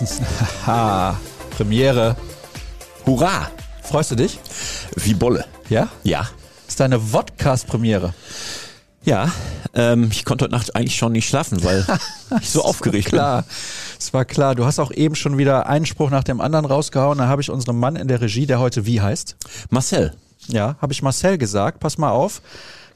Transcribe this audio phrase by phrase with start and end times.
[0.66, 1.18] Ha,
[1.50, 2.16] Premiere.
[3.06, 3.50] Hurra!
[3.82, 4.38] Freust du dich?
[4.96, 5.44] Wie Bolle.
[5.68, 5.88] Ja?
[6.04, 6.28] Ja.
[6.66, 8.12] Ist deine Vodcast-Premiere.
[9.04, 9.32] Ja,
[9.74, 11.86] ähm, ich konnte heute Nacht eigentlich schon nicht schlafen, weil
[12.40, 13.18] ich so aufgeregt bin.
[13.18, 13.44] Klar,
[13.98, 14.54] es war klar.
[14.54, 17.18] Du hast auch eben schon wieder einen Spruch nach dem anderen rausgehauen.
[17.18, 19.36] Da habe ich unserem Mann in der Regie, der heute wie heißt?
[19.70, 20.14] Marcel,
[20.48, 21.80] Ja, habe ich Marcel gesagt.
[21.80, 22.42] Pass mal auf.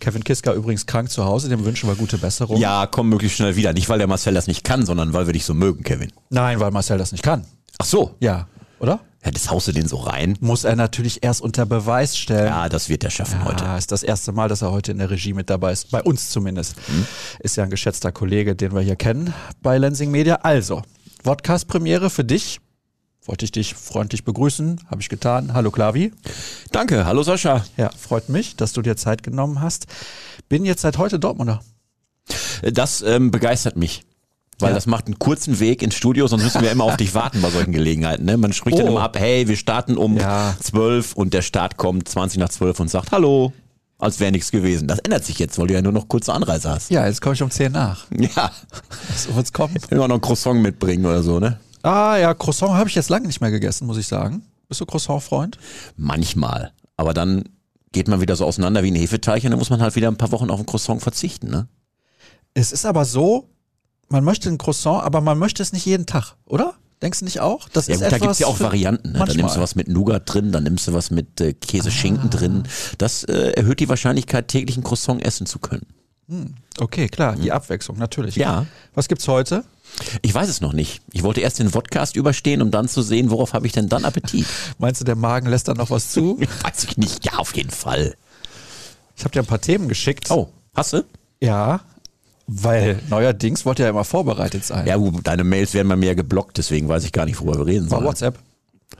[0.02, 2.56] Kevin Kiska übrigens krank zu Hause, dem wünschen wir gute Besserung.
[2.59, 3.73] ja, komm möglichst schnell wieder.
[3.73, 6.12] Nicht, weil der Marcel das nicht kann, sondern weil wir dich so mögen, Kevin.
[6.29, 7.45] Nein, weil Marcel das nicht kann.
[7.79, 8.16] Ach so.
[8.19, 8.48] Ja,
[8.80, 8.98] oder?
[9.24, 10.37] Ja, das haust du den so rein.
[10.41, 12.48] Muss er natürlich erst unter Beweis stellen.
[12.48, 13.62] Ja, das wird er schaffen heute.
[13.62, 15.93] Ja, ist das erste Mal, dass er heute in der Regie mit dabei ist.
[15.93, 16.74] Bei uns zumindest.
[17.38, 19.32] Ist ja ein geschätzter Kollege, den wir hier kennen
[19.62, 20.41] bei Lensing Media.
[20.43, 20.82] Also,
[21.23, 22.59] Podcast-Premiere für dich.
[23.24, 24.80] Wollte ich dich freundlich begrüßen.
[24.90, 25.54] Habe ich getan.
[25.54, 26.12] Hallo Klavi.
[26.73, 27.64] Danke, hallo Sascha.
[27.76, 29.87] Ja, freut mich, dass du dir Zeit genommen hast.
[30.48, 31.60] Bin jetzt seit heute Dortmunder.
[32.73, 34.02] Das ähm, begeistert mich.
[34.59, 34.74] Weil Ja.
[34.74, 37.51] das macht einen kurzen Weg ins Studio, sonst müssen wir immer auf dich warten bei
[37.51, 38.24] solchen Gelegenheiten.
[38.24, 38.37] Ne?
[38.37, 38.90] Man spricht dann Oh.
[38.92, 40.57] immer ab, hey, wir starten um Ja.
[40.60, 43.52] 12 und der Start kommt 20 nach 12 und sagt Hallo,
[43.98, 44.88] als wäre nichts gewesen.
[44.88, 46.90] Das ändert sich jetzt, weil du ja nur noch kurze Anreise hast.
[46.90, 48.07] Ja, jetzt komme ich um 10 nach.
[48.16, 48.51] Ja,
[49.34, 49.76] wird's kommen.
[49.90, 51.60] immer noch ein Croissant mitbringen oder so, ne?
[51.83, 54.43] Ah ja, Croissant habe ich jetzt lange nicht mehr gegessen, muss ich sagen.
[54.69, 55.59] Bist du Croissant-Freund?
[55.97, 56.73] Manchmal.
[56.97, 57.45] Aber dann
[57.93, 60.16] geht man wieder so auseinander wie ein Hefeteig und dann muss man halt wieder ein
[60.16, 61.69] paar Wochen auf ein Croissant verzichten, ne?
[62.55, 63.49] Es ist aber so,
[64.09, 66.75] man möchte ein Croissant, aber man möchte es nicht jeden Tag, oder?
[67.00, 67.69] Denkst du nicht auch?
[67.71, 69.09] Das Ja ist gut, da etwas gibt's ja auch Varianten.
[69.09, 69.12] Ne?
[69.15, 69.37] Da Manchmal.
[69.38, 72.62] nimmst du was mit Nougat drin, dann nimmst du was mit äh, Käse-Schinken drin.
[72.99, 75.87] Das äh, erhöht die Wahrscheinlichkeit, täglich ein Croissant essen zu können.
[76.78, 78.37] Okay, klar, die Abwechslung, natürlich.
[78.37, 78.66] Ja.
[78.94, 79.65] Was gibt's heute?
[80.22, 81.03] Ich weiß es noch nicht.
[81.12, 84.04] Ich wollte erst den Podcast überstehen, um dann zu sehen, worauf habe ich denn dann
[84.06, 84.47] Appetit.
[84.78, 86.38] Meinst du, der Magen lässt da noch was zu?
[86.62, 87.25] weiß ich nicht.
[87.26, 88.14] Ja, auf jeden Fall.
[89.16, 90.30] Ich habe dir ein paar Themen geschickt.
[90.30, 91.04] Oh, hast du?
[91.41, 91.80] Ja,
[92.47, 94.86] weil neuerdings wollte ja immer vorbereitet sein.
[94.86, 97.66] Ja, gut, deine Mails werden bei mir geblockt, deswegen weiß ich gar nicht, worüber wir
[97.66, 98.08] reden War sollen.
[98.08, 98.38] WhatsApp.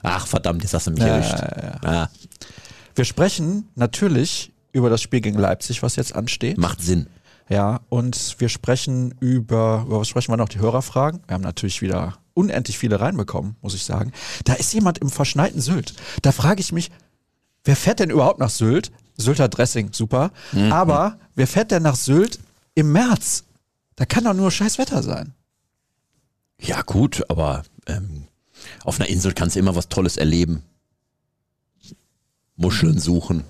[0.03, 1.39] Ach, verdammt, jetzt hast du mich Ja, erwischt.
[1.41, 2.09] ja, Ah,
[2.95, 6.59] Wir sprechen natürlich über das Spiel gegen Leipzig, was jetzt ansteht.
[6.59, 7.07] macht Sinn.
[7.49, 10.49] Ja, und wir sprechen über, über was sprechen wir noch?
[10.49, 11.21] Die Hörerfragen.
[11.27, 14.13] Wir haben natürlich wieder unendlich viele reinbekommen, muss ich sagen.
[14.45, 15.95] Da ist jemand im verschneiten Sylt.
[16.23, 16.91] Da frage ich mich,
[17.65, 18.91] wer fährt denn überhaupt nach Sylt?
[19.19, 20.31] Sylter Dressing, super.
[20.71, 22.39] Aber wer fährt denn nach Sylt
[22.75, 23.45] im März?
[23.97, 25.35] Da kann doch nur scheiß Wetter sein.
[26.59, 28.29] Ja, gut, aber ähm,
[28.85, 30.63] auf einer Insel kannst du immer was Tolles erleben.
[32.57, 33.45] Muscheln suchen.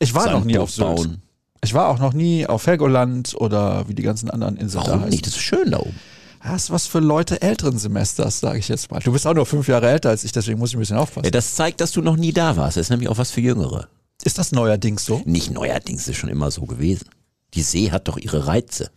[0.00, 1.18] Ich war noch nie auf Sylt.
[1.62, 5.00] Ich war auch noch nie auf Helgoland oder wie die ganzen anderen Inseln da Warum
[5.02, 5.10] heißen.
[5.10, 5.26] nicht?
[5.26, 5.94] Das ist schön da oben.
[6.42, 9.00] Das ist was für Leute älteren Semesters, sage ich jetzt mal.
[9.00, 11.26] Du bist auch nur fünf Jahre älter als ich, deswegen muss ich ein bisschen aufpassen.
[11.26, 12.78] Ja, das zeigt, dass du noch nie da warst.
[12.78, 13.88] Das ist nämlich auch was für Jüngere.
[14.24, 15.20] Ist das neuerdings so?
[15.26, 17.08] Nicht neuerdings, ist schon immer so gewesen.
[17.52, 18.90] Die See hat doch ihre Reize.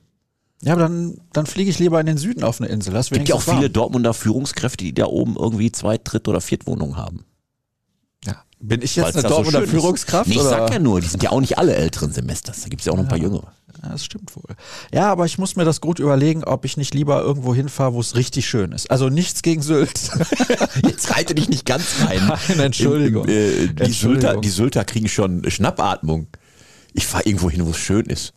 [0.62, 2.96] Ja, aber dann, dann fliege ich lieber in den Süden auf eine Insel.
[2.96, 3.74] Es gibt ja auch wenigstens viele warm.
[3.74, 7.26] Dortmunder Führungskräfte, die da oben irgendwie Zweit-, Dritt- oder Viertwohnungen haben.
[8.64, 8.68] Ja.
[8.70, 9.70] Bin ich jetzt eine so Dortmunder ist.
[9.70, 10.28] Führungskraft?
[10.28, 10.50] Nee, ich oder?
[10.50, 12.62] sag ja nur, die sind ja auch nicht alle älteren Semesters.
[12.62, 13.54] Da gibt's ja auch noch ein paar jüngere.
[13.84, 14.56] Ja, das stimmt wohl.
[14.94, 18.00] Ja, aber ich muss mir das gut überlegen, ob ich nicht lieber irgendwo hinfahre, wo
[18.00, 18.90] es richtig schön ist.
[18.90, 20.12] Also nichts gegen Sylt.
[20.86, 22.22] Jetzt reite dich nicht ganz rein.
[22.48, 23.26] Nein, Entschuldigung.
[23.26, 24.22] Im, im, äh, die, Entschuldigung.
[24.22, 26.28] Sylter, die Sylter kriegen schon Schnappatmung.
[26.94, 28.34] Ich fahre irgendwo hin, wo es schön ist.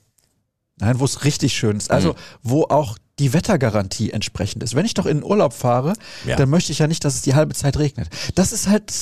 [0.78, 1.90] Nein, wo es richtig schön ist.
[1.90, 4.74] Also, wo auch die Wettergarantie entsprechend ist.
[4.74, 5.94] Wenn ich doch in den Urlaub fahre,
[6.26, 6.36] Ja.
[6.36, 8.08] dann möchte ich ja nicht, dass es die halbe Zeit regnet.
[8.34, 8.92] Das ist halt,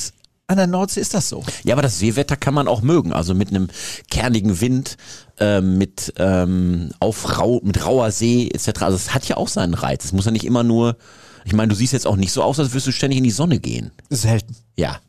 [0.46, 1.42] an der Nordsee ist das so.
[1.62, 3.12] Ja, aber das Seewetter kann man auch mögen.
[3.12, 3.68] Also mit einem
[4.10, 4.96] kernigen Wind,
[5.38, 8.82] ähm, mit, ähm, auf rau, mit rauer See etc.
[8.82, 10.04] Also es hat ja auch seinen Reiz.
[10.04, 10.96] Es muss ja nicht immer nur,
[11.44, 13.30] ich meine, du siehst jetzt auch nicht so aus, als würdest du ständig in die
[13.30, 13.90] Sonne gehen.
[14.10, 14.54] Selten.
[14.76, 15.00] Ja.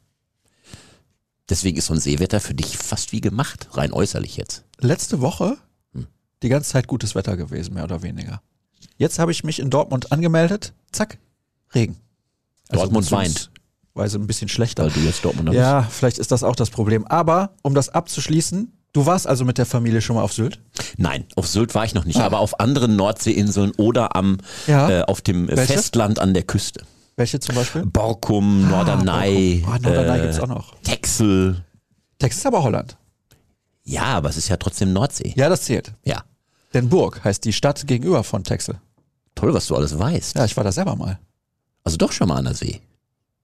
[1.50, 4.64] Deswegen ist so ein Seewetter für dich fast wie gemacht, rein äußerlich jetzt.
[4.80, 5.58] Letzte Woche
[5.94, 6.08] Hm.
[6.44, 8.42] die ganze Zeit gutes Wetter gewesen, mehr oder weniger.
[8.98, 10.74] Jetzt habe ich mich in Dortmund angemeldet.
[10.92, 11.18] Zack,
[11.74, 11.98] Regen.
[12.70, 13.52] Dortmund weint.
[13.96, 14.84] Weise ein bisschen schlechter.
[14.84, 17.06] Weil du jetzt Dortmunder Ja, vielleicht ist das auch das Problem.
[17.08, 20.60] Aber um das abzuschließen, du warst also mit der Familie schon mal auf Sylt?
[20.76, 20.94] bist.
[20.98, 24.38] Nein, auf Sylt war ich noch nicht, aber auf anderen Nordseeinseln oder am,
[24.68, 24.70] Ah.
[24.72, 24.90] Ja.
[24.90, 25.74] äh, auf dem Welche?
[25.74, 26.82] Festland an der Küste.
[27.18, 27.86] Welche zum Beispiel?
[27.86, 29.74] Borkum, Norderney, Borkum.
[29.74, 30.76] Ah, Norderney äh, gibt's auch noch.
[30.84, 31.64] Texel.
[32.20, 32.98] Texas ist aber Holland.
[33.86, 35.34] Ja, aber es ist ja trotzdem Nordsee.
[35.38, 35.94] Ja, das zählt.
[36.04, 36.24] ja.
[36.74, 38.82] Denn Burg heißt die Stadt gegenüber von Texel.
[39.34, 40.36] Toll, was du alles weißt.
[40.36, 41.18] Ja, ich war da selber mal.
[41.86, 42.82] Also doch schon mal an der See.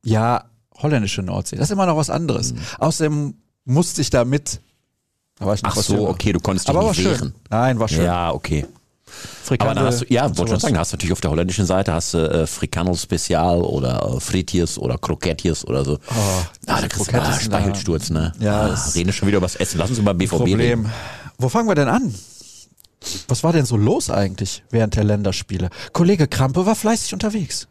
[0.04, 0.46] Ja,
[0.76, 1.56] holländische Nordsee.
[1.56, 2.54] Das ist immer noch was anderes.
[2.54, 2.60] Mhm.
[2.80, 3.34] Außerdem
[3.66, 4.62] musste ich da mit.
[5.38, 7.12] Da war ich noch Ach was so, okay, du konntest dich Aber war nicht schön.
[7.12, 7.36] wehren.
[7.50, 8.06] Nein, war schön.
[8.06, 8.66] Ja, okay.
[8.66, 8.78] Aber
[9.44, 11.94] Frikandel dann hast du, ja, wollte schon sagen, hast du natürlich auf der holländischen Seite
[11.94, 15.98] hast du äh, Frikandel Spezial oder äh, Frittjes oder Krokettjes oder so.
[16.08, 18.32] ah, da kriegst du ah, Speichelsturz, ne?
[18.40, 19.80] Ja, ah, reden wir schon wieder über das Essen.
[19.80, 20.40] Lass uns über BVB reden.
[20.40, 20.86] Problem.
[21.38, 22.14] Wo fangen wir denn an?
[23.28, 25.70] Was war denn so los eigentlich während der Länderspiele?
[25.92, 27.68] Kollege Krampe war fleißig unterwegs.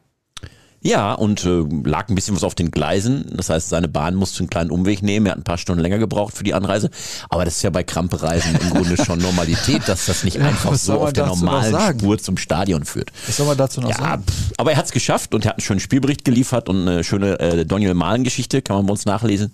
[0.82, 3.26] Ja, und äh, lag ein bisschen was auf den Gleisen.
[3.36, 5.26] Das heißt, seine Bahn musste einen kleinen Umweg nehmen.
[5.26, 6.88] Er hat ein paar Stunden länger gebraucht für die Anreise.
[7.28, 10.84] Aber das ist ja bei Krampereisen im Grunde schon Normalität, dass das nicht einfach was
[10.86, 11.98] so auf der normalen?
[11.98, 13.12] Spur zum Stadion führt.
[13.26, 14.24] Was soll man dazu noch Ja, sagen?
[14.24, 17.04] pff, aber er hat es geschafft und er hat einen schönen Spielbericht geliefert und eine
[17.04, 19.52] schöne äh, Daniel Mahlen-Geschichte, kann man bei uns nachlesen,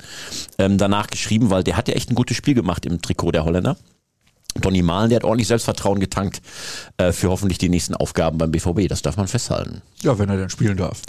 [0.58, 3.44] ähm, danach geschrieben, weil der hat ja echt ein gutes Spiel gemacht im Trikot der
[3.44, 3.76] Holländer.
[4.60, 6.40] Donny Malen, der hat ordentlich Selbstvertrauen getankt
[6.96, 8.88] äh, für hoffentlich die nächsten Aufgaben beim BVB.
[8.88, 9.82] Das darf man festhalten.
[10.02, 11.02] Ja, wenn er denn spielen darf.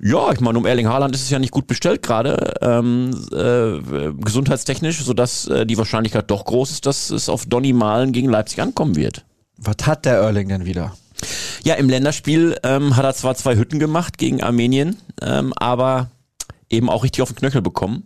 [0.00, 4.12] Ja, ich meine, um Erling Haaland ist es ja nicht gut bestellt gerade, ähm, äh,
[4.22, 8.60] gesundheitstechnisch, sodass äh, die Wahrscheinlichkeit doch groß ist, dass es auf Donny Malen gegen Leipzig
[8.60, 9.24] ankommen wird.
[9.58, 10.94] Was hat der Erling denn wieder?
[11.64, 16.10] Ja, im Länderspiel ähm, hat er zwar zwei Hütten gemacht gegen Armenien, ähm, aber
[16.68, 18.02] eben auch richtig auf den Knöchel bekommen.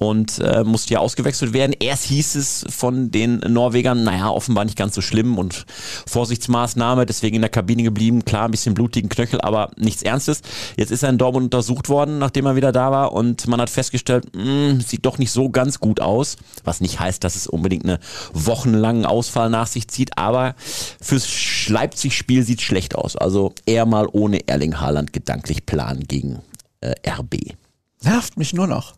[0.00, 1.74] Und äh, musste ja ausgewechselt werden.
[1.78, 5.66] Erst hieß es von den Norwegern, naja, offenbar nicht ganz so schlimm und
[6.06, 8.24] Vorsichtsmaßnahme, deswegen in der Kabine geblieben.
[8.24, 10.40] Klar, ein bisschen blutigen Knöchel, aber nichts Ernstes.
[10.78, 13.68] Jetzt ist er in Dortmund untersucht worden, nachdem er wieder da war und man hat
[13.68, 16.38] festgestellt, mh, sieht doch nicht so ganz gut aus.
[16.64, 17.98] Was nicht heißt, dass es unbedingt eine
[18.32, 20.54] wochenlangen Ausfall nach sich zieht, aber
[20.98, 23.16] fürs Leipzig-Spiel sieht schlecht aus.
[23.16, 26.40] Also eher mal ohne Erling Haaland gedanklich planen gegen
[26.80, 27.54] äh, RB.
[28.02, 28.94] Nervt mich nur noch.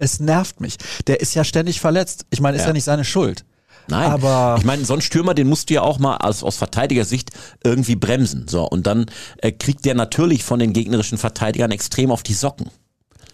[0.00, 0.76] Es nervt mich.
[1.06, 2.26] Der ist ja ständig verletzt.
[2.30, 2.72] Ich meine, ist ja, Ja.
[2.72, 3.44] nicht seine Schuld.
[3.88, 6.56] Nein, Aber- ich meine, so ein Stürmer, den musst du ja auch mal aus, aus
[6.56, 7.30] Verteidigersicht
[7.64, 8.46] irgendwie bremsen.
[8.48, 9.06] So, und dann
[9.38, 12.70] äh, kriegt der natürlich von den gegnerischen Verteidigern extrem auf die Socken.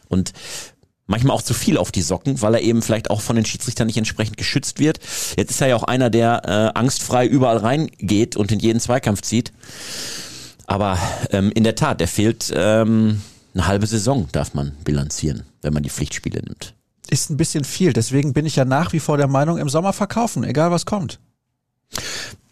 [0.08, 0.32] Und
[1.06, 3.86] manchmal auch zu viel auf die Socken, weil er eben vielleicht auch von den Schiedsrichtern
[3.86, 4.98] nicht entsprechend geschützt wird.
[5.36, 6.42] Jetzt ist er ja auch einer, der
[6.74, 9.52] äh, angstfrei überall reingeht und in jeden Zweikampf zieht.
[10.66, 10.98] Aber
[11.30, 13.20] ähm, in der Tat, der fehlt ähm,
[13.56, 16.74] eine halbe Saison, darf man bilanzieren, wenn man die Pflichtspiele nimmt.
[17.08, 17.92] Ist ein bisschen viel.
[17.92, 21.18] Deswegen bin ich ja nach wie vor der Meinung, im Sommer verkaufen, egal was kommt.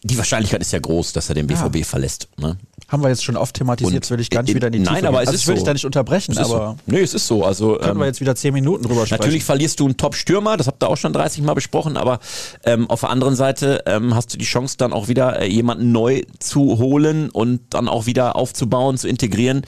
[0.06, 1.66] Die Wahrscheinlichkeit ist ja groß, dass er den Ja.
[1.66, 2.28] BVB verlässt.
[2.38, 2.58] Ne?
[2.88, 4.78] Haben wir jetzt schon oft thematisiert, Und will ich gar nicht in- wieder in die
[4.80, 5.22] nein, Tiefe aber gehen.
[5.22, 5.60] es also ist ich will so.
[5.60, 6.76] dich da nicht unterbrechen, aber so.
[6.92, 7.42] Nee, es ist so.
[7.42, 9.22] Also können ähm, wir jetzt wieder zehn Minuten drüber sprechen.
[9.22, 12.20] Natürlich verlierst du einen Top-Stürmer, das habt ihr auch schon 30 Mal besprochen, aber
[12.64, 15.90] ähm, auf der anderen Seite ähm, hast du die Chance dann auch wieder äh, jemanden
[15.90, 19.62] neu zu holen und dann auch wieder aufzubauen, zu integrieren,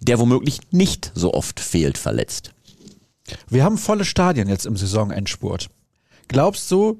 [0.00, 2.52] der womöglich nicht so oft fehlt, verletzt.
[3.50, 5.68] Wir haben volle Stadien jetzt im Saisonendspurt.
[6.28, 6.98] Glaubst du,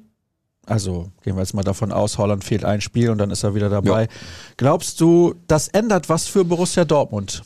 [0.65, 3.55] also gehen wir jetzt mal davon aus, Holland fehlt ein Spiel und dann ist er
[3.55, 4.07] wieder dabei.
[4.57, 7.43] Glaubst du, das ändert was für Borussia Dortmund?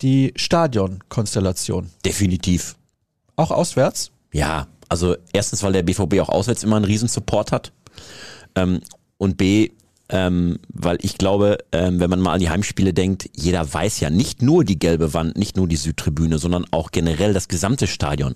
[0.00, 1.90] Die Stadionkonstellation.
[2.04, 2.76] Definitiv.
[3.36, 4.10] Auch auswärts?
[4.32, 7.72] Ja, also erstens, weil der BVB auch auswärts immer einen riesen Support hat.
[8.54, 8.80] Ähm,
[9.18, 9.70] und B,
[10.08, 14.10] ähm, weil ich glaube, ähm, wenn man mal an die Heimspiele denkt, jeder weiß ja
[14.10, 18.34] nicht nur die gelbe Wand, nicht nur die Südtribüne, sondern auch generell das gesamte Stadion.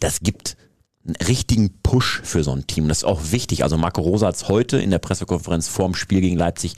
[0.00, 0.56] Das gibt
[1.04, 2.88] einen richtigen Push für so ein Team.
[2.88, 3.64] Das ist auch wichtig.
[3.64, 6.74] Also Marco Rosa hat es heute in der Pressekonferenz vorm Spiel gegen Leipzig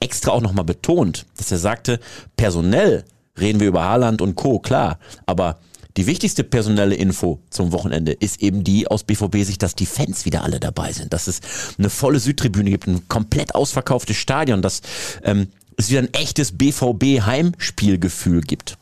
[0.00, 2.00] extra auch nochmal betont, dass er sagte,
[2.36, 3.04] personell
[3.38, 5.58] reden wir über Haaland und Co., klar, aber
[5.96, 10.44] die wichtigste personelle Info zum Wochenende ist eben die aus BVB-Sicht, dass die Fans wieder
[10.44, 11.40] alle dabei sind, dass es
[11.78, 14.82] eine volle Südtribüne gibt, ein komplett ausverkauftes Stadion, dass
[15.22, 15.48] ähm,
[15.78, 18.76] es wieder ein echtes BVB-Heimspielgefühl gibt.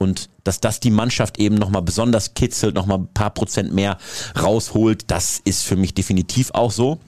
[0.00, 3.98] Und dass das die Mannschaft eben nochmal besonders kitzelt, nochmal ein paar Prozent mehr
[4.40, 7.00] rausholt, das ist für mich definitiv auch so.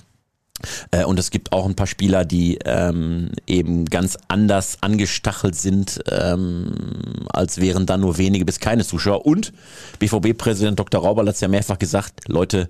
[0.91, 6.01] Äh, Und es gibt auch ein paar Spieler, die ähm, eben ganz anders angestachelt sind,
[6.11, 6.75] ähm,
[7.33, 9.25] als wären da nur wenige bis keine Zuschauer.
[9.25, 9.55] Und
[9.99, 11.03] BVB-Präsident Dr.
[11.03, 12.69] Rauberl hat es ja mehrfach gesagt, Leute,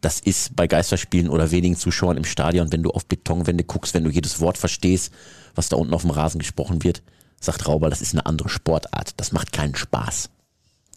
[0.00, 4.02] das ist bei Geisterspielen oder wenigen Zuschauern im Stadion, wenn du auf Betonwände guckst, wenn
[4.02, 5.12] du jedes Wort verstehst,
[5.54, 7.02] was da unten auf dem Rasen gesprochen wird,
[7.40, 9.14] sagt Rauberl, das ist eine andere Sportart.
[9.16, 10.30] Das macht keinen Spaß.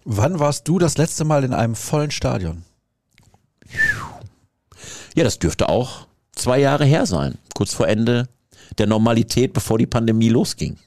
[0.05, 2.63] Wann warst du das letzte Mal in einem vollen Stadion?
[5.15, 8.27] Ja, das dürfte auch zwei Jahre her sein, kurz vor Ende
[8.77, 10.77] der Normalität, bevor die Pandemie losging.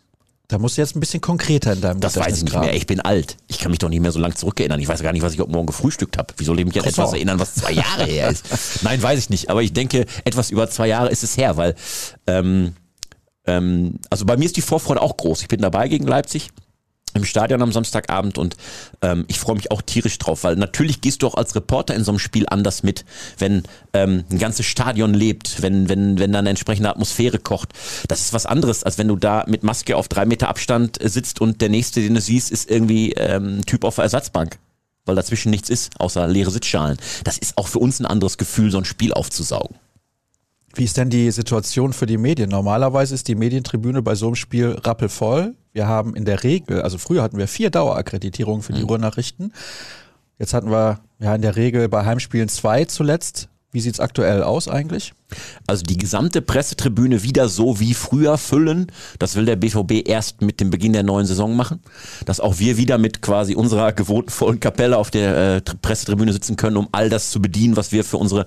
[0.48, 2.72] Da musst du jetzt ein bisschen konkreter in deinem Das weiß ich nicht mehr.
[2.74, 3.36] Ich bin alt.
[3.48, 4.78] Ich kann mich doch nicht mehr so lange zurückerinnern.
[4.78, 6.32] Ich weiß gar nicht, was ich heute Morgen gefrühstückt habe.
[6.36, 8.44] Wie soll ich mich an etwas erinnern, was zwei Jahre her ist?
[8.82, 9.50] Nein, weiß ich nicht.
[9.50, 11.74] Aber ich denke, etwas über zwei Jahre ist es her, weil
[12.28, 12.76] ähm,
[13.46, 15.42] ähm, also bei mir ist die Vorfreude auch groß.
[15.42, 16.50] Ich bin dabei gegen Leipzig
[17.16, 18.56] im Stadion am Samstagabend und
[19.02, 22.04] ähm, ich freue mich auch tierisch drauf, weil natürlich gehst du auch als Reporter in
[22.04, 23.04] so einem Spiel anders mit,
[23.38, 27.70] wenn ähm, ein ganzes Stadion lebt, wenn, wenn, wenn da eine entsprechende Atmosphäre kocht.
[28.08, 31.08] Das ist was anderes, als wenn du da mit Maske auf drei Meter Abstand äh,
[31.08, 34.58] sitzt und der nächste, den du siehst, ist irgendwie ähm, ein Typ auf der Ersatzbank.
[35.06, 36.98] Weil dazwischen nichts ist, außer leere Sitzschalen.
[37.22, 39.76] Das ist auch für uns ein anderes Gefühl, so ein Spiel aufzusaugen.
[40.76, 42.50] Wie ist denn die Situation für die Medien?
[42.50, 45.54] Normalerweise ist die Medientribüne bei so einem Spiel rappelvoll.
[45.72, 49.54] Wir haben in der Regel, also früher hatten wir vier Dauerakkreditierungen für die Ruhrnachrichten.
[50.38, 53.48] Jetzt hatten wir ja in der Regel bei Heimspielen zwei zuletzt.
[53.76, 55.12] Wie sieht's aktuell aus eigentlich?
[55.66, 58.90] Also die gesamte Pressetribüne wieder so wie früher füllen.
[59.18, 61.80] Das will der BVB erst mit dem Beginn der neuen Saison machen.
[62.24, 66.56] Dass auch wir wieder mit quasi unserer gewohnten vollen Kapelle auf der äh, Pressetribüne sitzen
[66.56, 68.46] können, um all das zu bedienen, was wir für unsere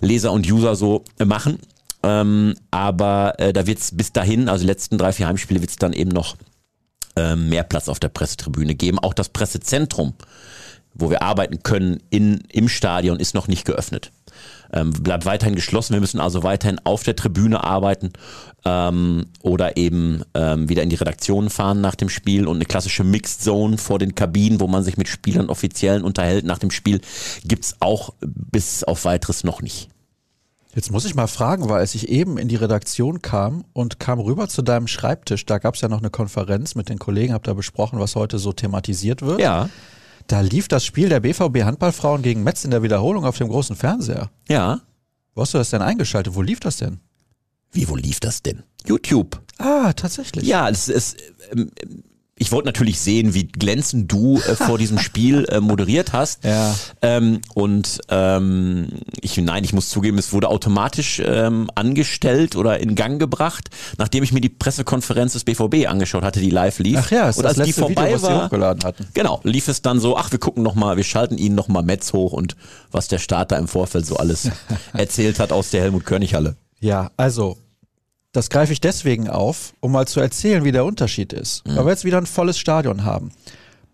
[0.00, 1.58] Leser und User so äh, machen.
[2.04, 5.92] Ähm, aber äh, da wird's bis dahin, also die letzten drei, vier Heimspiele, wird's dann
[5.92, 6.36] eben noch
[7.16, 9.00] äh, mehr Platz auf der Pressetribüne geben.
[9.00, 10.14] Auch das Pressezentrum,
[10.94, 14.12] wo wir arbeiten können in, im Stadion, ist noch nicht geöffnet
[14.72, 15.94] ähm, bleibt weiterhin geschlossen.
[15.94, 18.12] Wir müssen also weiterhin auf der Tribüne arbeiten
[18.64, 23.04] ähm, oder eben ähm, wieder in die Redaktion fahren nach dem Spiel und eine klassische
[23.04, 27.00] Mixed Zone vor den Kabinen, wo man sich mit Spielern Offiziellen unterhält nach dem Spiel,
[27.44, 29.88] gibt's auch bis auf weiteres noch nicht.
[30.74, 34.20] Jetzt muss ich mal fragen, weil als ich eben in die Redaktion kam und kam
[34.20, 37.42] rüber zu deinem Schreibtisch, da gab es ja noch eine Konferenz mit den Kollegen, hab
[37.42, 39.40] da besprochen, was heute so thematisiert wird.
[39.40, 39.70] Ja.
[40.28, 43.74] Da lief das Spiel der BVB Handballfrauen gegen Metz in der Wiederholung auf dem großen
[43.74, 44.30] Fernseher.
[44.48, 44.82] Ja.
[45.34, 46.34] Wo hast du das denn eingeschaltet?
[46.34, 47.00] Wo lief das denn?
[47.72, 48.62] Wie, wo lief das denn?
[48.86, 49.40] YouTube.
[49.56, 50.46] Ah, tatsächlich.
[50.46, 51.16] Ja, es ist.
[51.50, 51.70] Ähm,
[52.38, 56.44] ich wollte natürlich sehen, wie glänzend du äh, vor diesem Spiel äh, moderiert hast.
[56.48, 56.74] Ja.
[57.02, 58.88] Ähm, und ähm,
[59.20, 63.68] ich, nein, ich muss zugeben, es wurde automatisch ähm, angestellt oder in Gang gebracht,
[63.98, 66.98] nachdem ich mir die Pressekonferenz des BVB angeschaut hatte, die live lief.
[66.98, 69.06] Ach ja, ist und das als die letzte vorbei Video, was war, hochgeladen hatten.
[69.12, 71.82] Genau, lief es dann so, ach, wir gucken noch mal, wir schalten Ihnen noch mal
[71.82, 72.56] Metz hoch und
[72.90, 74.50] was der Starter im Vorfeld so alles
[74.94, 76.56] erzählt hat aus der Helmut König Halle.
[76.80, 77.58] Ja, also
[78.38, 81.62] das greife ich deswegen auf, um mal zu erzählen, wie der Unterschied ist.
[81.76, 83.32] Weil wir jetzt wieder ein volles Stadion haben.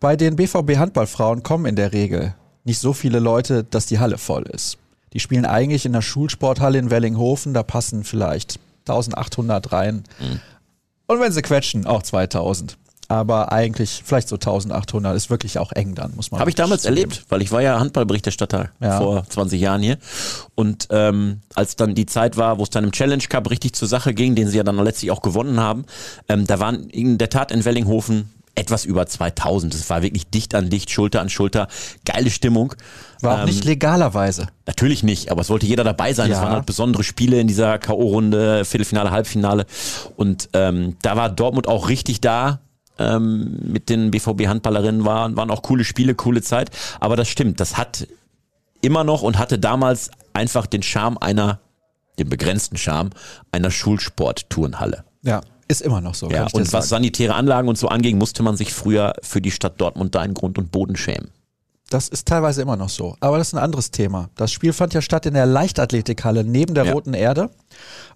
[0.00, 2.34] Bei den BVB Handballfrauen kommen in der Regel
[2.64, 4.78] nicht so viele Leute, dass die Halle voll ist.
[5.14, 10.04] Die spielen eigentlich in der Schulsporthalle in Wellinghofen, da passen vielleicht 1800 rein.
[11.06, 12.76] Und wenn sie quetschen, auch 2000.
[13.08, 16.82] Aber eigentlich vielleicht so 1800 ist wirklich auch eng dann, muss man Habe ich damals
[16.82, 16.96] zugeben.
[17.02, 18.98] erlebt, weil ich war ja Handballberichterstatter Ja.
[18.98, 19.98] vor 20 Jahren hier.
[20.54, 23.88] Und ähm, als dann die Zeit war, wo es dann im Challenge Cup richtig zur
[23.88, 25.84] Sache ging, den sie ja dann letztlich auch gewonnen haben,
[26.28, 29.74] ähm, da waren in der Tat in Wellinghofen etwas über 2000.
[29.74, 31.66] Es war wirklich dicht an dicht, Schulter an Schulter.
[32.04, 32.74] Geile Stimmung.
[33.20, 34.46] War auch Ähm, nicht legalerweise.
[34.66, 36.30] Natürlich nicht, aber es wollte jeder dabei sein.
[36.30, 36.42] Es Ja.
[36.44, 39.66] waren halt besondere Spiele in dieser K.O.-Runde, Viertelfinale, Halbfinale.
[40.16, 42.60] Und ähm, da war Dortmund auch richtig da.
[42.98, 46.70] Ähm, mit den BVB-Handballerinnen waren, waren auch coole Spiele, coole Zeit.
[47.00, 48.06] Aber das stimmt, das hat
[48.82, 51.58] immer noch und hatte damals einfach den Charme einer,
[52.18, 53.10] den begrenzten Charme
[53.50, 55.04] einer Schulsport-Turnhalle.
[55.22, 56.30] Ja, ist immer noch so.
[56.30, 56.84] Ja, und was sagen.
[56.86, 60.34] sanitäre Anlagen und so anging, musste man sich früher für die Stadt Dortmund da in
[60.34, 61.30] Grund und Boden schämen.
[61.90, 63.16] Das ist teilweise immer noch so.
[63.20, 64.30] Aber das ist ein anderes Thema.
[64.36, 66.92] Das Spiel fand ja statt in der Leichtathletikhalle neben der Ja.
[66.92, 67.50] Roten Erde.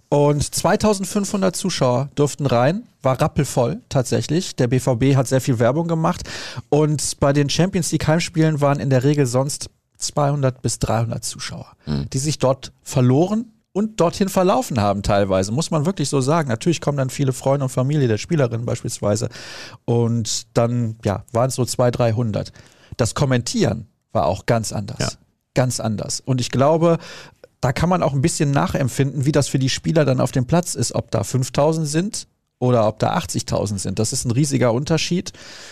[0.09, 2.83] Und 2500 Zuschauer durften rein.
[3.01, 4.55] War rappelvoll tatsächlich.
[4.55, 6.27] Der BVB hat sehr viel Werbung gemacht.
[6.69, 11.67] Und bei den Champions League Heimspielen waren in der Regel sonst 200 bis 300 Zuschauer,
[11.85, 16.49] die sich dort verloren und dorthin verlaufen haben teilweise, muss man wirklich so sagen.
[16.49, 19.29] Natürlich kommen dann viele Freunde und Familie der Spielerin beispielsweise
[19.85, 22.53] und dann ja, waren es so 200, 300.
[22.97, 24.99] Das Kommentieren war auch ganz anders.
[24.99, 25.09] Ja.
[25.53, 26.21] Ganz anders.
[26.21, 26.97] Und ich glaube,
[27.61, 30.45] da kann man auch ein bisschen nachempfinden, wie das für die Spieler dann auf dem
[30.45, 32.27] Platz ist, ob da 5000 sind
[32.59, 33.99] oder ob da 80.000 sind.
[33.99, 35.31] Das ist ein riesiger Unterschied.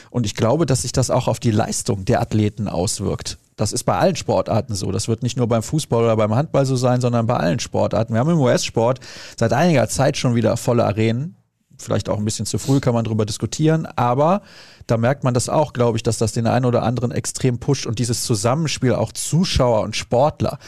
[0.10, 3.38] Und ich glaube, dass sich das auch auf die Leistung der Athleten auswirkt.
[3.58, 4.92] Das ist bei allen Sportarten so.
[4.92, 8.14] Das wird nicht nur beim Fußball oder beim Handball so sein, sondern bei allen Sportarten.
[8.14, 9.00] Wir haben im US-Sport
[9.38, 11.36] seit einiger Zeit schon wieder volle Arenen.
[11.80, 13.86] Vielleicht auch ein bisschen zu früh, kann man drüber diskutieren.
[13.86, 14.42] Aber
[14.88, 17.86] da merkt man das auch, glaube ich, dass das den einen oder anderen extrem pusht.
[17.86, 20.60] Und dieses Zusammenspiel auch Zuschauer und Sportler,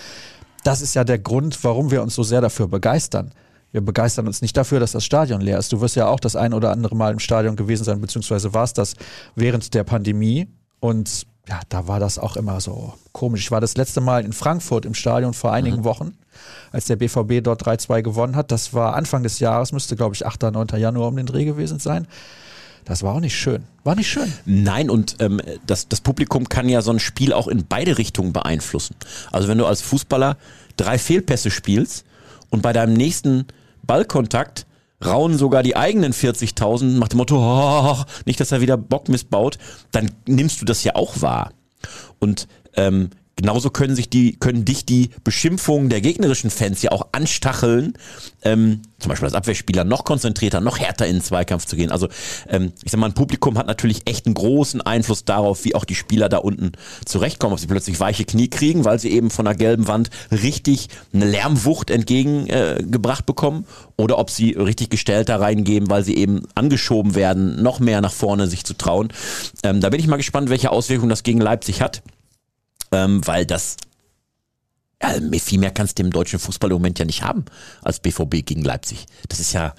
[0.64, 3.32] das ist ja der Grund, warum wir uns so sehr dafür begeistern.
[3.72, 5.72] Wir begeistern uns nicht dafür, dass das Stadion leer ist.
[5.72, 8.78] Du wirst ja auch das ein oder andere Mal im Stadion gewesen sein, beziehungsweise warst
[8.78, 8.96] das
[9.36, 10.48] während der Pandemie.
[10.80, 13.42] Und ja, da war das auch immer so komisch.
[13.42, 16.18] Ich war das letzte Mal in Frankfurt im Stadion vor einigen Wochen,
[16.72, 18.52] als der BVB dort 3-2 gewonnen hat.
[18.52, 20.44] Das war Anfang des Jahres, müsste, glaube ich, 8.
[20.44, 20.68] 9.
[20.78, 22.08] Januar um den Dreh gewesen sein.
[22.86, 23.64] Das war auch nicht schön.
[23.84, 24.32] War nicht schön.
[24.46, 28.34] Nein, und ähm, das, das Publikum kann ja so ein Spiel auch in beide Richtungen
[28.34, 28.96] beeinflussen.
[29.32, 30.38] Also wenn du als Fußballer
[30.78, 32.06] drei Fehlpässe spielst
[32.50, 33.46] und bei deinem nächsten
[33.84, 34.66] Ballkontakt
[35.04, 39.58] rauen sogar die eigenen 40.000 nach dem Motto, oh, nicht, dass er wieder Bock missbaut,
[39.92, 41.52] dann nimmst du das ja auch wahr.
[42.20, 47.08] Und ähm, genauso können sich die, können dich die Beschimpfungen der gegnerischen Fans ja auch
[47.14, 47.94] anstacheln,
[48.44, 51.90] ähm, zum Beispiel als Abwehrspieler noch konzentrierter, noch härter in den Zweikampf zu gehen.
[51.90, 52.10] Also
[52.50, 55.86] ähm, ich sag mal, ein Publikum hat natürlich echt einen großen Einfluss darauf, wie auch
[55.86, 56.74] die Spieler da unten
[57.06, 60.90] zurechtkommen, ob sie plötzlich weiche Knie kriegen, weil sie eben von der gelben Wand richtig
[61.14, 63.66] eine Lärmwucht entgegengebracht äh, bekommen
[63.96, 68.14] oder ob sie richtig gestellt da reingeben, weil sie eben angeschoben werden, noch mehr nach
[68.14, 69.14] vorne sich zu trauen.
[69.64, 72.02] Ähm, da bin ich mal gespannt, welche Auswirkungen das gegen Leipzig hat
[72.92, 73.78] ähm, weil das
[75.02, 77.46] Ja, viel mehr kannst du im deutschen Fußball im Moment ja nicht haben
[77.82, 79.06] als BVB gegen Leipzig.
[79.30, 79.74] Das ist ja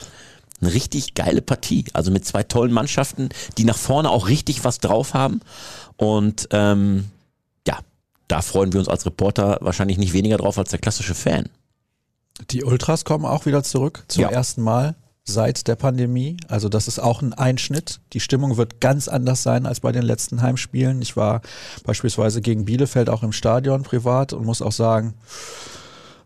[0.62, 1.84] eine richtig geile Partie.
[1.92, 5.40] Also mit zwei tollen Mannschaften, die nach vorne auch richtig was drauf haben.
[5.96, 7.10] Und ähm,
[7.66, 7.78] ja,
[8.28, 11.48] da freuen wir uns als Reporter wahrscheinlich nicht weniger drauf als der klassische Fan.
[12.50, 14.30] Die Ultras kommen auch wieder zurück zum Ja.
[14.30, 16.36] ersten Mal seit der Pandemie.
[16.48, 18.00] Also das ist auch ein Einschnitt.
[18.12, 21.02] Die Stimmung wird ganz anders sein als bei den letzten Heimspielen.
[21.02, 21.42] Ich war
[21.84, 25.14] beispielsweise gegen Bielefeld auch im Stadion privat und muss auch sagen,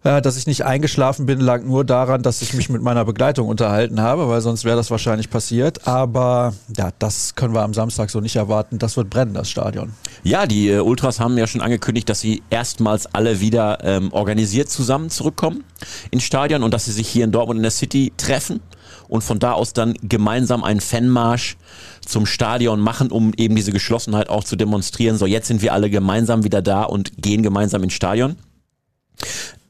[0.04, 3.48] ja, dass ich nicht eingeschlafen bin, lag nur daran, dass ich mich mit meiner Begleitung
[3.48, 5.88] unterhalten habe, weil sonst wäre das wahrscheinlich passiert.
[5.88, 8.78] Aber ja, das können wir am Samstag so nicht erwarten.
[8.78, 9.94] Das wird brennen, das Stadion.
[10.22, 14.68] Ja, die äh, Ultras haben ja schon angekündigt, dass sie erstmals alle wieder ähm, organisiert
[14.68, 15.64] zusammen zurückkommen
[16.10, 18.60] ins Stadion und dass sie sich hier in Dortmund in der City treffen
[19.14, 21.56] und von da aus dann gemeinsam einen Fanmarsch
[22.04, 25.16] zum Stadion machen, um eben diese Geschlossenheit auch zu demonstrieren.
[25.18, 28.34] So, jetzt sind wir alle gemeinsam wieder da und gehen gemeinsam ins Stadion.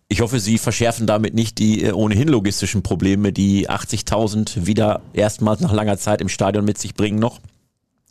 [0.09, 5.61] Ich hoffe, Sie verschärfen damit nicht die äh, ohnehin logistischen Probleme, die 80.000 wieder erstmals
[5.61, 7.39] nach langer Zeit im Stadion mit sich bringen noch.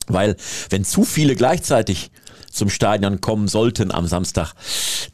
[0.05, 0.35] Weil
[0.69, 2.11] wenn zu viele gleichzeitig
[2.53, 4.53] zum Stadion kommen sollten am Samstag,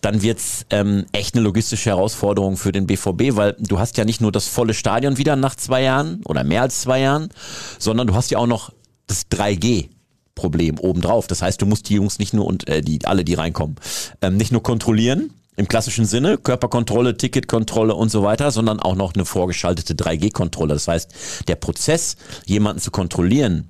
[0.02, 4.22] dann wird's ähm, echt eine logistische Herausforderung für den BVB, weil du hast ja nicht
[4.22, 7.30] nur das volle Stadion wieder nach zwei Jahren oder mehr als zwei Jahren,
[7.78, 8.72] sondern du hast ja auch noch
[9.08, 9.90] das 3G.
[10.36, 11.28] Problem obendrauf.
[11.28, 13.76] Das heißt, du musst die Jungs nicht nur und äh, die alle, die reinkommen,
[14.22, 19.14] ähm, nicht nur kontrollieren im klassischen Sinne, Körperkontrolle, Ticketkontrolle und so weiter, sondern auch noch
[19.14, 20.76] eine vorgeschaltete 3G-Kontrolle.
[20.76, 21.12] Das heißt,
[21.50, 22.16] der Prozess,
[22.46, 23.70] jemanden zu kontrollieren,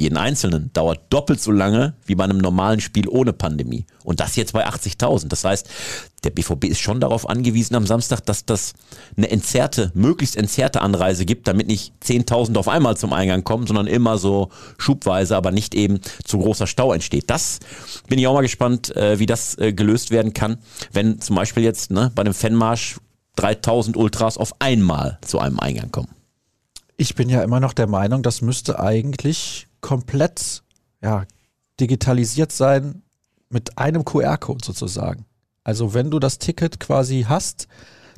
[0.00, 3.84] jeden Einzelnen, dauert doppelt so lange wie bei einem normalen Spiel ohne Pandemie.
[4.02, 5.28] Und das jetzt bei 80.000.
[5.28, 5.68] Das heißt,
[6.24, 8.72] der BVB ist schon darauf angewiesen am Samstag, dass das
[9.16, 13.86] eine entzerrte, möglichst entzerrte Anreise gibt, damit nicht 10.000 auf einmal zum Eingang kommen, sondern
[13.86, 17.28] immer so schubweise, aber nicht eben zu großer Stau entsteht.
[17.28, 17.58] Das
[18.08, 20.58] bin ich auch mal gespannt, äh, wie das äh, gelöst werden kann,
[20.92, 22.96] wenn zum Beispiel jetzt ne, bei einem Fanmarsch
[23.36, 26.08] 3.000 Ultras auf einmal zu einem Eingang kommen.
[26.96, 30.62] Ich bin ja immer noch der Meinung, das müsste eigentlich komplett
[31.02, 31.24] ja,
[31.78, 33.02] digitalisiert sein
[33.48, 35.24] mit einem QR-Code sozusagen.
[35.64, 37.68] Also wenn du das Ticket quasi hast,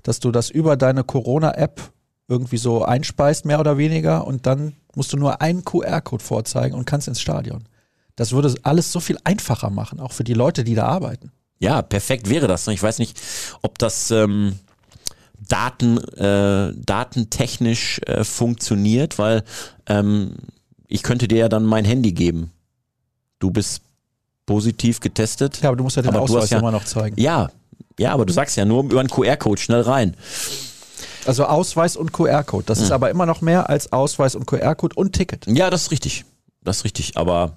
[0.03, 1.92] dass du das über deine Corona-App
[2.29, 6.87] irgendwie so einspeist, mehr oder weniger, und dann musst du nur einen QR-Code vorzeigen und
[6.87, 7.64] kannst ins Stadion.
[8.16, 11.33] Das würde alles so viel einfacher machen, auch für die Leute, die da arbeiten.
[11.59, 12.66] Ja, perfekt wäre das.
[12.68, 13.20] Ich weiß nicht,
[13.62, 14.59] ob das ähm,
[15.48, 19.44] Daten, äh, datentechnisch äh, funktioniert, weil
[19.87, 20.35] ähm,
[20.92, 22.50] ich könnte dir ja dann mein Handy geben.
[23.38, 23.83] Du bist
[24.46, 25.61] positiv getestet.
[25.62, 27.20] Ja, aber du musst ja den Ausweis ja- immer noch zeigen.
[27.20, 27.50] Ja,
[27.98, 30.16] ja, aber du sagst ja nur über einen QR-Code schnell rein.
[31.26, 32.64] Also Ausweis und QR-Code.
[32.66, 35.46] Das ist aber immer noch mehr als Ausweis und QR-Code und Ticket.
[35.46, 36.24] Ja, das ist richtig.
[36.62, 37.16] Das ist richtig.
[37.16, 37.57] Aber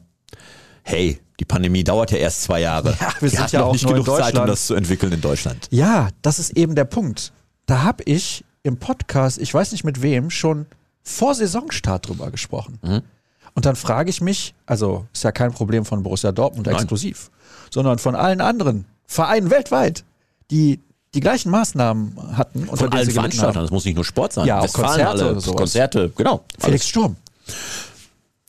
[0.84, 2.96] hey, die Pandemie dauert ja erst zwei Jahre.
[3.00, 5.68] Ja, wir sind hatten ja auch nicht genug Zeit, um das zu entwickeln in Deutschland.
[5.72, 7.32] Ja, das ist eben der Punkt.
[7.66, 10.68] Da habe ich im Podcast, ich weiß nicht mit wem, schon
[11.02, 12.80] vor Saisonstart drüber gesprochen.
[12.84, 13.02] Mhm.
[13.56, 16.76] Und dann frage ich mich, also ist ja kein Problem von Borussia Dortmund Nein.
[16.76, 17.32] exklusiv,
[17.72, 20.04] sondern von allen anderen Vereinen weltweit,
[20.52, 20.80] die
[21.14, 23.64] die gleichen Maßnahmen hatten, Von allen Veranstaltern.
[23.64, 24.46] Das muss nicht nur Sport sein.
[24.46, 25.36] Ja, auch Konzerte alle.
[25.42, 26.44] Konzerte, genau.
[26.60, 27.16] Felix Sturm.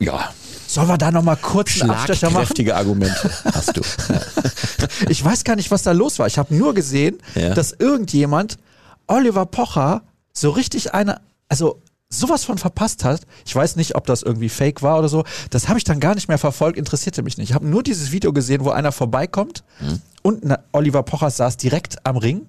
[0.00, 0.30] Ja,
[0.66, 2.32] Sollen wir da nochmal kurz einen Abstecher machen?
[2.46, 3.80] schlagkräftige Argumente hast du.
[5.08, 6.26] Ich weiß gar nicht, was da los war.
[6.26, 7.54] Ich habe nur gesehen, Ja.
[7.54, 8.58] dass irgendjemand
[9.06, 13.22] Oliver Pocher so richtig eine, also sowas von verpasst hat.
[13.44, 15.24] Ich weiß nicht, ob das irgendwie fake war oder so.
[15.50, 17.50] Das habe ich dann gar nicht mehr verfolgt, interessierte mich nicht.
[17.50, 20.00] Ich habe nur dieses Video gesehen, wo einer vorbeikommt Mhm.
[20.22, 22.46] und na, Oliver Pocher saß direkt am Ring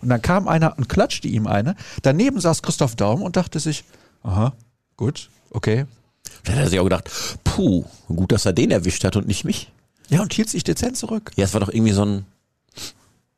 [0.00, 1.76] und dann kam einer und klatschte ihm eine.
[2.02, 3.84] Daneben saß Christoph Daum und dachte sich,
[4.22, 4.54] aha,
[4.96, 5.86] gut, okay.
[6.42, 7.10] Vielleicht hat er sich auch gedacht,
[7.44, 9.70] puh, gut, dass er den erwischt hat und nicht mich.
[10.08, 11.32] Ja, und hielt sich dezent zurück.
[11.36, 12.26] Ja, es war doch irgendwie so ein,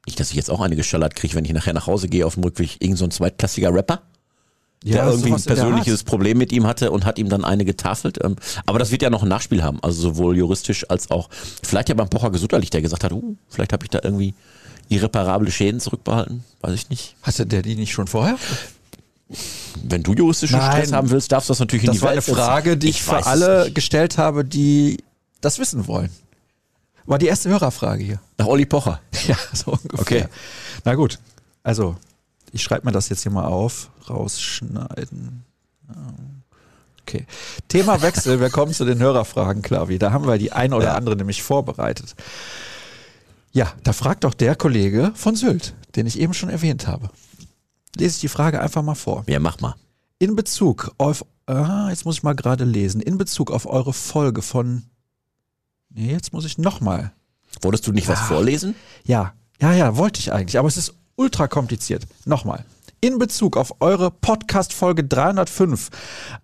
[0.07, 2.35] nicht, dass ich jetzt auch eine geschallert kriege, wenn ich nachher nach Hause gehe auf
[2.35, 4.03] dem Rückweg, irgend so ein zweitklassiger Rapper,
[4.84, 6.04] der irgendwie ein in persönliches.
[6.04, 8.18] Problem mit ihm hatte und hat ihm dann eine getafelt.
[8.22, 8.36] Ähm,
[8.66, 11.28] Aber das wird ja noch ein Nachspiel haben, also sowohl juristisch als auch,
[11.62, 14.34] vielleicht ja beim Pocher Gesundheitlich, der gesagt hat, uh, vielleicht habe ich da irgendwie
[14.88, 17.16] irreparable Schäden zurückbehalten, weiß ich nicht.
[17.22, 18.36] Hatte der die nicht schon vorher?
[19.82, 20.72] Wenn du juristischen Nein.
[20.72, 22.36] Stress haben willst, darfst du das natürlich in Das die war eine Welt setzen.
[22.36, 24.98] Frage, die ich, weiß für alle gestellt habe, die
[25.40, 26.10] das wissen wollen.
[27.04, 28.20] War die erste Hörerfrage hier.
[28.38, 29.00] Nach Olli Pocher.
[29.26, 30.00] Ja, so ungefähr.
[30.00, 30.24] Okay.
[30.84, 31.18] Na gut.
[31.62, 31.96] Also,
[32.52, 33.90] ich schreibe mir das jetzt hier mal auf.
[34.08, 35.44] Rausschneiden.
[37.02, 37.26] Okay.
[37.68, 38.40] Thema Wechsel.
[38.40, 39.98] Wir kommen zu den Hörerfragen, Klavi.
[39.98, 42.14] Da haben wir die ein oder andere nämlich vorbereitet.
[43.52, 47.11] Ja, da fragt doch der Kollege von Sylt, den ich eben schon erwähnt habe.
[47.96, 49.24] Lese ich die Frage einfach mal vor.
[49.26, 49.74] Ja, mach mal.
[50.18, 54.42] In Bezug auf, ah, jetzt muss ich mal gerade lesen, in Bezug auf eure Folge
[54.42, 54.84] von,
[55.88, 57.12] nee, jetzt muss ich nochmal.
[57.62, 58.24] Wolltest du nicht was Ah.
[58.24, 58.74] vorlesen?
[59.04, 62.07] Ja, ja, ja, wollte ich eigentlich, aber es ist ultra kompliziert.
[62.24, 62.64] Nochmal.
[63.00, 65.90] In Bezug auf eure Podcast-Folge 305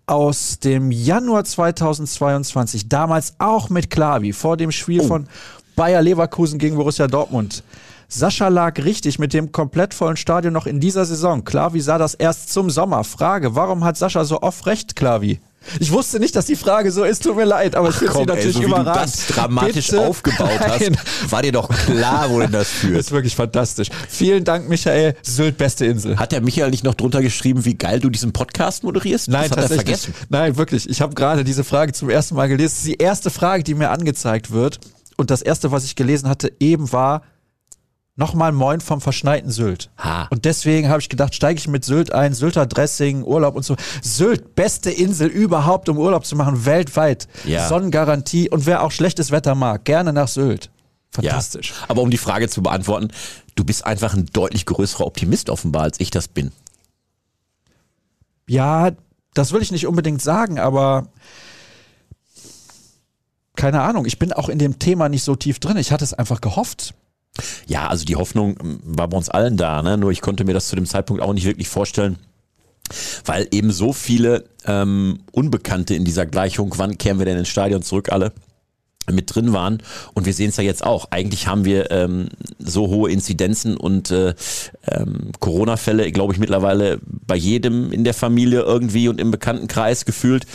[0.05, 5.07] aus dem Januar 2022, damals auch mit Klavi, vor dem Spiel Oh.
[5.07, 5.27] von
[5.75, 7.63] Bayer Leverkusen gegen Borussia Dortmund.
[8.07, 11.43] Sascha lag richtig mit dem komplett vollen Stadion noch in dieser Saison.
[11.43, 13.03] Klavi sah das erst zum Sommer.
[13.03, 15.39] Frage, warum hat Sascha so oft recht, Klavi?
[15.79, 18.19] Ich wusste nicht, dass die Frage so ist, tut mir leid, aber ich finde sie
[18.19, 20.01] Komm, ey, natürlich so wie du das dramatisch Bitte?
[20.07, 20.97] aufgebaut Nein.
[20.97, 22.99] hast, war dir doch klar, wohin das Das führt.
[22.99, 23.89] ist wirklich fantastisch.
[24.09, 25.15] Vielen Dank, Michael.
[25.21, 26.17] Sylt, beste Insel.
[26.17, 29.27] Hat der Michael nicht noch drunter geschrieben, wie geil du diesen Podcast moderierst?
[29.29, 30.13] Nein, das hat er vergessen.
[30.29, 30.89] Nein, wirklich.
[30.89, 32.65] Ich habe gerade diese Frage zum ersten Mal gelesen.
[32.65, 34.79] Das ist die erste Frage, die mir angezeigt wird.
[35.17, 37.21] Und das erste, was ich gelesen hatte, eben war
[38.15, 39.89] nochmal Moin vom verschneiten Sylt.
[39.97, 40.27] Ha.
[40.29, 43.75] Und deswegen habe ich gedacht, steige ich mit Sylt ein, Sylter Dressing, Urlaub und so.
[44.01, 47.27] Sylt, beste Insel überhaupt, um Urlaub zu machen, weltweit.
[47.43, 47.67] Ja.
[47.67, 48.49] Sonnengarantie.
[48.49, 50.69] Und wer auch schlechtes Wetter mag, gerne nach Sylt.
[51.11, 51.69] Fantastisch.
[51.69, 51.85] Ja.
[51.89, 53.09] Aber um die Frage zu beantworten,
[53.55, 56.51] du bist einfach ein deutlich größerer Optimist offenbar, als ich das bin.
[58.47, 58.91] Ja,
[59.33, 61.07] das will ich nicht unbedingt sagen, aber
[63.55, 64.05] keine Ahnung.
[64.05, 65.77] Ich bin auch in dem Thema nicht so tief drin.
[65.77, 66.93] Ich hatte es einfach gehofft.
[67.67, 69.97] Ja, also die Hoffnung ähm, war bei uns allen da, ne?
[69.97, 72.17] nur ich konnte mir das zu dem Zeitpunkt auch nicht wirklich vorstellen,
[73.25, 77.81] weil eben so viele ähm, Unbekannte in dieser Gleichung, wann kehren wir denn ins Stadion
[77.81, 78.31] zurück alle,
[79.11, 79.81] mit drin waren.
[80.13, 81.07] Und wir sehen es ja jetzt auch.
[81.11, 84.33] Eigentlich haben wir ähm, so hohe Inzidenzen und äh,
[84.87, 90.45] ähm, Corona-Fälle, glaube ich, mittlerweile bei jedem in der Familie irgendwie und im Bekanntenkreis gefühlt,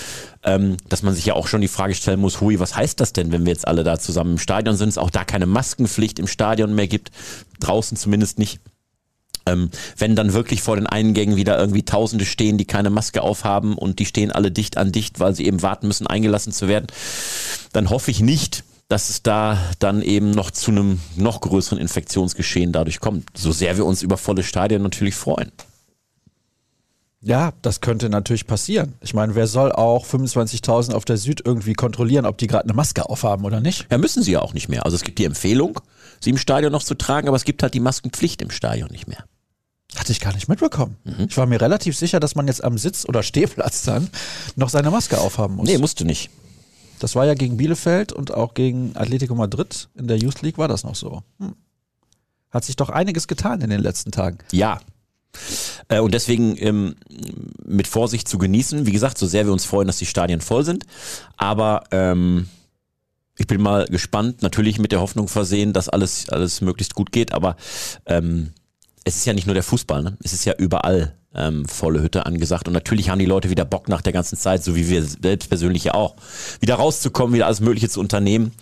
[0.42, 3.12] ähm, dass man sich ja auch schon die Frage stellen muss, hui, was heißt das
[3.12, 6.18] denn, wenn wir jetzt alle da zusammen im Stadion sind, es auch da keine Maskenpflicht
[6.18, 7.10] im Stadion mehr gibt,
[7.60, 8.60] draußen zumindest nicht.
[9.50, 13.76] Ähm, wenn dann wirklich vor den Eingängen wieder irgendwie Tausende stehen, die keine Maske aufhaben
[13.76, 16.86] und die stehen alle dicht an dicht, weil sie eben warten müssen, eingelassen zu werden,
[17.72, 22.72] dann hoffe ich nicht, dass es da dann eben noch zu einem noch größeren Infektionsgeschehen
[22.72, 23.28] dadurch kommt.
[23.36, 25.52] So sehr wir uns über volle Stadien natürlich freuen.
[27.22, 28.94] Ja, das könnte natürlich passieren.
[29.00, 32.72] Ich meine, wer soll auch 25.000 auf der Süd irgendwie kontrollieren, ob die gerade eine
[32.72, 33.86] Maske aufhaben oder nicht?
[33.90, 34.86] Ja, müssen sie ja auch nicht mehr.
[34.86, 35.78] Also es gibt die Empfehlung,
[36.18, 39.06] sie im Stadion noch zu tragen, aber es gibt halt die Maskenpflicht im Stadion nicht
[39.06, 39.24] mehr.
[39.96, 40.96] Hatte ich gar nicht mitbekommen.
[41.28, 44.08] Ich war mir relativ sicher, dass man jetzt am Sitz- oder Stehplatz dann
[44.56, 45.68] noch seine Maske aufhaben muss.
[45.68, 46.30] Nee, musst du nicht.
[47.00, 50.68] Das war ja gegen Bielefeld und auch gegen Atletico Madrid in der Youth League war
[50.68, 51.22] das noch so.
[51.38, 51.54] Hm.
[52.50, 54.38] Hat sich doch einiges getan in den letzten Tagen.
[54.52, 54.80] Ja.
[55.88, 56.96] Äh, Und deswegen ähm,
[57.64, 58.86] mit Vorsicht zu genießen.
[58.86, 60.84] Wie gesagt, so sehr wir uns freuen, dass die Stadien voll sind.
[61.36, 62.48] Aber ähm,
[63.38, 67.32] ich bin mal gespannt, natürlich mit der Hoffnung versehen, dass alles, alles möglichst gut geht.
[67.32, 67.56] Aber
[68.06, 68.52] ähm,
[69.04, 70.16] es ist ja nicht nur der Fußball, ne?
[70.22, 72.66] es ist ja überall ähm, volle Hütte angesagt.
[72.66, 75.48] Und natürlich haben die Leute wieder Bock nach der ganzen Zeit, so wie wir selbst
[75.48, 76.16] persönlich ja auch,
[76.60, 78.52] wieder rauszukommen, wieder alles Mögliche zu unternehmen.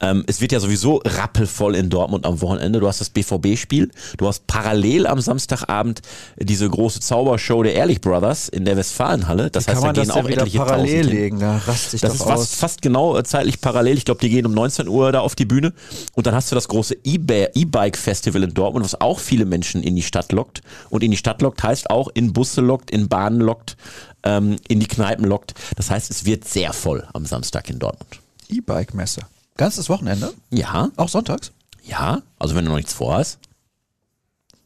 [0.00, 2.80] Ähm, es wird ja sowieso rappelvoll in Dortmund am Wochenende.
[2.80, 6.02] Du hast das BVB-Spiel, du hast parallel am Samstagabend
[6.36, 9.50] diese große Zaubershow der Ehrlich Brothers in der Westfalenhalle.
[9.50, 11.40] Das heißt, da gehen auch etliche parallel Tausend legen?
[11.40, 13.96] Da raste ich Das ist fast, fast genau äh, zeitlich parallel.
[13.96, 15.72] Ich glaube, die gehen um 19 Uhr da auf die Bühne.
[16.14, 20.02] Und dann hast du das große E-Bike-Festival in Dortmund, was auch viele Menschen in die
[20.02, 20.60] Stadt lockt.
[20.90, 23.76] Und in die Stadt lockt heißt auch in Busse lockt, in Bahnen lockt,
[24.24, 25.54] ähm, in die Kneipen lockt.
[25.76, 28.20] Das heißt, es wird sehr voll am Samstag in Dortmund.
[28.48, 29.20] E-Bike-Messe.
[29.56, 30.32] Ganzes Wochenende?
[30.50, 31.52] Ja, Auch sonntags?
[31.84, 32.22] ja.
[32.38, 33.38] Also wenn du noch nichts vorhast,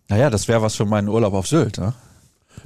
[0.08, 1.78] Naja, das wäre was für meinen Urlaub auf Sylt.
[1.78, 1.94] Ne?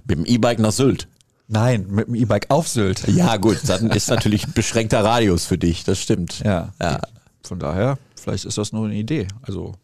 [0.05, 1.07] mit dem E-Bike nach Sylt.
[1.49, 3.07] Nein, mit dem E-Bike auf Sylt.
[3.09, 6.41] Ja, gut, dann ist natürlich beschränkter Radius für dich, das stimmt.
[6.45, 6.73] Ja.
[6.81, 7.01] Ja.
[7.45, 9.29] Von daher, vielleicht ist das nur eine Idee.
[9.43, 9.75] Also,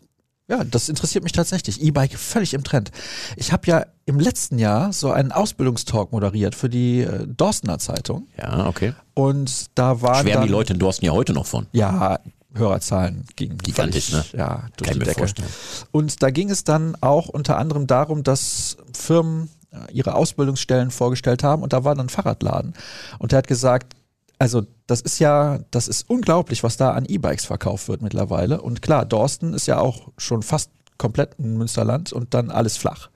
[0.48, 1.80] ja, das interessiert mich tatsächlich.
[1.80, 2.90] E-Bike völlig im Trend.
[3.36, 8.28] Ich habe ja im letzten Jahr so einen Ausbildungstalk moderiert für die äh, Dorstener Zeitung.
[8.38, 8.94] Ja, okay.
[9.14, 11.66] Und da waren Schwärmen dann, die Leute in Dorsten ja heute noch von.
[11.72, 12.18] Ja,
[12.54, 14.38] Hörerzahlen gingen Gigantisch, völlig, ne?
[14.38, 15.20] Ja, durch Kann die Decke.
[15.20, 15.48] vorstellen.
[15.90, 21.42] Und da ging es dann auch unter anderem darum, dass Firmen äh, ihre Ausbildungsstellen vorgestellt
[21.42, 22.74] haben und da war dann ein Fahrradladen.
[23.18, 23.94] Und der hat gesagt,
[24.42, 28.60] also das ist ja, das ist unglaublich, was da an E-Bikes verkauft wird mittlerweile.
[28.60, 33.08] Und klar, Dorsten ist ja auch schon fast komplett ein Münsterland und dann alles flach.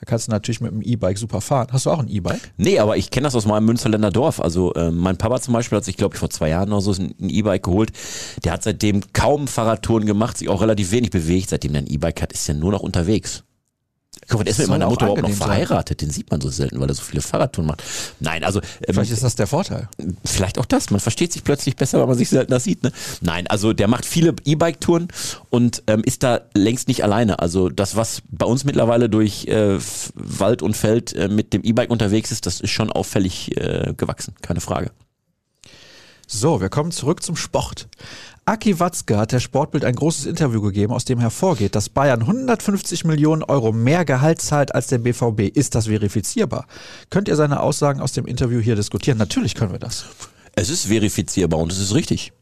[0.00, 1.66] Da kannst du natürlich mit dem E-Bike super fahren.
[1.70, 2.54] Hast du auch ein E-Bike?
[2.56, 4.40] Nee, aber ich kenne das aus meinem Münsterländer Dorf.
[4.40, 6.92] Also äh, mein Papa zum Beispiel hat sich, glaube ich, vor zwei Jahren oder so
[6.92, 7.90] ein E-Bike geholt.
[8.42, 11.50] Der hat seitdem kaum Fahrradtouren gemacht, sich auch relativ wenig bewegt.
[11.50, 13.44] Seitdem er ein E-Bike hat, ist er nur noch unterwegs.
[14.28, 15.48] Guck mal, der ist mit meiner Mutter überhaupt noch angenehm sein.
[15.48, 16.00] verheiratet.
[16.00, 17.82] Den sieht man so selten, weil er so viele Fahrradtouren macht.
[18.18, 19.88] Nein, also ähm, Vielleicht ist das der Vorteil.
[20.24, 20.90] vielleicht auch das.
[20.90, 22.82] Man versteht sich plötzlich besser, weil man sich seltener sieht.
[22.82, 22.92] Ne?
[23.20, 25.08] Nein, also der macht viele E-Bike-Touren
[25.48, 27.38] und ähm, ist da längst nicht alleine.
[27.38, 29.78] Also das, was bei uns mittlerweile durch äh,
[30.14, 34.34] Wald und Feld äh, mit dem E-Bike unterwegs ist, das ist schon auffällig äh, gewachsen,
[34.42, 34.90] keine Frage.
[36.26, 37.88] So, wir kommen zurück zum Sport.
[38.50, 43.04] Aki Watzke hat der Sportbild ein großes Interview gegeben, aus dem hervorgeht, dass Bayern 150
[43.04, 45.56] Millionen Euro mehr Gehalt zahlt als der BVB.
[45.56, 46.66] Ist das verifizierbar?
[47.10, 49.18] Könnt ihr seine Aussagen aus dem Interview hier diskutieren?
[49.18, 50.04] Natürlich können wir das.
[50.56, 52.32] Es ist verifizierbar und es ist richtig.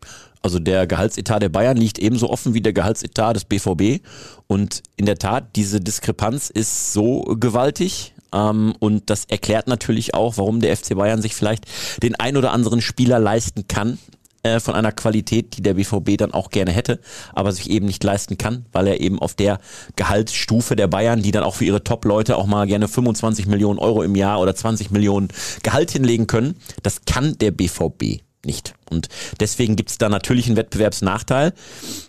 [0.40, 4.02] Also der Gehaltsetat der Bayern liegt ebenso offen wie der Gehaltsetat des BVB.
[4.46, 10.38] Und in der Tat, diese Diskrepanz ist so gewaltig, ähm, und das erklärt natürlich auch,
[10.38, 11.66] warum der FC Bayern sich vielleicht
[12.02, 13.98] den ein oder anderen Spieler leisten kann
[14.42, 17.00] äh, von einer Qualität, die der BVB dann auch gerne hätte,
[17.32, 19.58] aber sich eben nicht leisten kann, weil er eben auf der
[19.96, 24.02] Gehaltsstufe der Bayern, die dann auch für ihre Top-Leute auch mal gerne 25 Millionen Euro
[24.02, 25.28] im Jahr oder 20 Millionen
[25.62, 28.74] Gehalt hinlegen können, das kann der BVB nicht.
[28.88, 29.08] Und
[29.40, 31.52] deswegen gibt es da natürlich einen Wettbewerbsnachteil.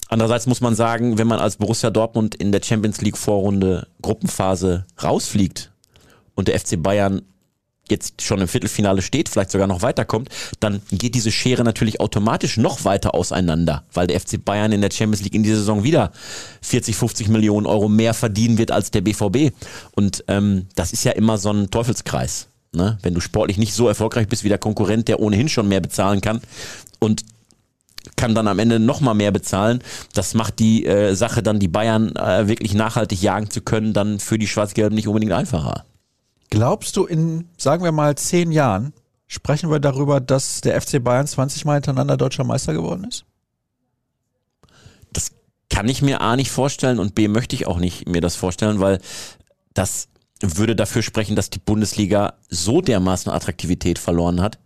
[0.08, 4.86] Andererseits muss man sagen, wenn man als Borussia Dortmund in der Champions League Vorrunde Gruppenphase
[5.02, 5.72] rausfliegt,
[6.40, 7.22] und der FC Bayern
[7.92, 12.58] jetzt schon im Viertelfinale steht, vielleicht sogar noch weiterkommt, dann geht diese Schere natürlich automatisch
[12.58, 16.12] noch weiter auseinander, weil der FC Bayern in der Champions League in dieser Saison wieder
[16.62, 19.54] 40, 50 Millionen Euro mehr verdienen wird als der BVB.
[19.96, 22.48] Und ähm, das ist ja immer so ein Teufelskreis.
[22.72, 22.98] Ne?
[23.02, 26.22] Wenn du sportlich nicht so erfolgreich bist wie der Konkurrent, der ohnehin schon mehr bezahlen
[26.22, 26.42] kann
[27.00, 27.24] und
[28.16, 29.82] kann dann am Ende noch mal mehr bezahlen.
[30.14, 34.20] Das macht die äh, Sache dann, die Bayern äh, wirklich nachhaltig jagen zu können, dann
[34.20, 35.86] für die Schwarz-Gelben nicht unbedingt einfacher.
[36.50, 38.94] Glaubst du, in, sagen wir mal, zehn Jahren
[39.28, 43.26] sprechen wir darüber, dass der FC Bayern 20 Mal hintereinander deutscher Meister geworden ist?
[45.14, 45.32] Das
[45.70, 48.80] kann ich mir A nicht vorstellen und B möchte ich auch nicht mir das vorstellen,
[48.80, 49.00] weil
[49.74, 50.10] das
[50.42, 54.58] würde dafür sprechen, dass die Bundesliga so dermaßen Attraktivität verloren hat,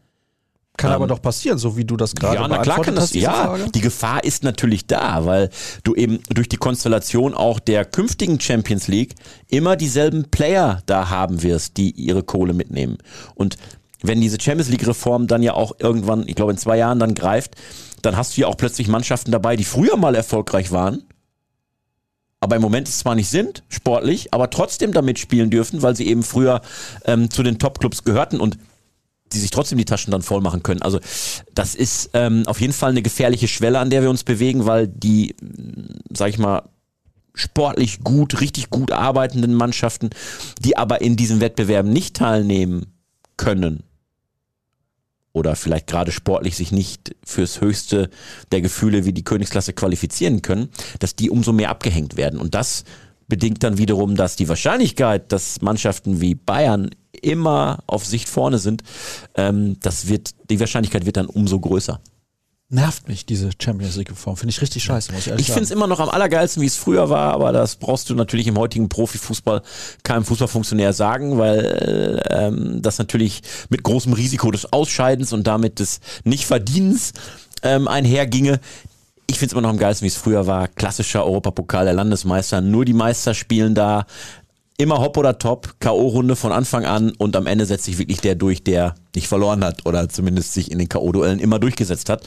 [0.78, 3.14] kann ähm, aber doch passieren, so wie du das gerade Ja, na klar kann das.
[3.14, 3.72] Ja, Frage.
[3.72, 5.50] die Gefahr ist natürlich da, weil
[5.84, 9.14] du eben durch die Konstellation auch der künftigen Champions League
[9.50, 12.98] immer dieselben Player da haben wirst, die ihre Kohle mitnehmen.
[13.36, 13.58] Und
[14.02, 17.14] wenn diese Champions League Reform dann ja auch irgendwann, ich glaube in zwei Jahren dann
[17.14, 17.56] greift,
[18.02, 21.04] dann hast du ja auch plötzlich Mannschaften dabei, die früher mal erfolgreich waren,
[22.42, 26.08] aber im Moment es zwar nicht sind, sportlich, aber trotzdem damit spielen dürfen, weil sie
[26.08, 26.62] eben früher
[27.06, 28.58] ähm, zu den Top-Clubs gehörten und
[29.34, 30.82] die sich trotzdem die Taschen dann voll machen können.
[30.82, 31.00] Also
[31.54, 34.88] das ist ähm, auf jeden Fall eine gefährliche Schwelle, an der wir uns bewegen, weil
[34.88, 35.36] die,
[36.10, 36.64] sag ich mal,
[37.36, 40.12] sportlich gut, richtig gut arbeitenden Mannschaften,
[40.64, 42.94] die aber in diesen Wettbewerben nicht teilnehmen
[43.38, 43.84] können
[45.34, 48.10] oder vielleicht gerade sportlich sich nicht fürs höchste
[48.52, 50.70] der Gefühle wie die Königsklasse qualifizieren können,
[51.00, 52.40] dass die umso mehr abgehängt werden.
[52.40, 52.84] Und das
[53.28, 56.90] bedingt dann wiederum, dass die Wahrscheinlichkeit, dass Mannschaften wie Bayern
[57.22, 58.84] immer auf Sicht vorne sind,
[59.36, 62.00] ähm, das wird, die Wahrscheinlichkeit wird dann umso größer.
[62.70, 64.36] Nervt mich, diese Champions League-Form.
[64.36, 66.66] Finde ich richtig scheiße, muss ich ehrlich Ich finde es immer noch am allergeilsten, wie
[66.66, 69.62] es früher war, aber das brauchst du natürlich im heutigen Profifußball
[70.02, 76.00] keinem Fußballfunktionär sagen, weil ähm, das natürlich mit großem Risiko des Ausscheidens und damit des
[76.24, 77.14] Nichtverdienens
[77.62, 78.60] ähm, einherginge
[79.34, 80.68] ich finde es immer noch am geilsten, wie es früher war.
[80.68, 82.62] Klassischer Europapokal der Landesmeister.
[82.62, 84.06] Nur die Meister spielen da.
[84.78, 85.76] Immer hopp oder top.
[85.80, 87.12] K.O.-Runde von Anfang an.
[87.18, 89.88] Und am Ende setzt sich wirklich der durch, der nicht verloren hat.
[89.88, 92.24] Oder zumindest sich in den K.O.-Duellen immer durchgesetzt hat.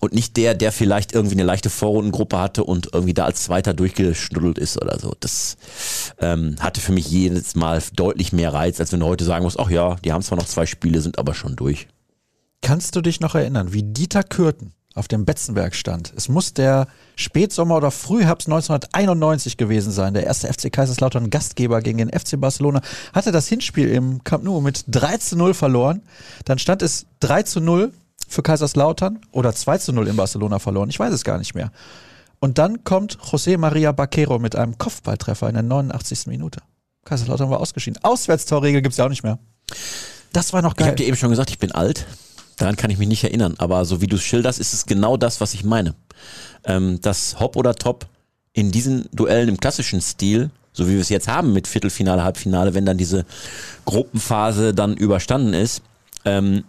[0.00, 3.74] Und nicht der, der vielleicht irgendwie eine leichte Vorrundengruppe hatte und irgendwie da als Zweiter
[3.74, 5.14] durchgeschnuddelt ist oder so.
[5.18, 5.56] Das
[6.20, 9.58] ähm, hatte für mich jedes Mal deutlich mehr Reiz, als wenn du heute sagen musst,
[9.58, 11.88] ach ja, die haben zwar noch zwei Spiele, sind aber schon durch.
[12.62, 16.12] Kannst du dich noch erinnern, wie Dieter Kürten auf dem Betzenberg stand.
[16.16, 20.14] Es muss der Spätsommer oder Frühherbst 1991 gewesen sein.
[20.14, 22.80] Der erste FC Kaiserslautern Gastgeber gegen den FC Barcelona
[23.12, 26.02] hatte das Hinspiel im Camp Nou mit 3 zu 0 verloren.
[26.44, 27.92] Dann stand es 3 zu 0
[28.28, 30.90] für Kaiserslautern oder 2 zu 0 in Barcelona verloren.
[30.90, 31.72] Ich weiß es gar nicht mehr.
[32.38, 36.26] Und dann kommt José María Baquero mit einem Kopfballtreffer in der 89.
[36.28, 36.60] Minute.
[37.04, 38.02] Kaiserslautern war ausgeschieden.
[38.02, 39.38] Auswärtstorregel gibt es ja auch nicht mehr.
[40.32, 40.86] Das war noch geil.
[40.86, 42.06] Ich habe dir eben schon gesagt, ich bin alt.
[42.56, 45.16] Daran kann ich mich nicht erinnern, aber so wie du es schilderst, ist es genau
[45.16, 45.94] das, was ich meine.
[46.64, 48.06] Ähm, dass Hop oder Top
[48.52, 52.74] in diesen Duellen im klassischen Stil, so wie wir es jetzt haben mit Viertelfinale, Halbfinale,
[52.74, 53.26] wenn dann diese
[53.84, 55.82] Gruppenphase dann überstanden ist,
[56.24, 56.64] ähm,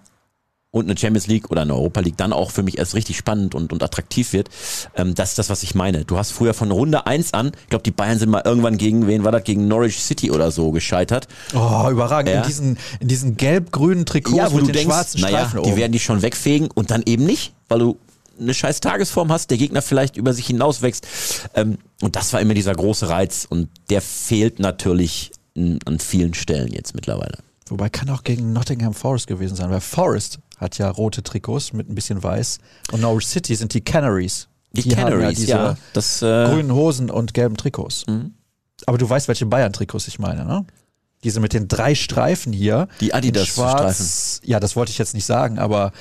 [0.75, 3.55] und eine Champions League oder eine Europa League dann auch für mich erst richtig spannend
[3.55, 4.49] und, und attraktiv wird.
[4.93, 6.03] Ähm, das ist das, was ich meine.
[6.03, 9.07] Du hast früher von Runde 1 an, ich glaube, die Bayern sind mal irgendwann gegen,
[9.07, 11.29] wen war das, gegen Norwich City oder so gescheitert.
[11.53, 12.33] Oh, überragend.
[12.33, 12.41] Ja.
[12.41, 15.63] In diesen, in diesen gelb-grünen Trikots ja, wo mit du den denkst, schwarzen naja, Streifen
[15.63, 17.97] die werden die schon wegfegen und dann eben nicht, weil du
[18.37, 21.07] eine scheiß Tagesform hast, der Gegner vielleicht über sich hinauswächst.
[21.53, 26.73] Ähm, und das war immer dieser große Reiz und der fehlt natürlich an vielen Stellen
[26.73, 27.37] jetzt mittlerweile.
[27.67, 31.89] Wobei kann auch gegen Nottingham Forest gewesen sein, weil Forest hat ja rote Trikots mit
[31.89, 32.59] ein bisschen weiß.
[32.91, 34.47] Und Norwich City sind die Canaries.
[34.71, 35.77] Die, die Canaries, ja, diese ja.
[35.93, 38.05] Das, äh grünen Hosen und gelben Trikots.
[38.07, 38.33] Mhm.
[38.85, 40.65] Aber du weißt, welche Bayern-Trikots ich meine, ne?
[41.23, 42.87] Diese mit den drei Streifen hier.
[42.99, 44.05] Die Adidas-Streifen.
[44.43, 45.91] Ja, das wollte ich jetzt nicht sagen, aber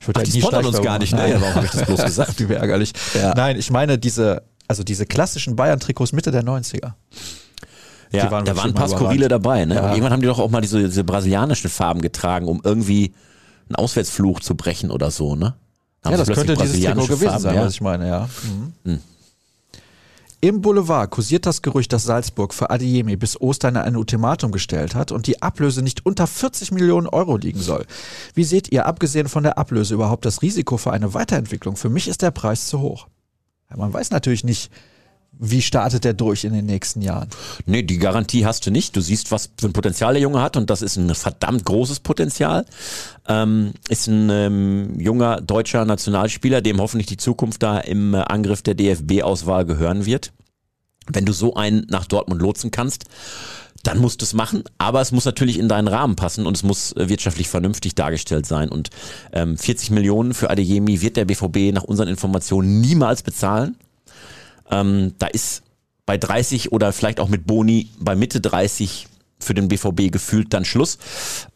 [0.00, 1.18] Ich würde Ach, ja die nie sponsern uns gar nicht, ne?
[1.28, 1.40] Nein.
[1.40, 2.48] Warum habe ich das bloß gesagt?
[2.48, 2.92] Wie ärgerlich.
[3.14, 3.34] Ja.
[3.34, 6.92] Nein, ich meine diese, also diese klassischen Bayern-Trikots Mitte der 90er.
[8.12, 9.64] Ja, Die waren da waren ein paar skurrile dabei.
[9.64, 9.74] Ne?
[9.76, 9.90] Ja.
[9.90, 13.12] Irgendwann haben die doch auch mal diese, diese brasilianischen Farben getragen, um irgendwie
[13.70, 15.36] einen Auswärtsfluch zu brechen oder so.
[15.36, 15.54] Ne?
[16.04, 17.64] Haben Ja, das könnte dieses Trikot gewesen Farben, sein, ja.
[17.64, 18.28] was ich meine, ja.
[18.84, 19.00] Mhm.
[20.42, 25.12] Im Boulevard kursiert das Gerücht, dass Salzburg für Adeyemi bis Ostern ein Ultimatum gestellt hat
[25.12, 27.84] und die Ablöse nicht unter 40 Millionen Euro liegen soll.
[28.34, 31.76] Wie seht ihr, abgesehen von der Ablöse, überhaupt das Risiko für eine Weiterentwicklung?
[31.76, 33.06] Für mich ist der Preis zu hoch.
[33.68, 34.72] Ja, man weiß natürlich nicht,
[35.32, 37.28] wie startet der durch in den nächsten Jahren.
[37.64, 38.94] Nee, die Garantie hast du nicht.
[38.94, 42.00] Du siehst, was für ein Potenzial der Junge hat und das ist ein verdammt großes
[42.00, 42.66] Potenzial.
[43.26, 48.60] Ähm, ist ein ähm, junger deutscher Nationalspieler, dem hoffentlich die Zukunft da im äh, Angriff
[48.60, 50.32] der DFB-Auswahl gehören wird.
[51.06, 53.06] Wenn du so einen nach Dortmund lotsen kannst,
[53.82, 56.62] dann musst du es machen, aber es muss natürlich in deinen Rahmen passen und es
[56.62, 58.68] muss äh, wirtschaftlich vernünftig dargestellt sein.
[58.68, 58.90] Und
[59.32, 63.76] ähm, 40 Millionen für Adeyemi wird der BVB nach unseren Informationen niemals bezahlen.
[64.70, 65.62] Ähm, da ist
[66.06, 69.06] bei 30 oder vielleicht auch mit Boni bei Mitte 30
[69.40, 70.98] für den BVB gefühlt dann Schluss.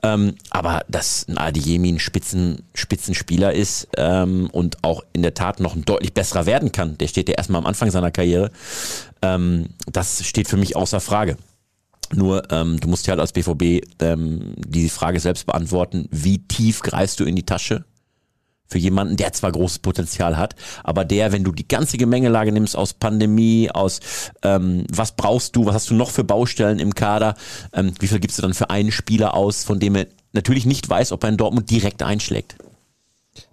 [0.02, 5.60] Ähm, aber dass ein Adeyemi ein Spitzen, Spitzenspieler ist ähm, und auch in der Tat
[5.60, 8.50] noch ein deutlich besserer werden kann, der steht ja erstmal am Anfang seiner Karriere,
[9.22, 11.36] ähm, das steht für mich außer Frage.
[12.12, 16.80] Nur ähm, du musst ja halt als BVB ähm, die Frage selbst beantworten, wie tief
[16.80, 17.84] greifst du in die Tasche
[18.66, 22.76] für jemanden, der zwar großes Potenzial hat, aber der, wenn du die ganze Gemengelage nimmst
[22.76, 24.00] aus Pandemie, aus
[24.42, 27.34] ähm, was brauchst du, was hast du noch für Baustellen im Kader,
[27.72, 30.88] ähm, wie viel gibst du dann für einen Spieler aus, von dem er natürlich nicht
[30.88, 32.56] weiß, ob er in Dortmund direkt einschlägt.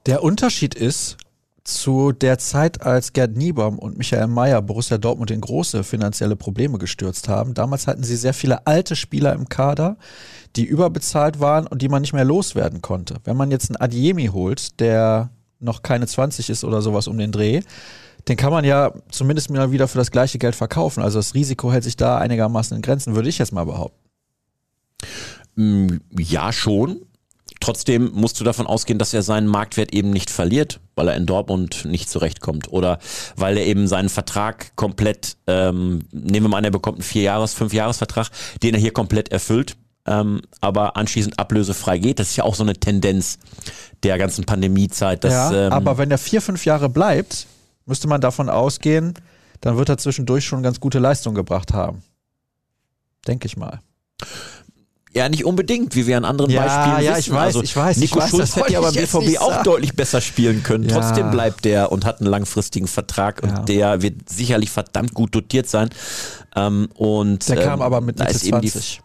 [0.06, 1.18] Der Unterschied ist
[1.64, 6.78] zu der Zeit, als Gerd Niebaum und Michael Mayer Borussia Dortmund in große finanzielle Probleme
[6.78, 7.54] gestürzt haben.
[7.54, 9.98] Damals hatten sie sehr viele alte Spieler im Kader,
[10.56, 13.16] die überbezahlt waren und die man nicht mehr loswerden konnte.
[13.24, 17.32] Wenn man jetzt einen Adiemi holt, der noch keine 20 ist oder sowas um den
[17.32, 17.62] Dreh,
[18.28, 21.02] den kann man ja zumindest mal wieder für das gleiche Geld verkaufen.
[21.04, 24.00] Also das Risiko hält sich da einigermaßen in Grenzen, würde ich jetzt mal behaupten.
[25.56, 27.02] Mm, Ja, schon.
[27.60, 31.26] Trotzdem musst du davon ausgehen, dass er seinen Marktwert eben nicht verliert, weil er in
[31.26, 33.00] Dortmund nicht zurechtkommt oder
[33.36, 37.56] weil er eben seinen Vertrag komplett, ähm, nehmen wir mal an, er bekommt einen Vier-Jahres-,
[37.56, 38.30] Fünf-Jahres-Vertrag,
[38.62, 42.20] den er hier komplett erfüllt, ähm, aber anschließend ablösefrei geht.
[42.20, 43.40] Das ist ja auch so eine Tendenz
[44.04, 45.24] der ganzen Pandemiezeit.
[45.24, 47.48] Dass, ja, ähm, aber wenn er vier, fünf Jahre bleibt,
[47.88, 49.16] müsste man davon ausgehen,
[49.62, 52.04] dann wird er zwischendurch schon ganz gute Leistung gebracht haben.
[53.28, 53.80] Denke ich mal.
[55.14, 57.20] Ja, nicht unbedingt, wie wir an anderen Ja, Beispielen ja, wissen.
[57.20, 59.12] ich weiß, also, ich weiß, ich Nico weiß, Schulz hätte wollte ja beim ich jetzt
[59.12, 59.64] BVB auch sagen.
[59.66, 60.88] deutlich besser spielen können.
[60.88, 60.96] Ja.
[61.00, 65.68] Trotzdem bleibt der und hat einen langfristigen Vertrag und der wird sicherlich verdammt gut dotiert
[65.68, 65.90] sein.
[66.56, 69.02] Ähm, und Der ähm, kam aber mit Mitte ist eben die 20.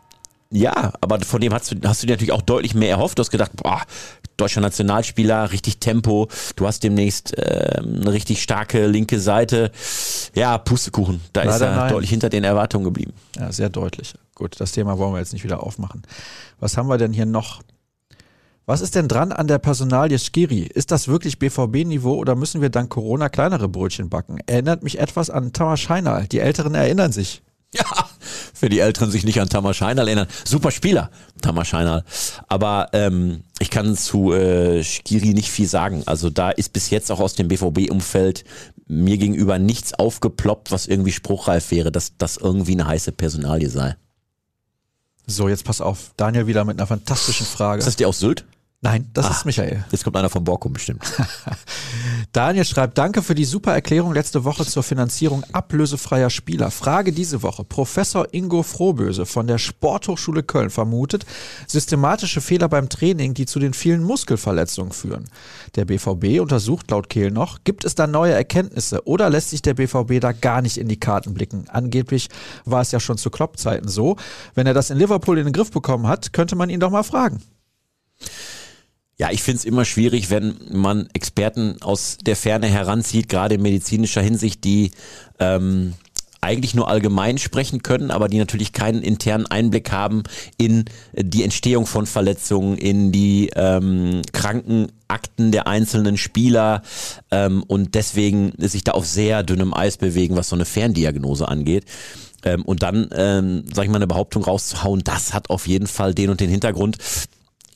[0.53, 3.19] Ja, aber von dem hast du, hast du dir natürlich auch deutlich mehr erhofft.
[3.19, 3.83] Du hast gedacht, boah,
[4.37, 6.29] deutscher Nationalspieler, richtig Tempo.
[6.55, 9.73] Du hast demnächst ähm, eine richtig starke linke Seite.
[10.37, 11.21] Ja, Pustekuchen.
[11.33, 11.93] Da ist Leider er nein.
[11.93, 13.13] deutlich hinter den Erwartungen geblieben.
[13.37, 14.15] Ja, sehr deutlich.
[14.37, 16.03] Gut, das Thema wollen wir jetzt nicht wieder aufmachen.
[16.61, 17.63] Was haben wir denn hier noch?
[18.67, 20.61] Was ist denn dran an der Personalie Skiri?
[20.61, 24.39] Ist das wirklich BVB-Niveau oder müssen wir dank Corona kleinere Brötchen backen?
[24.47, 26.27] Erinnert mich etwas an Thomas Scheinal.
[26.27, 27.43] Die Älteren erinnern sich.
[27.75, 27.85] Ja,
[28.55, 30.29] für die Älteren sich nicht an Tamas Scheinal erinnern.
[30.45, 31.11] Super Spieler,
[31.43, 32.05] Tamas Scheinal.
[32.49, 36.03] Aber ähm, ich kann zu äh, Skiri nicht viel sagen.
[36.07, 38.45] Also da ist bis jetzt auch aus dem BVB-Umfeld
[38.87, 43.97] mir gegenüber nichts aufgeploppt, was irgendwie spruchreif wäre, dass das irgendwie eine heiße Personalie sei.
[45.27, 46.13] So, jetzt pass auf.
[46.17, 47.81] Daniel wieder mit einer fantastischen Frage.
[47.81, 48.45] Ist das die aus Sylt?
[48.83, 49.31] Nein, das Ah.
[49.31, 49.85] ist Michael.
[49.91, 51.03] Jetzt kommt einer von Borkum bestimmt.
[52.33, 56.71] Daniel schreibt, danke für die super Erklärung letzte Woche zur Finanzierung ablösefreier Spieler.
[56.71, 57.65] Frage diese Woche.
[57.65, 61.25] Professor Ingo Frohböse von der Sporthochschule Köln vermutet
[61.67, 65.25] systematische Fehler beim Training, die zu den vielen Muskelverletzungen führen.
[65.75, 69.75] Der BVB untersucht laut Kehl noch, gibt es da neue Erkenntnisse oder lässt sich der
[69.75, 71.65] BVB da gar nicht in die Karten blicken?
[71.71, 72.29] Angeblich
[72.67, 74.17] war es ja schon zu Klopp-Zeiten so.
[74.55, 77.03] Wenn er das in Liverpool in den Griff bekommen hat, könnte man ihn doch mal
[77.03, 77.43] fragen.
[79.19, 84.21] Ja, ich find's immer schwierig, wenn man Experten aus der Ferne heranzieht, gerade in medizinischer
[84.21, 84.91] Hinsicht, die
[85.39, 85.95] ähm,
[86.43, 90.23] eigentlich nur allgemein sprechen können, aber die natürlich keinen internen Einblick haben
[90.59, 96.83] in die Entstehung von Verletzungen, in die ähm, Krankenakten der einzelnen Spieler
[97.31, 101.87] ähm, und deswegen sich da auf sehr dünnem Eis bewegen, was so eine Ferndiagnose angeht.
[102.45, 106.15] Ähm, und dann, ähm, sag ich mal, eine Behauptung rauszuhauen, das hat auf jeden Fall
[106.15, 106.99] den und den Hintergrund.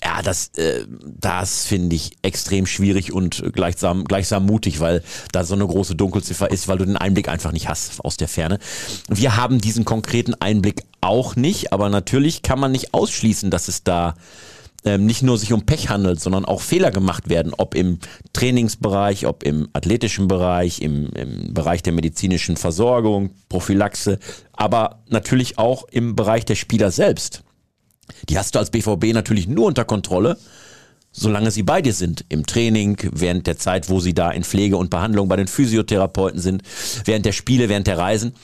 [0.03, 5.55] Ja, das, äh, das finde ich extrem schwierig und gleichsam, gleichsam mutig, weil da so
[5.55, 8.59] eine große Dunkelziffer ist, weil du den Einblick einfach nicht hast aus der Ferne.
[9.09, 13.85] Wir haben diesen konkreten Einblick auch nicht, aber natürlich kann man nicht ausschließen, dass es
[13.85, 14.15] da
[14.85, 17.99] ähm, nicht nur sich um Pech handelt, sondern auch Fehler gemacht werden, ob im
[18.33, 24.19] Trainingsbereich, ob im athletischen Bereich, im, im Bereich der medizinischen Versorgung, Prophylaxe,
[24.53, 27.43] aber natürlich auch im Bereich der Spieler selbst.
[28.29, 30.37] Die hast du als BVB natürlich nur unter Kontrolle,
[31.13, 32.25] solange sie bei dir sind.
[32.29, 36.41] Im Training, während der Zeit, wo sie da in Pflege und Behandlung bei den Physiotherapeuten
[36.41, 36.63] sind,
[37.05, 38.35] während der Spiele, während der Reisen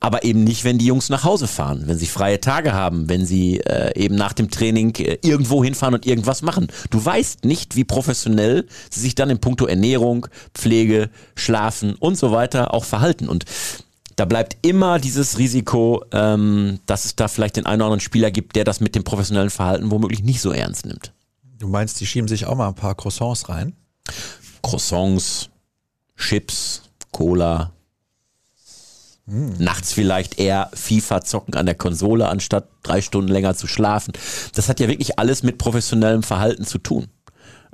[0.00, 3.24] aber eben nicht, wenn die Jungs nach Hause fahren, wenn sie freie Tage haben, wenn
[3.24, 6.68] sie äh, eben nach dem Training äh, irgendwo hinfahren und irgendwas machen.
[6.90, 12.30] Du weißt nicht, wie professionell sie sich dann in puncto Ernährung, Pflege, Schlafen und so
[12.30, 13.28] weiter auch verhalten.
[13.28, 13.44] Und
[14.16, 18.30] da bleibt immer dieses Risiko, ähm, dass es da vielleicht den einen oder anderen Spieler
[18.30, 21.12] gibt, der das mit dem professionellen Verhalten womöglich nicht so ernst nimmt.
[21.58, 23.74] Du meinst, die schieben sich auch mal ein paar Croissants rein?
[24.62, 25.50] Croissants,
[26.16, 27.72] Chips, Cola,
[29.28, 29.54] hm.
[29.58, 34.12] Nachts vielleicht eher FIFA zocken an der Konsole, anstatt drei Stunden länger zu schlafen.
[34.54, 37.08] Das hat ja wirklich alles mit professionellem Verhalten zu tun.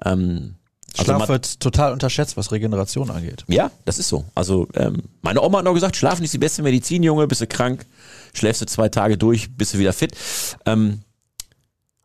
[0.04, 0.54] Ähm,
[0.98, 3.44] also Schlaf wird total unterschätzt, was Regeneration angeht.
[3.48, 4.24] Ja, das ist so.
[4.34, 7.46] Also ähm, meine Oma hat noch gesagt, Schlafen ist die beste Medizin, Junge, bist du
[7.46, 7.86] krank,
[8.34, 10.12] schläfst du zwei Tage durch, bist du wieder fit.
[10.66, 11.00] Ähm,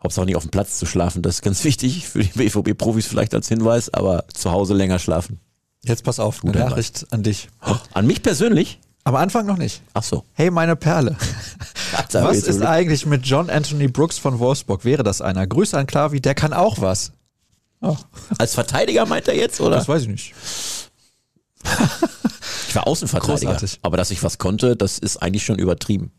[0.01, 3.33] Hauptsache nicht auf dem Platz zu schlafen, das ist ganz wichtig für die BVB-Profis vielleicht
[3.33, 5.39] als Hinweis, aber zu Hause länger schlafen.
[5.83, 7.49] Jetzt pass auf, eine Nachricht an dich.
[7.93, 8.79] An mich persönlich?
[9.03, 9.81] Am Anfang noch nicht.
[9.93, 10.25] Ach so.
[10.33, 11.15] Hey, meine Perle.
[12.11, 14.83] was ist eigentlich mit John Anthony Brooks von Wolfsburg?
[14.83, 15.47] Wäre das einer?
[15.47, 17.13] Grüße an Klavi, der kann auch was.
[17.81, 17.95] Oh.
[18.37, 19.75] Als Verteidiger meint er jetzt, oder?
[19.75, 20.33] Das weiß ich nicht.
[22.67, 23.51] ich war Außenverteidiger.
[23.51, 23.79] Großartig.
[23.81, 26.11] Aber dass ich was konnte, das ist eigentlich schon übertrieben.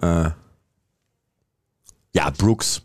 [0.00, 0.30] Äh.
[2.12, 2.82] Ja, Brooks.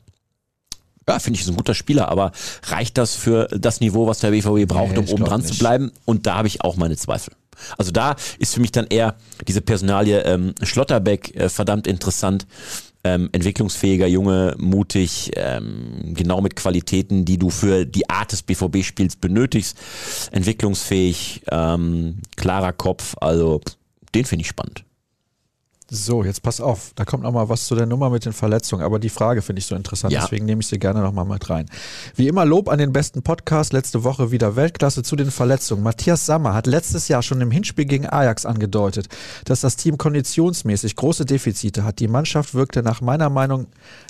[1.08, 2.32] Ja, finde ich, ist ein guter Spieler, aber
[2.68, 5.91] reicht das für das Niveau, was der BVB braucht, nee, um oben dran zu bleiben?
[6.06, 7.34] Und da habe ich auch meine Zweifel.
[7.78, 9.16] Also da ist für mich dann eher
[9.47, 12.45] diese Personalie ähm, Schlotterbeck äh, verdammt interessant.
[13.04, 19.16] Ähm, entwicklungsfähiger Junge, mutig, ähm, genau mit Qualitäten, die du für die Art des BVB-Spiels
[19.16, 19.78] benötigst.
[20.32, 23.62] Entwicklungsfähig, ähm, klarer Kopf, also
[24.14, 24.84] den finde ich spannend.
[25.92, 28.84] So, jetzt pass auf, da kommt noch mal was zu der Nummer mit den Verletzungen,
[28.84, 30.22] aber die Frage finde ich so interessant, ja.
[30.22, 31.66] deswegen nehme ich sie gerne noch mal mit rein.
[32.16, 35.82] Wie immer Lob an den besten Podcast, letzte Woche wieder Weltklasse zu den Verletzungen.
[35.82, 39.08] Matthias Sammer hat letztes Jahr schon im Hinspiel gegen Ajax angedeutet,
[39.46, 42.00] dass das Team konditionsmäßig große Defizite hat.
[42.00, 43.68] Die Mannschaft wirkte nach meiner Meinung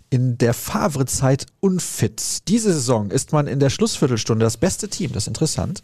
[0.09, 2.47] in der Favre-Zeit unfit.
[2.49, 5.81] Diese Saison ist man in der Schlussviertelstunde das beste Team, das ist interessant.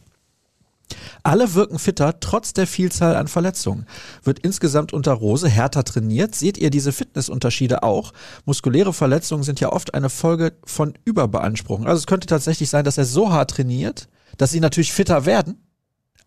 [1.24, 3.86] Alle wirken fitter, trotz der Vielzahl an Verletzungen.
[4.24, 6.36] Wird insgesamt unter Rose härter trainiert?
[6.36, 8.14] Seht ihr diese Fitnessunterschiede auch?
[8.46, 11.88] Muskuläre Verletzungen sind ja oft eine Folge von Überbeanspruchung.
[11.88, 14.08] Also es könnte tatsächlich sein, dass er so hart trainiert,
[14.38, 15.66] dass sie natürlich fitter werden,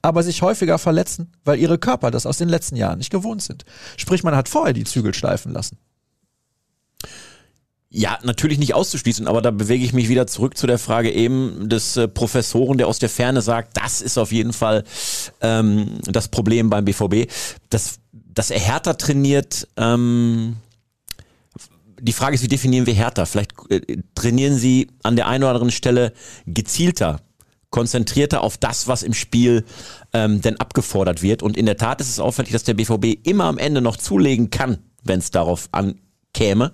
[0.03, 3.65] aber sich häufiger verletzen, weil ihre Körper das aus den letzten Jahren nicht gewohnt sind.
[3.97, 5.79] Sprich, man hat vorher die Zügel schleifen lassen.
[7.91, 11.71] Ja, natürlich nicht auszuschließen, aber da bewege ich mich wieder zurück zu der Frage eben
[11.71, 14.85] des äh, Professoren, der aus der Ferne sagt, das ist auf jeden Fall
[15.41, 17.31] ähm, das Problem beim BVB,
[17.71, 19.69] dass, dass er härter trainiert.
[19.79, 20.57] Ähm,
[21.99, 23.25] die Frage ist, wie definieren wir härter?
[23.25, 23.81] Vielleicht äh,
[24.15, 26.13] trainieren sie an der einen oder anderen Stelle
[26.45, 27.23] gezielter,
[27.71, 29.65] konzentrierter auf das, was im Spiel
[30.13, 31.43] ähm, denn abgefordert wird.
[31.43, 34.51] Und in der Tat ist es auffällig, dass der BVB immer am Ende noch zulegen
[34.51, 35.99] kann, wenn es darauf an
[36.33, 36.73] käme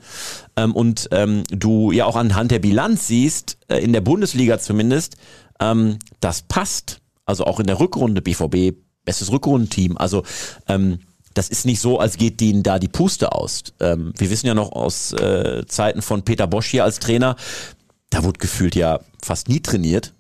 [0.56, 5.16] ähm, und ähm, du ja auch anhand der Bilanz siehst, äh, in der Bundesliga zumindest,
[5.60, 7.00] ähm, das passt.
[7.26, 9.96] Also auch in der Rückrunde BVB, bestes Rückrundenteam.
[9.96, 10.24] Also
[10.68, 10.98] ähm,
[11.32, 13.64] das ist nicht so, als geht denen da die Puste aus.
[13.80, 17.36] Ähm, wir wissen ja noch aus äh, Zeiten von Peter Bosch hier als Trainer,
[18.10, 20.14] da wurde gefühlt ja fast nie trainiert.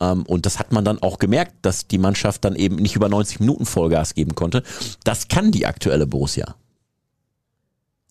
[0.00, 3.08] Ähm, und das hat man dann auch gemerkt, dass die Mannschaft dann eben nicht über
[3.08, 4.62] 90 Minuten Vollgas geben konnte.
[5.04, 6.56] Das kann die aktuelle Borussia.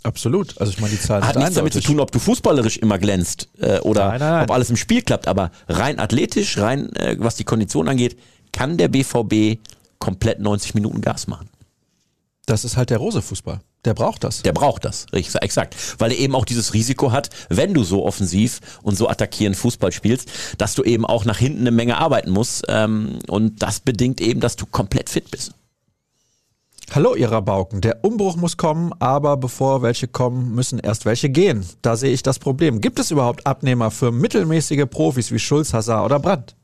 [0.04, 0.60] Absolut.
[0.60, 3.48] Also ich meine, die Zahlen hat nichts damit zu tun, ob du fußballerisch immer glänzt
[3.60, 4.44] äh, oder nein, nein, nein.
[4.44, 5.28] ob alles im Spiel klappt.
[5.28, 8.18] Aber rein athletisch, rein äh, was die Kondition angeht,
[8.52, 9.60] kann der BVB
[10.00, 11.50] komplett 90 Minuten Gas machen.
[12.46, 13.62] Das ist halt der Rose-Fußball.
[13.86, 14.42] Der braucht das.
[14.44, 15.76] Der braucht das, richtig, exakt.
[15.98, 19.92] Weil er eben auch dieses Risiko hat, wenn du so offensiv und so attackierend Fußball
[19.92, 22.64] spielst, dass du eben auch nach hinten eine Menge arbeiten musst.
[22.70, 25.54] Ähm, und das bedingt eben, dass du komplett fit bist.
[26.92, 27.82] Hallo, ihr Rabauken.
[27.82, 31.66] Der Umbruch muss kommen, aber bevor welche kommen, müssen erst welche gehen.
[31.82, 32.82] Da sehe ich das Problem.
[32.82, 36.56] Gibt es überhaupt Abnehmer für mittelmäßige Profis wie Schulz, Hazard oder Brandt?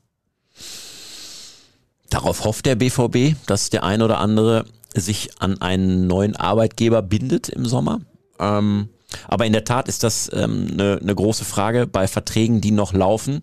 [2.09, 4.65] Darauf hofft der BVB, dass der ein oder andere
[4.95, 8.01] sich an einen neuen Arbeitgeber bindet im Sommer.
[8.39, 8.89] Ähm,
[9.28, 12.93] aber in der Tat ist das ähm, eine, eine große Frage bei Verträgen, die noch
[12.93, 13.41] laufen.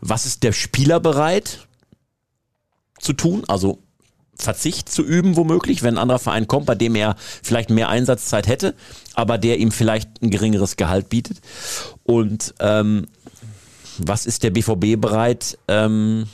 [0.00, 1.68] Was ist der Spieler bereit
[2.98, 3.44] zu tun?
[3.46, 3.78] Also
[4.40, 8.46] Verzicht zu üben, womöglich, wenn ein anderer Verein kommt, bei dem er vielleicht mehr Einsatzzeit
[8.46, 8.74] hätte,
[9.14, 11.38] aber der ihm vielleicht ein geringeres Gehalt bietet.
[12.04, 13.06] Und ähm,
[13.98, 16.26] was ist der BVB bereit, ähm,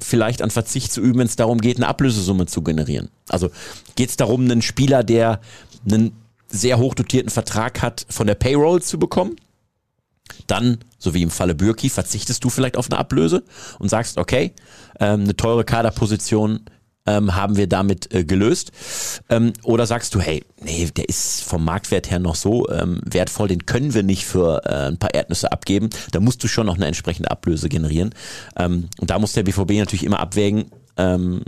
[0.00, 3.08] vielleicht an Verzicht zu üben, wenn es darum geht, eine Ablösesumme zu generieren?
[3.28, 3.50] Also
[3.96, 5.40] geht es darum, einen Spieler, der
[5.86, 6.12] einen
[6.48, 9.36] sehr hochdotierten Vertrag hat, von der Payroll zu bekommen?
[10.46, 13.44] Dann, so wie im Falle Bürki, verzichtest du vielleicht auf eine Ablöse
[13.78, 14.52] und sagst, okay,
[15.00, 16.60] ähm, eine teure Kaderposition
[17.06, 18.72] ähm, haben wir damit äh, gelöst.
[19.28, 23.48] Ähm, oder sagst du, hey, nee, der ist vom Marktwert her noch so ähm, wertvoll,
[23.48, 25.90] den können wir nicht für äh, ein paar Erdnüsse abgeben.
[26.12, 28.14] Da musst du schon noch eine entsprechende Ablöse generieren.
[28.56, 31.42] Ähm, und da muss der BVB natürlich immer abwägen, ähm,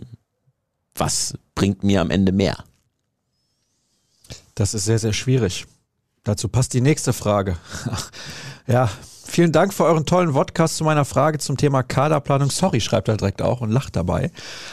[0.95, 2.65] was bringt mir am Ende mehr.
[4.55, 5.67] Das ist sehr, sehr schwierig.
[6.25, 7.57] Dazu passt die nächste Frage.
[8.67, 8.91] ja,
[9.27, 12.51] vielen Dank für euren tollen Podcast zu meiner Frage zum Thema Kaderplanung.
[12.51, 14.31] Sorry, schreibt er direkt auch und lacht dabei.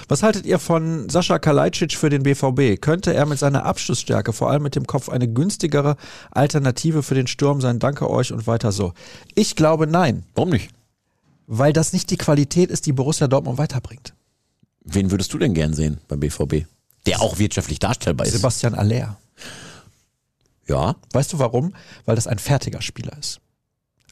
[0.07, 2.81] Was haltet ihr von Sascha Kalajdzic für den BVB?
[2.81, 5.97] Könnte er mit seiner Abschlussstärke, vor allem mit dem Kopf, eine günstigere
[6.31, 7.79] Alternative für den Sturm sein?
[7.79, 8.93] Danke euch und weiter so.
[9.35, 10.23] Ich glaube nein.
[10.35, 10.69] Warum nicht?
[11.47, 14.13] Weil das nicht die Qualität ist, die Borussia Dortmund weiterbringt.
[14.85, 16.65] Wen würdest du denn gern sehen beim BVB?
[17.05, 18.33] Der auch wirtschaftlich darstellbar ist.
[18.33, 19.17] Sebastian Aller.
[20.67, 20.95] Ja.
[21.11, 21.75] Weißt du warum?
[22.05, 23.41] Weil das ein fertiger Spieler ist.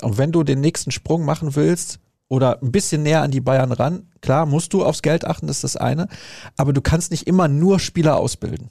[0.04, 3.72] Und wenn du den nächsten Sprung machen willst oder ein bisschen näher an die Bayern
[3.72, 6.08] ran, klar, musst du aufs Geld achten, das ist das eine.
[6.58, 8.70] Aber du kannst nicht immer nur Spieler ausbilden.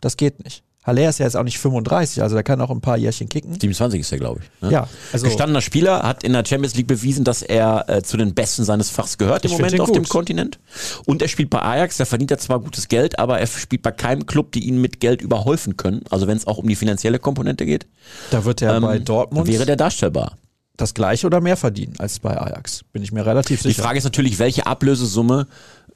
[0.00, 0.64] Das geht nicht.
[0.84, 3.52] Haller ist ja jetzt auch nicht 35, also der kann auch ein paar Jährchen kicken.
[3.52, 4.62] 27 ist er, glaube ich.
[4.62, 4.72] Ne?
[4.72, 8.34] Ja, also Gestandener Spieler, hat in der Champions League bewiesen, dass er äh, zu den
[8.34, 9.96] Besten seines Fachs gehört im Moment auf gut.
[9.96, 10.58] dem Kontinent.
[11.06, 13.92] Und er spielt bei Ajax, da verdient er zwar gutes Geld, aber er spielt bei
[13.92, 16.02] keinem Club, die ihn mit Geld überhäufen können.
[16.10, 17.86] Also wenn es auch um die finanzielle Komponente geht,
[18.32, 20.36] da wird er ähm, bei Dortmund wäre der darstellbar.
[20.76, 22.82] Das gleiche oder mehr verdienen als bei Ajax.
[22.92, 23.82] Bin ich mir relativ Die sicher.
[23.82, 25.46] Frage ist natürlich, welche Ablösesumme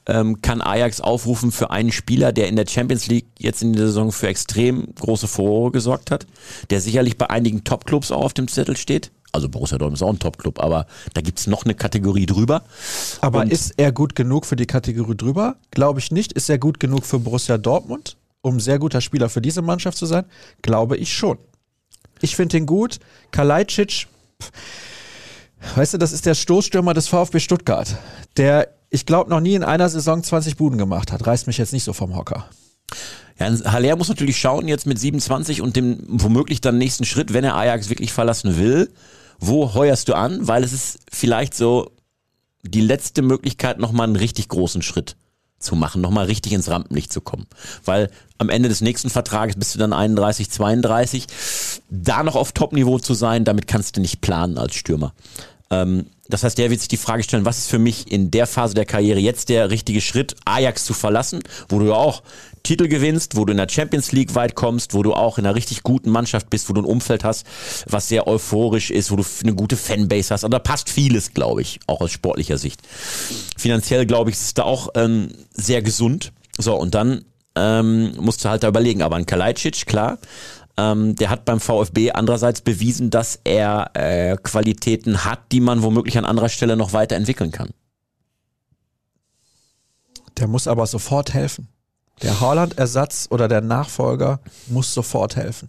[0.06, 3.86] ähm, kann Ajax aufrufen für einen Spieler, der in der Champions League jetzt in der
[3.86, 6.26] Saison für extrem große Furore gesorgt hat,
[6.70, 9.10] der sicherlich bei einigen Topclubs auch auf dem Zettel steht.
[9.32, 12.62] Also Borussia Dortmund ist auch ein Topclub, aber da gibt's noch eine Kategorie drüber.
[13.20, 15.56] Aber Und- ist er gut genug für die Kategorie drüber?
[15.72, 16.32] Glaube ich nicht.
[16.32, 20.06] Ist er gut genug für Borussia Dortmund, um sehr guter Spieler für diese Mannschaft zu
[20.06, 20.24] sein?
[20.62, 21.38] Glaube ich schon.
[22.22, 22.98] Ich finde ihn gut.
[23.32, 24.06] Kalajdzic,
[25.74, 27.96] weißt du, das ist der Stoßstürmer des VfB Stuttgart,
[28.36, 31.26] der, ich glaube, noch nie in einer Saison 20 Buden gemacht hat.
[31.26, 32.48] Reißt mich jetzt nicht so vom Hocker.
[33.38, 37.44] Ja, Haller muss natürlich schauen, jetzt mit 27 und dem womöglich dann nächsten Schritt, wenn
[37.44, 38.90] er Ajax wirklich verlassen will,
[39.38, 40.48] wo heuerst du an?
[40.48, 41.90] Weil es ist vielleicht so
[42.62, 45.16] die letzte Möglichkeit, nochmal einen richtig großen Schritt
[45.66, 47.46] zu machen, nochmal richtig ins Rampenlicht zu kommen.
[47.84, 51.26] Weil am Ende des nächsten Vertrages bist du dann 31, 32.
[51.90, 55.12] Da noch auf Top-Niveau zu sein, damit kannst du nicht planen als Stürmer.
[55.70, 58.46] Ähm, das heißt, der wird sich die Frage stellen, was ist für mich in der
[58.46, 62.22] Phase der Karriere jetzt der richtige Schritt, Ajax zu verlassen, wo du ja auch
[62.66, 65.54] Titel gewinnst, wo du in der Champions League weit kommst, wo du auch in einer
[65.54, 67.46] richtig guten Mannschaft bist, wo du ein Umfeld hast,
[67.88, 70.42] was sehr euphorisch ist, wo du eine gute Fanbase hast.
[70.42, 72.80] Und da passt vieles, glaube ich, auch aus sportlicher Sicht.
[73.56, 76.32] Finanziell, glaube ich, ist es da auch ähm, sehr gesund.
[76.58, 79.02] So, und dann ähm, musst du halt da überlegen.
[79.02, 80.18] Aber ein Kalajdzic, klar,
[80.76, 86.18] ähm, der hat beim VfB andererseits bewiesen, dass er äh, Qualitäten hat, die man womöglich
[86.18, 87.70] an anderer Stelle noch weiterentwickeln kann.
[90.36, 91.68] Der muss aber sofort helfen.
[92.22, 95.68] Der Haaland-Ersatz oder der Nachfolger muss sofort helfen.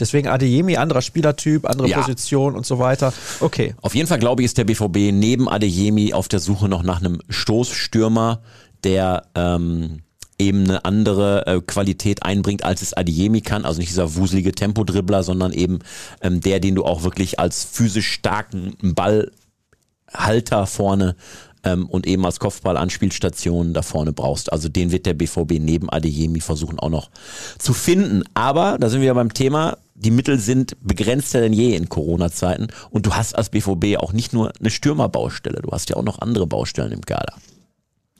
[0.00, 1.98] Deswegen Adeyemi, anderer Spielertyp, andere Ja.
[2.00, 3.12] Position und so weiter.
[3.40, 3.74] Okay.
[3.82, 7.00] Auf jeden Fall glaube ich, ist der BVB neben Adeyemi auf der Suche noch nach
[7.00, 8.42] einem Stoßstürmer,
[8.84, 10.00] der ähm,
[10.38, 13.64] eben eine andere äh, Qualität einbringt, als es Adeyemi kann.
[13.64, 15.80] Also nicht dieser wuselige Tempodribbler, sondern eben
[16.22, 21.16] ähm, der, den du auch wirklich als physisch starken Ballhalter vorne
[21.64, 24.52] ähm, und eben als Kopfballanspielstation da vorne brauchst.
[24.52, 27.10] Also den wird der BVB neben Adeyemi versuchen auch noch
[27.58, 28.22] zu finden.
[28.34, 33.06] Aber da sind wir beim Thema, die Mittel sind begrenzter denn je in Corona-Zeiten und
[33.06, 36.46] du hast als BVB auch nicht nur eine Stürmerbaustelle, du hast ja auch noch andere
[36.46, 37.34] Baustellen im Kader.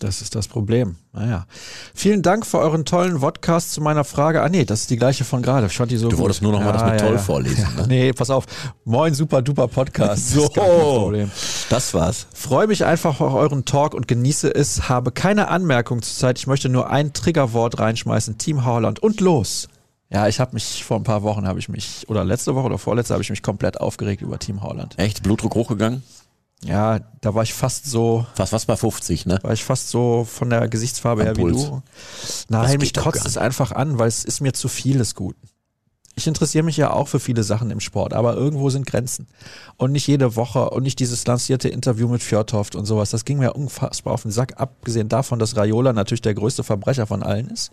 [0.03, 0.96] Das ist das Problem.
[1.12, 1.46] Naja.
[1.94, 4.42] Vielen Dank für euren tollen Podcast zu meiner Frage.
[4.42, 5.68] Ah nee, das ist die gleiche von gerade.
[5.68, 6.24] Ich fand die so Du gut.
[6.24, 7.84] wolltest nur noch mal das mit toll vorlesen, Ja, ne?
[7.88, 8.46] Nee, pass auf.
[8.84, 10.30] Moin, super duper Podcast.
[10.30, 10.48] So.
[10.48, 11.66] Das.
[11.68, 12.26] Das war's.
[12.34, 14.88] Freue mich einfach auf euren Talk und genieße es.
[14.88, 16.38] Habe keine Anmerkung zur Zeit.
[16.38, 18.38] Ich möchte nur ein Triggerwort reinschmeißen.
[18.38, 19.68] Team Holland und los.
[20.11, 22.76] Ja, ich habe mich vor ein paar Wochen habe ich mich oder letzte Woche oder
[22.78, 24.98] vorletzte habe ich mich komplett aufgeregt über Team Holland.
[24.98, 25.22] Echt?
[25.22, 26.03] Blutdruck hochgegangen?
[26.64, 29.38] Ja, da war ich fast so Fast was bei 50, ne?
[29.42, 31.82] war ich fast so von der Gesichtsfarbe her wie du.
[32.48, 35.40] Nein, mich kotzt es einfach an, weil es ist mir zu viel des Guten.
[36.14, 39.28] Ich interessiere mich ja auch für viele Sachen im Sport, aber irgendwo sind Grenzen.
[39.78, 43.10] Und nicht jede Woche und nicht dieses lancierte Interview mit Fjordhoft und sowas.
[43.10, 47.06] Das ging mir unfassbar auf den Sack, abgesehen davon, dass Raiola natürlich der größte Verbrecher
[47.06, 47.72] von allen ist,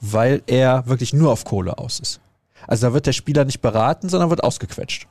[0.00, 2.20] weil er wirklich nur auf Kohle aus ist.
[2.66, 5.08] Also da wird der Spieler nicht beraten, sondern wird ausgequetscht.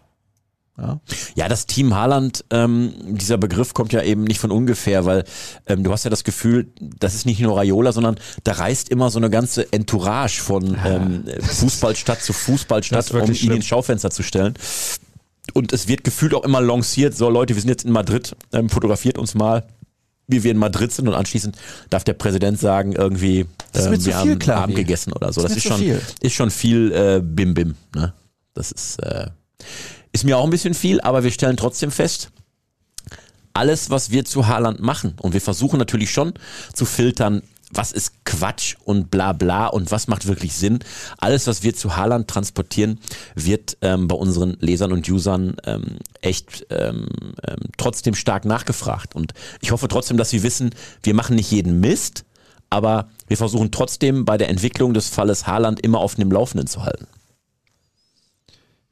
[0.81, 0.99] Ja.
[1.35, 5.23] Ja, das Team Haaland, ähm, dieser Begriff kommt ja eben nicht von ungefähr, weil
[5.67, 9.09] ähm, du hast ja das Gefühl, das ist nicht nur Raiola, sondern da reist immer
[9.09, 13.55] so eine ganze Entourage von ähm, Fußballstadt zu Fußballstadt, um ihn schlimm.
[13.57, 14.53] ins Schaufenster zu stellen.
[15.53, 18.69] Und es wird gefühlt auch immer lanciert, so Leute, wir sind jetzt in Madrid, ähm,
[18.69, 19.65] fotografiert uns mal,
[20.27, 21.57] wie wir in Madrid sind und anschließend
[21.89, 24.61] darf der Präsident sagen, irgendwie, ähm, wir viel, haben Clavi.
[24.61, 25.41] Abend gegessen oder so.
[25.41, 26.01] Das Das, ist ist, schon, viel.
[26.21, 27.75] ist schon viel äh, Bim Bim.
[27.95, 28.13] Ne?
[28.53, 29.27] Das ist, äh,
[30.11, 32.31] ist mir auch ein bisschen viel, aber wir stellen trotzdem fest,
[33.53, 36.33] alles, was wir zu Haaland machen, und wir versuchen natürlich schon
[36.73, 37.41] zu filtern,
[37.71, 40.79] was ist Quatsch und bla bla und was macht wirklich Sinn.
[41.17, 42.99] Alles, was wir zu Haaland transportieren,
[43.35, 47.07] wird ähm, bei unseren Lesern und Usern ähm, echt ähm,
[47.47, 49.15] ähm, trotzdem stark nachgefragt.
[49.15, 50.71] Und ich hoffe trotzdem, dass sie wissen,
[51.03, 52.25] wir machen nicht jeden Mist,
[52.71, 56.83] aber wir versuchen trotzdem bei der Entwicklung des Falles Haaland immer auf dem Laufenden zu
[56.83, 57.07] halten.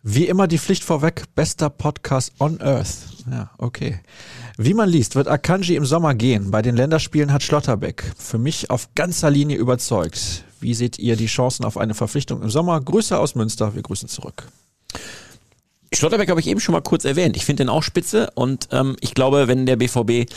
[0.10, 2.88] Wie immer die Pflicht vorweg, bester Podcast on Earth.
[3.30, 4.00] Ja, okay.
[4.58, 6.50] Wie man liest, wird Akanji im Sommer gehen.
[6.50, 10.46] Bei den Länderspielen hat Schlotterbeck für mich auf ganzer Linie überzeugt.
[10.62, 12.80] Wie seht ihr die Chancen auf eine Verpflichtung im Sommer?
[12.80, 14.48] Grüße aus Münster, wir grüßen zurück.
[15.92, 17.36] Schlotterbeck habe ich eben schon mal kurz erwähnt.
[17.36, 20.32] Ich finde den auch spitze und ähm, ich glaube, wenn der BVB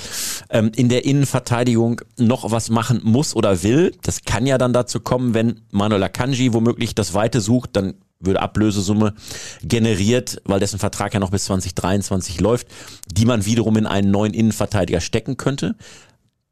[0.51, 4.99] ähm, in der Innenverteidigung noch was machen muss oder will, das kann ja dann dazu
[4.99, 9.15] kommen, wenn Manuel Akanji womöglich das Weite sucht, dann würde Ablösesumme
[9.63, 12.69] generiert, weil dessen Vertrag ja noch bis 2023 läuft,
[13.11, 15.75] die man wiederum in einen neuen Innenverteidiger stecken könnte.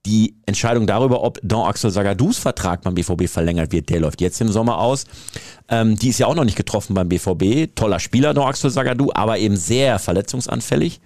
[0.07, 4.41] Die Entscheidung darüber, ob Don Axel Sagadus Vertrag beim BVB verlängert wird, der läuft jetzt
[4.41, 5.05] im Sommer aus.
[5.69, 7.75] Ähm, die ist ja auch noch nicht getroffen beim BVB.
[7.75, 11.01] Toller Spieler, Don Axel Sagadou, aber eben sehr verletzungsanfällig.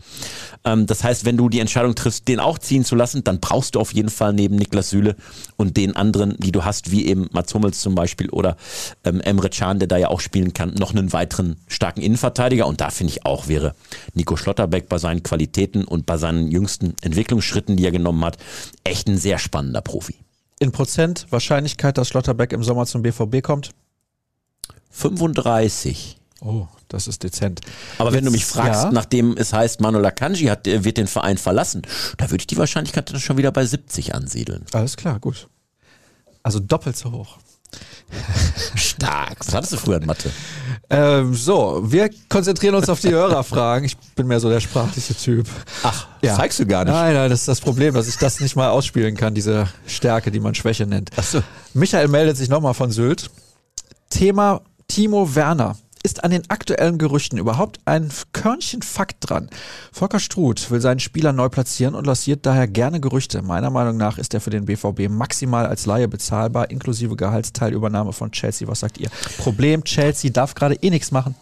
[0.65, 3.75] Ähm, das heißt, wenn du die Entscheidung triffst, den auch ziehen zu lassen, dann brauchst
[3.75, 5.17] du auf jeden Fall neben Niklas Süle
[5.57, 8.57] und den anderen, die du hast, wie eben Mats Hummels zum Beispiel oder
[9.05, 12.67] ähm, Emre Can, der da ja auch spielen kann, noch einen weiteren starken Innenverteidiger.
[12.67, 13.75] Und da finde ich auch, wäre
[14.15, 18.39] Nico Schlotterbeck bei seinen Qualitäten und bei seinen jüngsten Entwicklungsschritten, die er genommen hat,
[18.85, 20.17] echt ein sehr spannender Profi.
[20.61, 23.71] In Prozent Wahrscheinlichkeit, dass Schlotterbeck im Sommer zum BVB kommt?
[24.93, 26.19] 35.
[26.41, 27.61] Oh, das ist dezent.
[27.99, 28.91] Aber wenn du mich Jetzt- fragst, ja.
[28.93, 31.83] nachdem es heißt, Manuel Akanji hat, wird den Verein verlassen,
[32.19, 34.65] da würde ich die Wahrscheinlichkeit dann schon wieder bei 70 ansiedeln.
[34.73, 35.49] Alles klar, gut.
[36.43, 37.39] Also doppelt so hoch.
[38.75, 39.39] Stark.
[39.47, 40.31] Was hattest du früher in Mathe?
[40.91, 43.85] Ähm, so, wir konzentrieren uns auf die Hörerfragen.
[43.87, 45.47] Ich bin mehr so der sprachliche Typ.
[45.83, 46.37] Ach, Ja.
[46.37, 46.93] zeigst du gar nicht.
[46.93, 50.31] Nein, nein, das ist das Problem, dass ich das nicht mal ausspielen kann, diese Stärke,
[50.31, 51.11] die man Schwäche nennt.
[51.17, 51.43] Ach so.
[51.73, 53.31] Michael meldet sich nochmal von Sylt.
[54.11, 54.61] Thema
[54.93, 55.79] Timo Werner.
[56.03, 59.49] Ist an den aktuellen Gerüchten überhaupt ein Körnchen Fakt dran?
[59.91, 63.41] Volker Struth will seinen Spieler neu platzieren und lanciert daher gerne Gerüchte.
[63.41, 68.33] Meiner Meinung nach ist er für den BVB maximal als Laie bezahlbar, inklusive Gehaltsteilübernahme von
[68.33, 68.69] Chelsea.
[68.69, 69.09] Was sagt ihr?
[69.39, 71.37] Problem, Chelsea darf gerade eh nichts machen.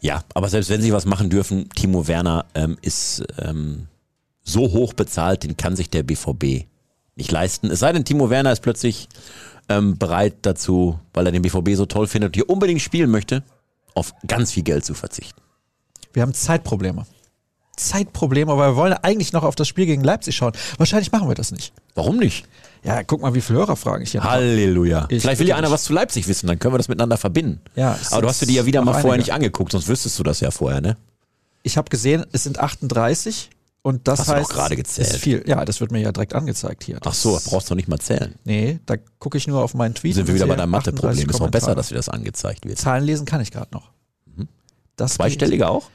[0.00, 3.88] Ja, aber selbst wenn sie was machen dürfen, Timo Werner ähm, ist ähm,
[4.42, 6.64] so hoch bezahlt, den kann sich der BVB
[7.14, 7.70] nicht leisten.
[7.70, 9.08] Es sei denn, Timo Werner ist plötzlich
[9.68, 13.42] ähm, bereit dazu, weil er den BVB so toll findet und hier unbedingt spielen möchte,
[13.94, 15.40] auf ganz viel Geld zu verzichten.
[16.12, 17.06] Wir haben Zeitprobleme.
[17.76, 20.52] Zeitprobleme, aber wir wollen eigentlich noch auf das Spiel gegen Leipzig schauen.
[20.78, 21.72] Wahrscheinlich machen wir das nicht.
[21.94, 22.46] Warum nicht?
[22.84, 24.34] Ja, guck mal, wie viele Hörerfragen ich hier habe.
[24.34, 25.06] Halleluja.
[25.08, 27.60] Ich Vielleicht will ja einer was zu Leipzig wissen, dann können wir das miteinander verbinden.
[27.74, 29.24] Ja, Aber du hast dir die ja wieder mal vorher einige.
[29.26, 30.96] nicht angeguckt, sonst wüsstest du das ja vorher, ne?
[31.62, 33.50] Ich habe gesehen, es sind 38
[33.84, 35.08] und das Hast du heißt, doch gerade gezählt.
[35.10, 35.44] ist viel.
[35.46, 36.96] Ja, das wird mir ja direkt angezeigt hier.
[36.96, 38.34] Ach Das- so, brauchst du nicht mal zählen.
[38.44, 40.14] Nee, da gucke ich nur auf meinen Tweet.
[40.14, 41.10] Sind wir wieder bei deinem Mathe-Problem.
[41.10, 42.78] 38 Ist auch besser, dass dir das angezeigt wird.
[42.78, 43.90] Zahlen lesen kann ich gerade noch.
[44.96, 45.16] Das geht.
[45.16, 45.90] Zweistellige auch?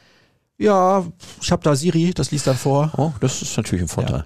[0.58, 1.06] Ja,
[1.42, 2.92] ich habe da Siri, das liest dann vor.
[2.98, 4.26] Oh, das ist natürlich ein Vorteil.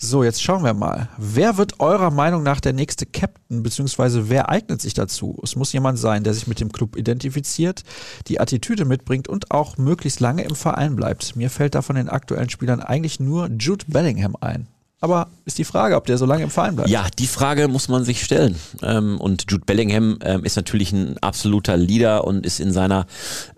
[0.00, 1.08] So, jetzt schauen wir mal.
[1.18, 5.36] Wer wird eurer Meinung nach der nächste Captain, beziehungsweise wer eignet sich dazu?
[5.42, 7.82] Es muss jemand sein, der sich mit dem Club identifiziert,
[8.28, 11.34] die Attitüde mitbringt und auch möglichst lange im Verein bleibt.
[11.34, 14.68] Mir fällt da von den aktuellen Spielern eigentlich nur Jude Bellingham ein.
[15.00, 16.90] Aber ist die Frage, ob der so lange im Verein bleibt.
[16.90, 18.56] Ja, die Frage muss man sich stellen.
[18.82, 23.06] Ähm, und Jude Bellingham ähm, ist natürlich ein absoluter Leader und ist in seiner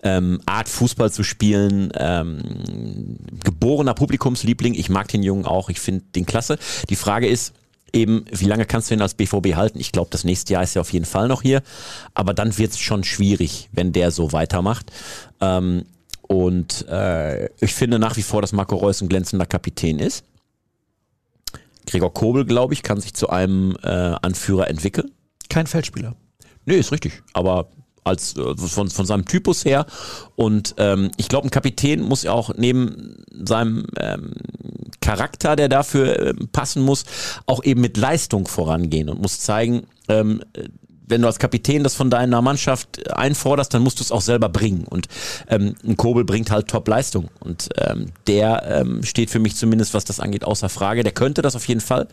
[0.03, 1.91] ähm, Art Fußball zu spielen
[3.43, 4.73] geborener Publikumsliebling.
[4.73, 6.57] Ich mag den Jungen auch, ich finde den klasse.
[6.89, 7.53] Die Frage ist,
[7.93, 9.79] eben, wie lange kannst du ihn als BVB halten?
[9.79, 11.61] Ich glaube, das nächste Jahr ist er auf jeden Fall noch hier.
[12.13, 14.91] Aber dann wird es schon schwierig, wenn der so weitermacht.
[16.21, 20.23] Und äh, ich finde nach wie vor, dass Marco Reus ein glänzender Kapitän ist.
[21.91, 25.11] Gregor Kobel, glaube ich, kann sich zu einem äh, Anführer entwickeln.
[25.49, 26.15] Kein Feldspieler.
[26.65, 27.21] Nee, ist richtig.
[27.33, 27.69] Aber
[28.03, 29.85] als äh, von, von seinem Typus her.
[30.35, 34.33] Und ähm, ich glaube, ein Kapitän muss ja auch neben seinem ähm,
[35.01, 37.05] Charakter, der dafür ähm, passen muss,
[37.45, 40.43] auch eben mit Leistung vorangehen und muss zeigen, ähm,
[41.11, 44.49] wenn du als Kapitän das von deiner Mannschaft einforderst, dann musst du es auch selber
[44.49, 44.85] bringen.
[44.85, 45.07] Und
[45.47, 47.29] ähm, ein Kobel bringt halt Top-Leistung.
[47.39, 51.03] Und ähm, der ähm, steht für mich zumindest, was das angeht, außer Frage.
[51.03, 52.07] Der könnte das auf jeden Fall.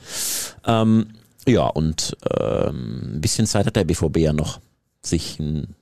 [0.66, 1.08] Ähm,
[1.46, 4.60] ja, und ähm, ein bisschen Zeit hat der BVB ja noch,
[5.00, 5.74] sich einen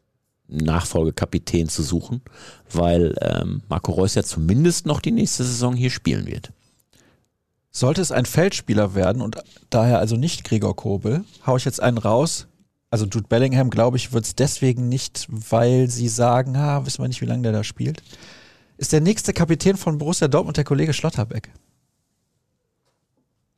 [0.49, 2.21] Nachfolgekapitän zu suchen,
[2.71, 6.53] weil ähm, Marco Reus ja zumindest noch die nächste Saison hier spielen wird.
[7.71, 9.37] Sollte es ein Feldspieler werden und
[9.71, 12.47] daher also nicht Gregor Kobel, haue ich jetzt einen raus.
[12.91, 17.09] Also Jude Bellingham, glaube ich, wird es deswegen nicht, weil sie sagen, ha, wissen wir
[17.09, 18.03] nicht, wie lange der da spielt.
[18.79, 21.51] Ist der nächste Kapitän von Borussia Dortmund der Kollege Schlotterbeck.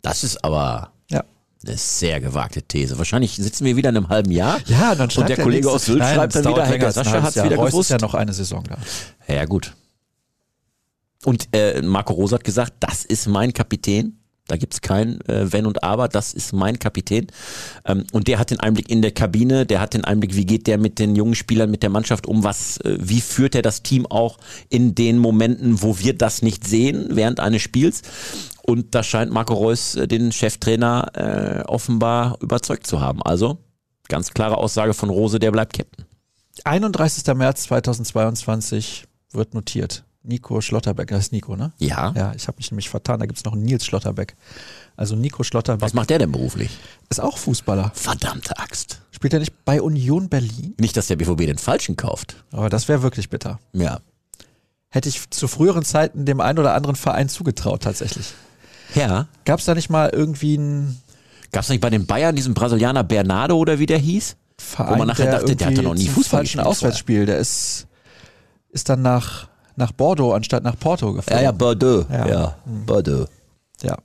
[0.03, 1.25] Das ist aber Ja.
[1.67, 2.97] eine sehr gewagte These.
[2.99, 4.59] Wahrscheinlich sitzen wir wieder in einem halben Jahr.
[4.67, 7.37] Ja, dann schreibt Und der Kollege aus Sylt schreibt dann wieder, hey, der Sascha hat's
[7.37, 7.91] wieder Reus gewusst.
[7.91, 8.79] ist ja noch eine Saison da.
[9.33, 9.75] Ja, gut.
[11.25, 14.19] Und äh, Marco Rose hat gesagt, das ist mein Kapitän.
[14.49, 17.29] Da gibt's kein äh, Wenn und Aber, das ist mein Kapitän.
[17.85, 20.67] Ähm, und der hat den Einblick in der Kabine, der hat den Einblick, wie geht
[20.67, 23.83] der mit den jungen Spielern, mit der Mannschaft um, was, äh, wie führt er das
[23.83, 24.39] Team auch
[24.71, 28.03] in den Momenten, wo wir das nicht sehen, während eines Spiels.
[28.63, 33.23] Und da scheint Marco Reus äh, den Cheftrainer äh, offenbar überzeugt zu haben.
[33.23, 33.59] Also
[34.09, 36.07] ganz klare Aussage von Rose, der bleibt Captain.
[36.65, 37.35] 31.
[37.35, 40.05] März 2022 wird notiert.
[40.29, 41.73] Nico Schlotterbeck, das ist Nico, ne?
[41.79, 42.13] Ja.
[42.17, 44.37] Ja, ich habe mich nämlich vertan, da gibt es noch einen Nils Schlotterbeck.
[44.97, 46.71] Also Nico Schlotterbeck Was macht der denn beruflich?
[47.09, 47.93] ist auch Fußballer.
[47.95, 49.01] Verdammte Axt.
[49.11, 50.75] Spielt er nicht bei Union Berlin?
[50.79, 52.45] Nicht, dass der BVB den Falschen kauft.
[52.53, 53.59] Aber das wäre wirklich bitter.
[53.73, 54.01] Ja.
[54.91, 58.33] Hätte ich zu früheren Zeiten dem einen oder anderen Verein zugetraut, tatsächlich.
[58.95, 59.29] Ja.
[59.45, 61.03] Gab es da nicht mal irgendwie einen
[61.53, 64.37] Gab es nicht bei den Bayern diesen Brasilianer Bernardo oder wie der hieß?
[64.59, 67.39] Verein, Wo man nachher dachte, der hat doch noch nie Fußball falschen gespielt Auswärtsspiel, der
[67.39, 67.87] ist,
[68.71, 69.49] ist dann nach,
[69.79, 71.57] nach Bordeaux anstatt nach Porto geflogen.
[71.57, 72.05] Bordeaux.
[72.11, 72.57] Ja.
[72.67, 73.27] Bordeaux.
[73.83, 73.97] Ja.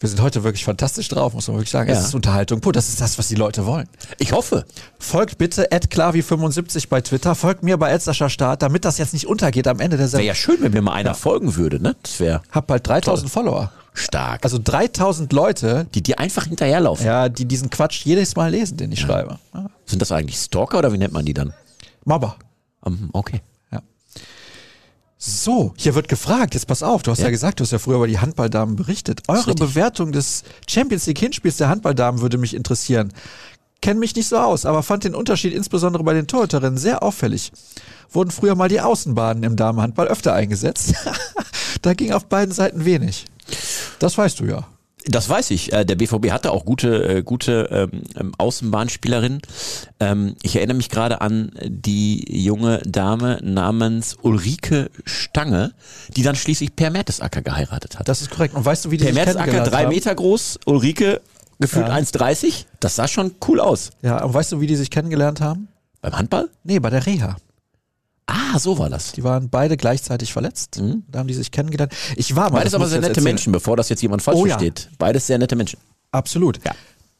[0.00, 1.90] Wir sind heute wirklich fantastisch drauf, muss man wirklich sagen.
[1.90, 1.98] Ja.
[1.98, 2.72] Es ist Unterhaltung pur.
[2.72, 3.88] Das ist das, was die Leute wollen.
[4.18, 4.64] Ich hoffe.
[5.00, 9.66] Folgt bitte @klavi75 bei Twitter, folgt mir bei Sascha Start, damit das jetzt nicht untergeht
[9.66, 10.26] am Ende der Wäre Sendung.
[10.28, 11.96] ja schön, wenn mir mal einer folgen würde, ne?
[12.02, 13.72] Das wäre Hab bald 3000 Follower.
[13.92, 14.44] stark.
[14.44, 17.04] Also 3000 Leute, die dir einfach hinterherlaufen.
[17.04, 19.40] ja, die diesen Quatsch jedes Mal lesen, den ich schreibe.
[19.52, 19.66] Ja.
[19.84, 21.52] Sind das eigentlich Stalker oder wie nennt man die dann?
[22.04, 22.36] Mobber.
[22.82, 23.40] Um, okay.
[25.20, 27.30] So, hier wird gefragt, jetzt pass auf, du hast ja, Ja.
[27.32, 29.22] gesagt, du hast ja früher über die Handballdamen berichtet.
[29.26, 29.54] Eure.
[29.56, 33.12] Bewertung des Champions League Hinspiels der Handballdamen würde mich interessieren.
[33.80, 37.50] Kenn mich nicht so aus, aber fand den Unterschied insbesondere bei den Torhüterinnen sehr auffällig.
[38.10, 40.94] Wurden früher mal die Außenbahnen im Damenhandball öfter eingesetzt.
[41.82, 43.26] da ging auf beiden Seiten wenig.
[43.98, 44.68] Das weißt du ja.
[45.10, 45.72] Das weiß ich.
[45.72, 49.40] Äh, Der BVB hatte auch gute, äh, gute ähm, ähm, Außenbahnspielerinnen.
[50.00, 55.72] Ähm, ich erinnere mich gerade an die junge Dame namens Ulrike Stange,
[56.16, 58.08] die dann schließlich Per Mertesacker geheiratet hat.
[58.08, 58.54] Das ist korrekt.
[58.54, 59.86] Und weißt du, wie die Per Mertesacker drei?
[59.86, 61.20] Meter groß, Ulrike
[61.58, 61.94] gefühlt Ja.
[61.94, 62.66] 1,30.
[62.80, 63.90] Das sah schon cool aus.
[64.02, 65.68] Ja, und weißt du, wie die sich kennengelernt haben?
[66.00, 66.48] Beim Handball?
[66.64, 67.36] Nee, bei der Reha.
[68.30, 69.12] Ah, so war das.
[69.12, 70.78] Die waren beide gleichzeitig verletzt.
[71.08, 71.94] Da haben die sich kennengelernt.
[72.14, 72.58] Ich war mal.
[72.58, 73.24] Beides aber sehr nette erzählen.
[73.24, 74.58] Menschen, bevor das jetzt jemand falsch Oh ja.
[74.58, 74.90] versteht.
[74.98, 75.78] Beides sehr nette Menschen.
[76.12, 76.62] Absolut.
[76.62, 76.72] Ja.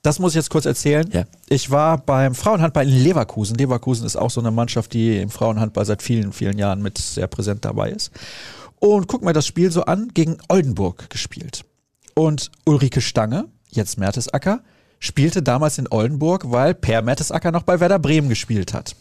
[0.03, 1.09] Das muss ich jetzt kurz erzählen.
[1.11, 1.25] Ja.
[1.49, 3.57] Ich war beim Frauenhandball in Leverkusen.
[3.57, 7.27] Leverkusen ist auch so eine Mannschaft, die im Frauenhandball seit vielen, vielen Jahren mit sehr
[7.27, 8.11] präsent dabei ist.
[8.79, 11.65] Und guck mir das Spiel so an, gegen Oldenburg gespielt.
[12.15, 14.61] Und Ulrike Stange, jetzt Mertesacker,
[15.01, 18.95] spielte damals in Oldenburg, weil Per Mertesacker noch bei Werder Bremen gespielt hat.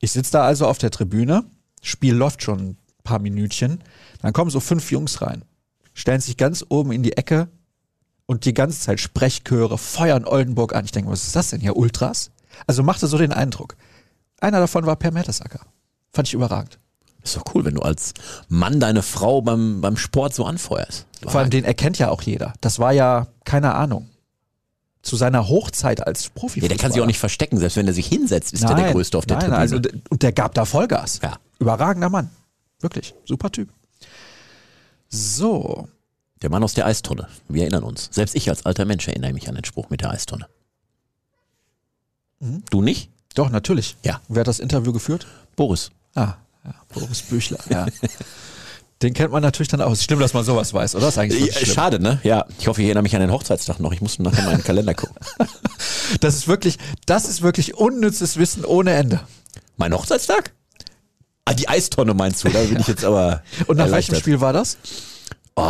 [0.00, 1.44] Ich sitze da also auf der Tribüne,
[1.82, 3.82] Spiel läuft schon ein paar Minütchen,
[4.20, 5.44] dann kommen so fünf Jungs rein,
[5.92, 7.48] stellen sich ganz oben in die Ecke
[8.26, 10.84] und die ganze Zeit Sprechchöre feuern Oldenburg an.
[10.84, 12.30] Ich denke, was ist das denn hier, Ultras?
[12.66, 13.76] Also machte so den Eindruck.
[14.40, 15.60] Einer davon war Per Mertesacker.
[16.12, 16.78] Fand ich überragend.
[17.22, 18.12] Ist doch cool, wenn du als
[18.48, 21.06] Mann deine Frau beim, beim Sport so anfeuerst.
[21.26, 22.52] Vor allem den erkennt ja auch jeder.
[22.60, 24.10] Das war ja, keine Ahnung,
[25.04, 26.60] zu seiner Hochzeit als Profi.
[26.60, 28.92] Ja, der kann sich auch nicht verstecken, selbst wenn er sich hinsetzt, ist der der
[28.92, 29.60] Größte auf der nein, Tribüne.
[29.60, 31.20] Also, und der gab da Vollgas.
[31.22, 31.38] Ja.
[31.58, 32.30] Überragender Mann.
[32.80, 33.14] Wirklich.
[33.24, 33.68] Super Typ.
[35.08, 35.88] So.
[36.42, 37.28] der Mann aus der Eistonne.
[37.48, 38.08] Wir erinnern uns.
[38.10, 40.48] Selbst ich als alter Mensch erinnere mich an den Spruch mit der Eistonne.
[42.40, 42.62] Mhm.
[42.70, 43.10] Du nicht?
[43.34, 43.96] Doch, natürlich.
[44.04, 44.20] Ja.
[44.28, 45.26] Wer hat das Interview geführt?
[45.56, 45.90] Boris.
[46.14, 46.34] Ah,
[46.64, 47.58] ja, Boris Büchler.
[47.68, 47.86] Ja.
[49.02, 49.94] Den kennt man natürlich dann auch.
[49.96, 51.08] Schlimm, dass man sowas weiß, oder?
[51.08, 51.54] Ist eigentlich.
[51.72, 52.20] Schade, ne?
[52.22, 53.92] Ja, ich hoffe, ich erinnere mich an den Hochzeitstag noch.
[53.92, 55.16] Ich muss nachher mal in den Kalender gucken.
[56.20, 59.20] Das ist wirklich, das ist wirklich unnützes Wissen ohne Ende.
[59.78, 60.52] Mein Hochzeitstag?
[61.46, 62.50] Ah, die Eistonne meinst du?
[62.50, 63.42] Da bin ich jetzt aber.
[63.66, 64.14] Und nach welchem.
[64.16, 64.76] Spiel war das?
[65.56, 65.62] Oh,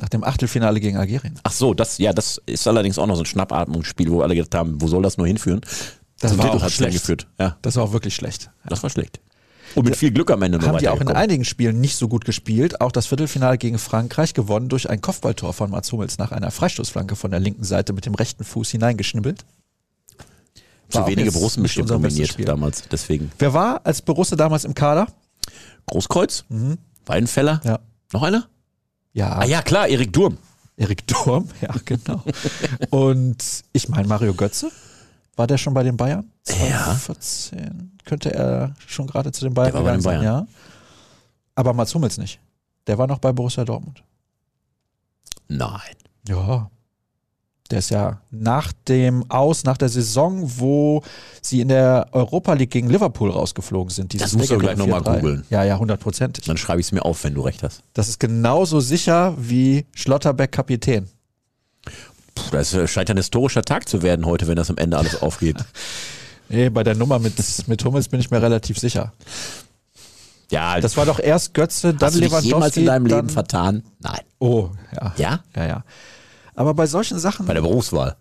[0.00, 1.38] Nach dem Achtelfinale gegen Algerien.
[1.42, 4.54] ach so, das, ja, das ist allerdings auch noch so ein Schnappatmungsspiel, wo alle gedacht
[4.54, 5.60] haben, wo soll das nur hinführen?
[6.20, 6.94] Das Zum war Titel auch schlecht.
[6.94, 7.26] geführt.
[7.38, 8.50] Ja, Das war auch wirklich schlecht.
[8.66, 9.20] das war schlecht.
[9.74, 12.08] Und mit viel Glück am Ende noch haben die auch in einigen Spielen nicht so
[12.08, 12.80] gut gespielt.
[12.80, 17.16] Auch das Viertelfinale gegen Frankreich gewonnen durch ein Kopfballtor von Mats Hummels nach einer Freistoßflanke
[17.16, 19.44] von der linken Seite mit dem rechten Fuß hineingeschnibbelt.
[20.88, 22.84] Zu War auch wenige Borussen bestimmt nominiert damals.
[22.90, 23.32] Deswegen.
[23.38, 25.08] Wer war als Borusse damals im Kader?
[25.86, 26.44] Großkreuz?
[27.06, 27.60] Weidenfeller?
[27.64, 27.80] Ja.
[28.12, 28.48] Noch einer?
[29.12, 30.38] Ja, Ah ja, klar, Erik Durm.
[30.76, 32.22] Erik Durm, ja, genau.
[32.90, 34.70] Und ich meine, Mario Götze,
[35.36, 36.30] war der schon bei den Bayern?
[36.48, 36.96] Ja.
[36.96, 40.46] 2014 könnte er schon gerade zu den Bayern Der war gegangen den sein, ja.
[41.54, 42.40] Aber Mats Hummels nicht.
[42.86, 44.02] Der war noch bei Borussia Dortmund.
[45.48, 45.94] Nein.
[46.28, 46.70] Ja.
[47.70, 51.02] Der ist ja nach dem Aus, nach der Saison, wo
[51.40, 54.20] sie in der Europa League gegen Liverpool rausgeflogen sind.
[54.20, 55.14] Das musst du gleich noch mal 4-3.
[55.16, 55.46] googeln.
[55.48, 56.44] Ja, ja, hundertprozentig.
[56.44, 57.82] Dann schreibe ich es mir auf, wenn du recht hast.
[57.94, 61.08] Das ist genauso sicher wie Schlotterbeck Kapitän.
[62.54, 65.56] Das äh, scheint ein historischer Tag zu werden heute, wenn das am Ende alles aufgeht.
[66.50, 67.32] Nee, bei der Nummer mit,
[67.68, 69.14] mit Hummels bin ich mir relativ sicher.
[70.50, 72.48] Ja, Das war doch erst Götze, dann hast du dich Lewandowski.
[72.54, 73.82] jemals in deinem dann, Leben vertan?
[74.00, 74.20] Nein.
[74.40, 75.14] Oh, ja.
[75.16, 75.40] Ja?
[75.56, 75.84] Ja, ja.
[76.54, 78.16] Aber bei solchen Sachen, Bei der Berufswahl.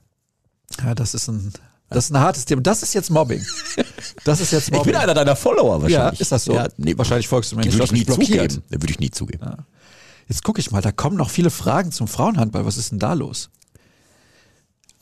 [0.84, 1.52] ja, das ist ein,
[1.90, 2.62] das ist ein hartes Thema.
[2.62, 3.46] Das ist jetzt Mobbing.
[4.24, 4.94] Das ist jetzt Ich Mobbing.
[4.94, 6.22] bin einer deiner Follower ja, wahrscheinlich.
[6.22, 6.54] ist das so?
[6.54, 8.52] Ja, nee, Wahrscheinlich folgst du mir nicht, würde ich nie blockiert.
[8.54, 8.64] zugeben.
[8.70, 9.46] Würde ich nie zugeben.
[10.30, 12.66] Jetzt gucke ich mal, da kommen noch viele Fragen zum Frauenhandball.
[12.66, 13.50] Was ist denn da los?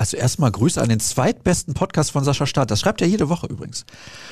[0.01, 2.71] Also erstmal Grüße an den zweitbesten Podcast von Sascha Staat.
[2.71, 3.85] Das schreibt er jede Woche übrigens.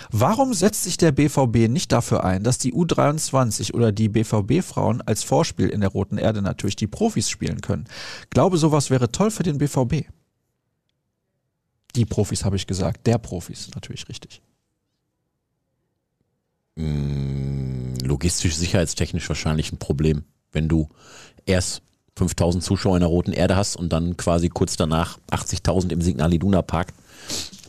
[0.10, 5.22] Warum setzt sich der BVB nicht dafür ein, dass die U23 oder die BVB-Frauen als
[5.22, 7.86] Vorspiel in der Roten Erde natürlich die Profis spielen können?
[8.32, 10.08] Glaube, sowas wäre toll für den BVB.
[11.96, 13.06] Die Profis habe ich gesagt.
[13.06, 14.42] Der Profis, natürlich richtig.
[16.76, 20.90] Logistisch, sicherheitstechnisch wahrscheinlich ein Problem, wenn du
[21.46, 21.84] erst
[22.20, 26.34] 5000 Zuschauer in der Roten Erde hast und dann quasi kurz danach 80.000 im Signal
[26.34, 26.94] Iduna Park.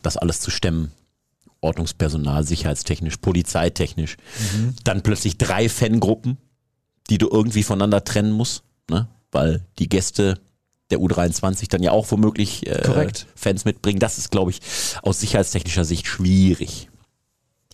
[0.02, 0.92] Das alles zu stemmen.
[1.62, 4.16] Ordnungspersonal, sicherheitstechnisch, polizeitechnisch.
[4.84, 6.38] Dann plötzlich drei Fangruppen,
[7.10, 9.08] die du irgendwie voneinander trennen musst, ne?
[9.30, 10.40] weil die Gäste
[10.90, 13.08] der U23 dann ja auch womöglich äh.
[13.34, 13.98] Fans mitbringen.
[14.00, 14.60] Das ist, glaube ich,
[15.02, 16.88] aus sicherheitstechnischer Sicht schwierig.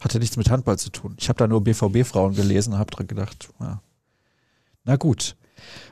[0.00, 1.16] Hatte nichts mit Handball zu tun.
[1.18, 3.80] Ich habe da nur BVB-Frauen gelesen und habe dran gedacht, ja.
[4.84, 5.36] na gut.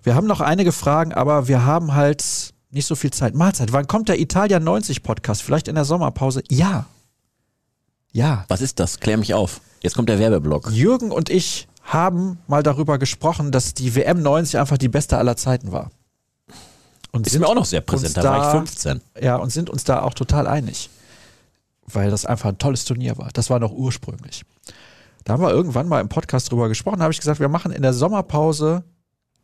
[0.03, 3.35] Wir haben noch einige Fragen, aber wir haben halt nicht so viel Zeit.
[3.35, 5.43] Mahlzeit, wann kommt der Italia 90 Podcast?
[5.43, 6.43] Vielleicht in der Sommerpause?
[6.51, 6.87] Ja.
[8.13, 8.45] Ja.
[8.49, 9.01] Was ist das?
[9.01, 9.61] Klär mich auf.
[9.81, 10.71] Jetzt kommt der Werbeblock.
[10.71, 15.37] Jürgen und ich haben mal darüber gesprochen, dass die WM 90 einfach die beste aller
[15.37, 15.91] Zeiten war.
[17.13, 18.17] Und Ist sind mir auch noch sehr präsent.
[18.17, 19.01] Da uns war ich 15.
[19.21, 20.91] Ja, und sind uns da auch total einig.
[21.87, 23.29] Weil das einfach ein tolles Turnier war.
[23.35, 24.45] Das war noch ursprünglich.
[25.25, 26.99] Da haben wir irgendwann mal im Podcast drüber gesprochen.
[26.99, 28.85] Da habe ich gesagt, wir machen in der Sommerpause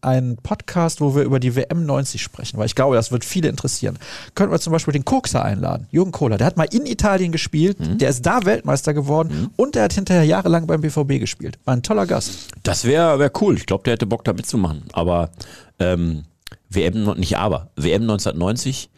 [0.03, 3.49] einen Podcast, wo wir über die WM 90 sprechen, weil ich glaube, das wird viele
[3.49, 3.99] interessieren.
[4.35, 6.39] Könnten wir zum Beispiel den Kokser einladen, Jürgen Kohler.
[6.39, 10.25] Der hat mal in Italien gespielt, der ist da Weltmeister geworden und der hat hinterher
[10.25, 11.59] jahrelang beim BVB gespielt.
[11.65, 12.49] War ein toller Gast.
[12.63, 13.57] Das wäre wär cool.
[13.57, 14.85] Ich glaube, der hätte Bock da mitzumachen.
[14.93, 15.31] Aber
[15.79, 16.25] ähm,
[16.69, 18.91] WM, nicht aber, WM 1990,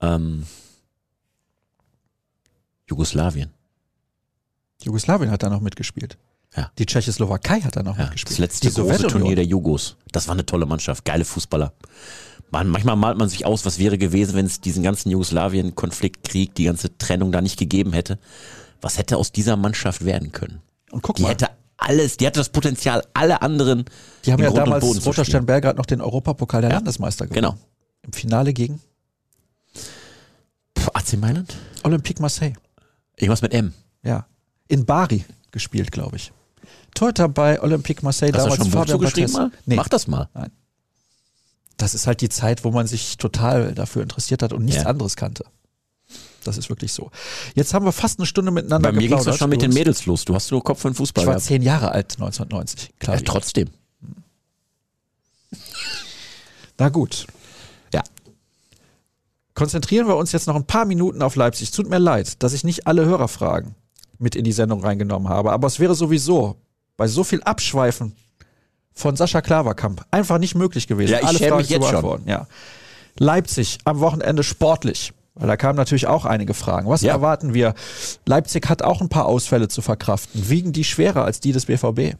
[0.00, 0.46] ähm,
[2.88, 3.50] Jugoslawien.
[4.82, 6.16] Jugoslawien hat da noch mitgespielt.
[6.56, 6.70] Ja.
[6.78, 8.32] Die Tschechoslowakei hat da noch Ja, mitgespielt.
[8.32, 9.06] das letzte die große.
[9.08, 9.96] Turnier der Jugos.
[10.12, 11.72] Das war eine tolle Mannschaft, geile Fußballer.
[12.50, 16.54] Man, manchmal malt man sich aus, was wäre gewesen, wenn es diesen ganzen Jugoslawien-Konflikt, Krieg,
[16.54, 18.18] die ganze Trennung da nicht gegeben hätte.
[18.80, 20.60] Was hätte aus dieser Mannschaft werden können?
[20.92, 23.84] Und guck Die mal, hätte alles, die hatte das Potenzial, alle anderen
[24.24, 25.24] die haben ja Grund und damals Roter.
[25.24, 26.76] Stern Belgrad noch den Europapokal der Ja.
[26.76, 27.42] Landesmeister gewonnen.
[27.50, 27.58] Genau.
[28.02, 28.80] Im Finale gegen
[30.74, 31.54] Puh, AC Mailand?
[31.82, 32.54] Olympique Marseille.
[33.16, 33.72] Irgendwas mit M.
[34.02, 34.26] Ja.
[34.68, 36.32] In Bari gespielt, glaube ich.
[36.94, 39.32] Torhüter bei Olympique Marseille Hast du damals schon ein Buch Fabian Barthez.
[39.32, 39.50] mal?
[39.66, 40.28] Nee, Mach das mal.
[41.76, 44.88] das ist halt die Zeit, wo man sich total dafür interessiert hat und nichts Ja.
[44.88, 45.44] anderes kannte.
[46.44, 47.10] Das ist wirklich so.
[47.54, 49.72] Jetzt haben wir fast eine Stunde miteinander Bei mir ging es schon mit den.
[49.72, 50.24] Mädels los.
[50.24, 52.94] Du hast nur Kopf für den Fußball Ich war zehn Jahre alt 1990.
[53.00, 53.16] Klar.
[53.16, 53.68] Ja, trotzdem.
[56.78, 57.26] Na gut.
[57.92, 58.02] Ja.
[59.54, 61.70] Konzentrieren wir uns jetzt noch ein paar Minuten auf Leipzig.
[61.70, 63.74] Tut mir leid, dass ich nicht alle Hörerfragen
[64.18, 66.56] mit in die Sendung reingenommen habe, aber es wäre sowieso
[66.96, 68.14] bei so viel Abschweifen
[68.92, 72.22] von Sascha Klaverkamp einfach nicht möglich gewesen, Ja, ich alle Fragen mich jetzt schon.
[72.26, 72.46] Ja.
[73.18, 75.12] Leipzig am Wochenende sportlich.
[75.38, 76.88] Weil da kamen natürlich auch einige Fragen.
[76.88, 77.12] Was Ja.
[77.12, 77.74] erwarten wir?
[78.24, 80.48] Leipzig hat auch ein paar Ausfälle zu verkraften.
[80.48, 82.16] Wiegen die schwerer als die des BVB?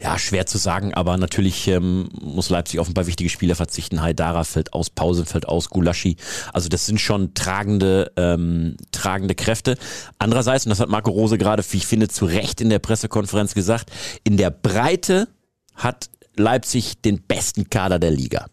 [0.00, 4.02] Ja, schwer zu sagen, aber natürlich ähm, muss Leipzig paar wichtige Spieler verzichten.
[4.02, 6.16] Haidara fällt aus, Pause fällt aus, Gulaschi.
[6.52, 9.76] Also das sind schon tragende, ähm, tragende Kräfte.
[10.18, 13.54] Andererseits, und das hat Marco Rose gerade, wie ich finde, zu Recht in der Pressekonferenz
[13.54, 13.90] gesagt,
[14.24, 15.28] in der Breite
[15.74, 18.46] hat Leipzig den besten Kader der Liga.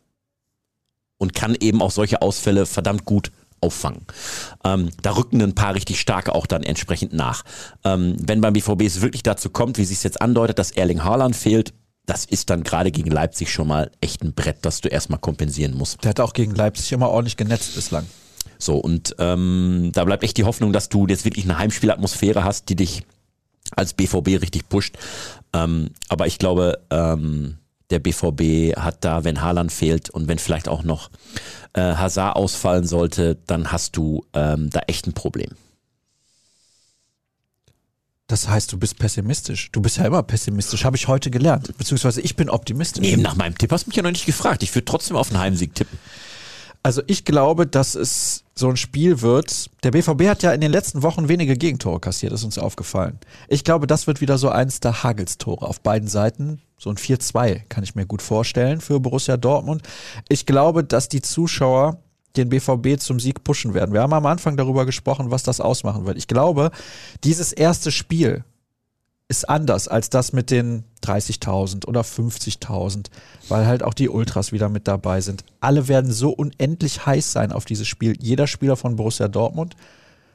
[1.17, 3.31] Und kann eben auch solche Ausfälle verdammt gut
[3.61, 4.05] auffangen.
[4.63, 7.43] Ähm, da rücken ein paar richtig starke auch dann entsprechend nach.
[7.83, 11.03] Ähm, wenn beim BVB es wirklich dazu kommt, wie sich es jetzt andeutet, dass Erling
[11.03, 11.73] Haaland fehlt,
[12.05, 15.75] das ist dann gerade gegen Leipzig schon mal echt ein Brett, das du erstmal kompensieren
[15.75, 16.03] musst.
[16.03, 18.07] Der hat auch gegen Leipzig immer ordentlich genetzt bislang.
[18.57, 22.69] So, und ähm, da bleibt echt die Hoffnung, dass du jetzt wirklich eine Heimspielatmosphäre hast,
[22.69, 23.03] die dich
[23.75, 24.97] als BVB richtig pusht.
[25.53, 27.58] Ähm, aber ich glaube, ähm,
[27.89, 31.09] der BVB hat da, wenn Haaland fehlt und wenn vielleicht auch noch
[31.73, 35.49] äh, Hazard ausfallen sollte, dann hast du ähm, da echt ein Problem.
[38.27, 39.71] Das heißt, du bist pessimistisch.
[39.71, 41.75] Du bist ja immer pessimistisch, habe ich heute gelernt.
[41.79, 43.01] Beziehungsweise ich bin optimistisch.
[43.01, 44.61] Nee, nach meinem Tipp hast du mich ja noch nicht gefragt.
[44.61, 45.97] Ich würde trotzdem auf einen Heimsieg tippen.
[46.83, 49.71] Also ich glaube, dass es so ein Spiel wird.
[49.83, 53.19] Der BVB hat ja in den letzten Wochen wenige Gegentore kassiert, ist uns aufgefallen.
[53.47, 56.61] Ich glaube, das wird wieder so eins der Hagelstore auf beiden Seiten.
[56.79, 59.83] So ein 4-2 kann ich mir gut vorstellen für Borussia Dortmund.
[60.29, 62.01] Ich glaube, dass die Zuschauer
[62.37, 63.93] den BVB zum Sieg pushen werden.
[63.93, 66.17] Wir haben am Anfang darüber gesprochen, was das ausmachen wird.
[66.17, 66.71] Ich glaube,
[67.23, 68.45] dieses erste Spiel
[69.27, 73.07] ist anders als das mit den 30.000 oder 50.000,
[73.49, 75.43] weil halt auch die Ultras wieder mit dabei sind.
[75.59, 78.15] Alle werden so unendlich heiß sein auf dieses Spiel.
[78.19, 79.75] Jeder Spieler von Borussia Dortmund.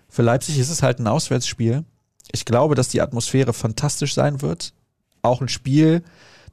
[0.08, 1.84] Für Leipzig ist es halt ein Auswärtsspiel.
[2.32, 4.74] Ich glaube, dass die Atmosphäre fantastisch sein wird.
[5.22, 6.04] Auch ein Spiel,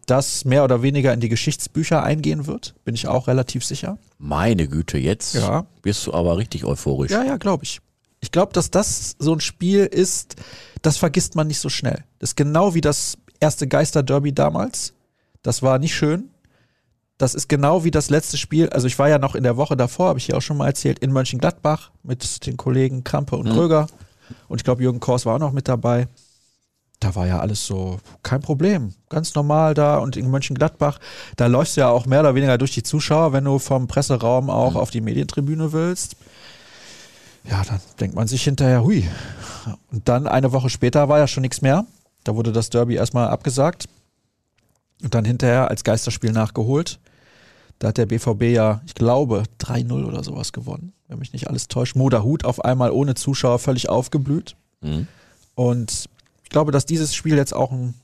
[0.05, 3.97] das mehr oder weniger in die Geschichtsbücher eingehen wird, bin ich auch relativ sicher.
[4.17, 5.65] Meine Güte, jetzt Ja.
[5.83, 7.11] wirst du aber richtig euphorisch.
[7.11, 7.79] Ja, ja, glaube ich.
[8.19, 10.35] Ich glaube, dass das so ein Spiel ist,
[10.81, 12.03] das vergisst man nicht so schnell.
[12.19, 14.93] Das ist genau wie das erste Geister-Derby damals.
[15.43, 16.29] Das war nicht schön.
[17.17, 18.69] Das ist genau wie das letzte Spiel.
[18.69, 20.67] Also ich war ja noch in der Woche davor, habe ich hier auch schon mal
[20.67, 23.87] erzählt, in Mönchengladbach mit den Kollegen Krampe und Kröger.
[24.47, 26.07] Und ich glaube, Jürgen Kors war auch noch mit dabei.
[27.01, 28.93] Da war ja alles so kein Problem.
[29.09, 29.97] Ganz normal da.
[29.97, 30.99] Und in Mönchengladbach,
[31.35, 34.51] da läufst du ja auch mehr oder weniger durch die Zuschauer, wenn du vom Presseraum
[34.51, 36.15] auch auf die Medientribüne willst.
[37.49, 39.09] Ja, dann denkt man sich hinterher, hui.
[39.91, 41.85] Und dann eine Woche später war ja schon nichts mehr.
[42.23, 43.89] Da wurde das Derby erstmal abgesagt.
[45.01, 46.99] Und dann hinterher als Geisterspiel nachgeholt.
[47.79, 51.67] Da hat der BVB ja, ich glaube, 3-0 oder sowas gewonnen, wenn mich nicht alles
[51.67, 51.95] täuscht.
[51.95, 54.55] Moderhut auf einmal ohne Zuschauer völlig aufgeblüht.
[54.81, 55.07] Mhm.
[55.55, 56.07] Und
[56.51, 57.95] glaube, dass dieses Spiel jetzt auch ein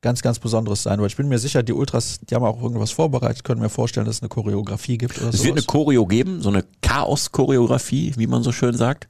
[0.00, 1.10] ganz, ganz besonderes sein wird.
[1.12, 4.16] Ich bin mir sicher, die Ultras, die haben auch irgendwas vorbereitet, können mir vorstellen, dass
[4.16, 5.44] es eine Choreografie gibt oder Es so.
[5.44, 9.08] wird eine Choreo geben, so eine Chaos-Choreografie, wie man so schön sagt.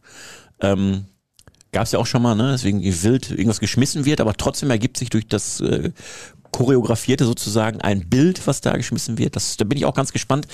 [0.61, 1.07] Ähm,
[1.72, 2.51] Gab es ja auch schon mal, ne?
[2.51, 5.93] Deswegen wie wild irgendwas geschmissen wird, aber trotzdem ergibt sich durch das äh,
[6.51, 9.36] choreografierte sozusagen ein Bild, was da geschmissen wird.
[9.36, 10.46] Das, da bin ich auch ganz gespannt,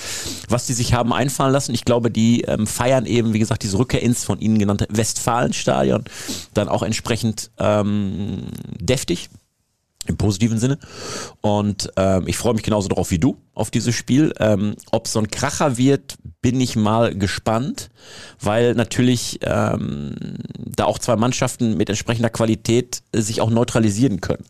[0.48, 1.74] was die sich haben einfallen lassen.
[1.74, 6.04] Ich glaube, die ähm, feiern eben, wie gesagt, diese Rückkehr ins von Ihnen genannte Westfalenstadion
[6.54, 8.46] dann auch entsprechend ähm,
[8.78, 9.28] deftig.
[10.08, 10.78] Im positiven Sinne.
[11.40, 14.32] Und ähm, ich freue mich genauso drauf wie du auf dieses Spiel.
[14.38, 17.90] Ähm, Ob so ein Kracher wird, bin ich mal gespannt,
[18.40, 20.14] weil natürlich ähm,
[20.56, 24.44] da auch zwei Mannschaften mit entsprechender Qualität äh, sich auch neutralisieren können.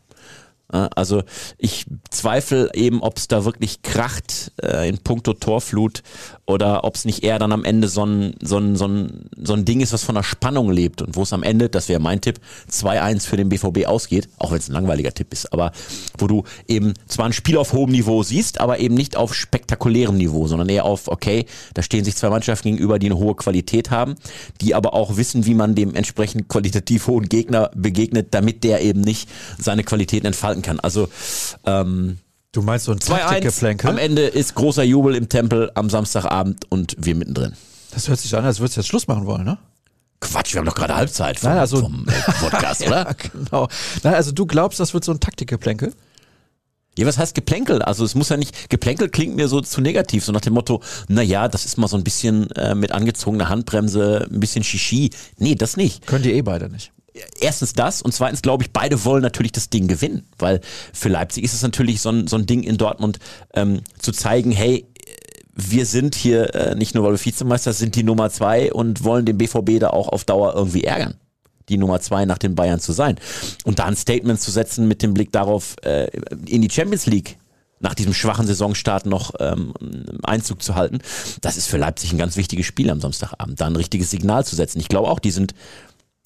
[0.69, 1.23] Also
[1.59, 6.03] ich zweifle eben, ob es da wirklich kracht äh, in puncto Torflut
[6.45, 9.53] oder ob es nicht eher dann am Ende so ein, so, ein, so, ein, so
[9.53, 12.01] ein Ding ist, was von der Spannung lebt und wo es am Ende, das wäre
[12.01, 12.41] mein Tipp,
[12.71, 15.71] 2-1 für den BVB ausgeht, auch wenn es ein langweiliger Tipp ist, aber
[16.19, 20.17] wo du eben zwar ein Spiel auf hohem Niveau siehst, aber eben nicht auf spektakulärem
[20.17, 23.91] Niveau, sondern eher auf, okay, da stehen sich zwei Mannschaften gegenüber, die eine hohe Qualität
[23.93, 24.17] haben,
[24.61, 29.01] die aber auch wissen, wie man dem entsprechend qualitativ hohen Gegner begegnet, damit der eben
[29.01, 30.27] nicht seine Qualitäten
[30.57, 30.81] entfalten kann.
[30.81, 31.09] Also
[31.65, 32.19] ähm,
[32.53, 33.99] du meinst so ein 2-1 am Taktikgeplänkel?
[33.99, 37.53] Ende ist großer Jubel im Tempel am Samstagabend und wir mittendrin.
[37.93, 39.59] Das hört sich an, als würdest du jetzt Schluss machen wollen, ne?
[40.21, 43.07] Quatsch, wir haben doch gerade Halbzeit vom, Nein, also- vom äh, Podcast, oder?
[43.07, 43.69] Ja, genau.
[44.03, 45.93] Nein, also du glaubst, das wird so ein Taktikgeplänkel?
[46.99, 47.83] Ja, was heißt Geplänkel?
[47.83, 50.83] Also es muss ja nicht, Geplänkel klingt mir so zu negativ, so nach dem Motto,
[51.09, 55.11] na ja, das ist mal so ein bisschen äh, mit angezogener Handbremse, ein bisschen Shishi.
[55.37, 56.07] Nee, das nicht.
[56.07, 56.93] Können die eh beide nicht.
[57.41, 60.61] Erstens das und zweitens glaube ich, beide wollen natürlich das Ding gewinnen, weil
[60.93, 63.19] für Leipzig ist es natürlich so ein, so ein Ding in Dortmund
[63.55, 64.87] ähm, zu zeigen, hey,
[65.57, 69.25] wir sind hier äh, nicht nur, weil wir Vizemeister sind, die Nummer zwei und wollen
[69.25, 71.15] den BVB da auch auf Dauer irgendwie ärgern.
[71.69, 73.19] Die Nummer zwei nach den Bayern zu sein.
[73.65, 76.09] Und da ein Statement zu setzen mit dem Blick darauf, äh,
[76.47, 77.39] in die Champions League
[77.81, 79.73] nach diesem schwachen Saisonstart noch ähm,
[80.23, 80.99] Einzug zu halten,
[81.41, 84.57] das ist für Leipzig ein ganz wichtiges Spiel am Samstagabend, da ein richtiges Signal zu
[84.57, 84.81] setzen.
[84.81, 85.55] Ich glaube auch, die sind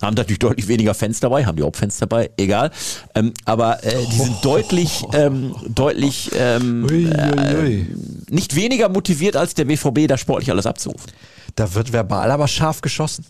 [0.03, 2.71] haben natürlich deutlich weniger Fans dabei, haben die auch Fans dabei, egal.
[3.15, 7.87] Ähm, aber äh, die sind deutlich, ähm, deutlich ähm, Uiuiui.
[8.29, 11.11] nicht weniger motiviert als der BVB, da sportlich alles abzurufen.
[11.57, 13.27] Da wird verbal aber scharf geschossen.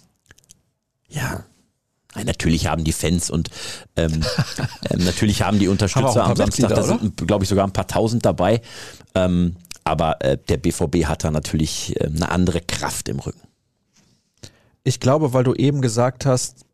[1.09, 1.45] Ja.
[2.15, 3.51] Nein, natürlich haben die Fans und
[3.97, 4.23] ähm,
[4.91, 7.73] ähm, natürlich haben die Haben Unterstützer ein am Samstag, da sind, glaube ich, sogar ein
[7.73, 8.61] paar tausend dabei.
[9.15, 13.41] Ähm, aber äh, der BVB hat da natürlich äh, eine andere Kraft im Rücken.
[14.85, 16.65] Ich glaube, weil du eben gesagt hast,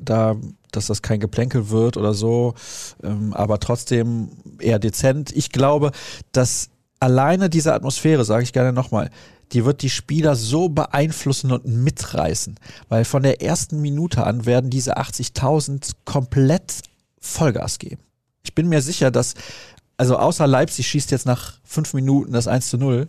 [0.00, 0.36] da,
[0.72, 2.54] dass das kein Geplänkel wird oder so,
[3.02, 5.32] ähm, aber trotzdem eher dezent.
[5.34, 5.92] Ich glaube,
[6.32, 6.70] dass
[7.00, 9.10] alleine diese Atmosphäre, sage ich gerne nochmal,
[9.52, 12.58] die wird die Spieler so beeinflussen und mitreißen,
[12.88, 16.82] weil von der ersten Minute an werden diese 80.000 komplett
[17.20, 18.02] Vollgas geben.
[18.42, 19.34] Ich bin mir sicher, dass,
[19.96, 23.08] also außer Leipzig schießt jetzt nach fünf Minuten das 1 zu 0,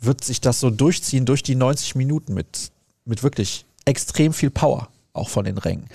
[0.00, 2.70] wird sich das so durchziehen durch die 90 Minuten mit,
[3.06, 5.86] mit wirklich extrem viel Power, auch von den Rängen.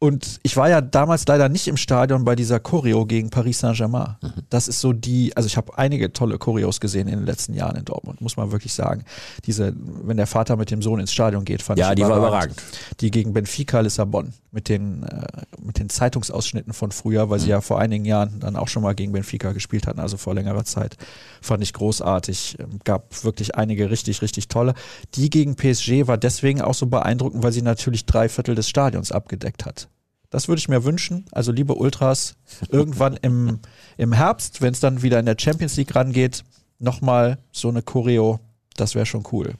[0.00, 4.14] Und ich war ja damals leider nicht im Stadion bei dieser Choreo gegen Paris Saint-Germain.
[4.22, 4.32] Mhm.
[4.48, 7.74] Das ist so die, also ich habe einige tolle Choreos gesehen in den letzten Jahren
[7.76, 9.04] in Dortmund, muss man wirklich sagen.
[9.44, 12.02] Diese, wenn der Vater mit dem Sohn ins Stadion geht, fand ja, ich Ja, die
[12.02, 12.62] war überragend.
[13.00, 15.26] Die gegen Benfica Lissabon mit den, äh,
[15.60, 17.42] mit den Zeitungsausschnitten von früher, weil mhm.
[17.42, 20.32] sie ja vor einigen Jahren dann auch schon mal gegen Benfica gespielt hatten, also vor
[20.32, 20.96] längerer Zeit.
[21.42, 22.56] Fand ich großartig.
[22.60, 24.74] Ähm, gab wirklich einige richtig, richtig tolle.
[25.14, 29.10] Die gegen PSG war deswegen auch so beeindruckend, weil sie natürlich drei Viertel des Stadions
[29.10, 29.87] abgedeckt hat.
[30.30, 31.24] Das würde ich mir wünschen.
[31.32, 32.36] Also liebe Ultras,
[32.68, 33.60] irgendwann im,
[33.96, 36.44] im Herbst, wenn es dann wieder in der Champions League rangeht,
[36.78, 38.40] nochmal so eine Choreo.
[38.76, 39.54] Das wäre schon cool.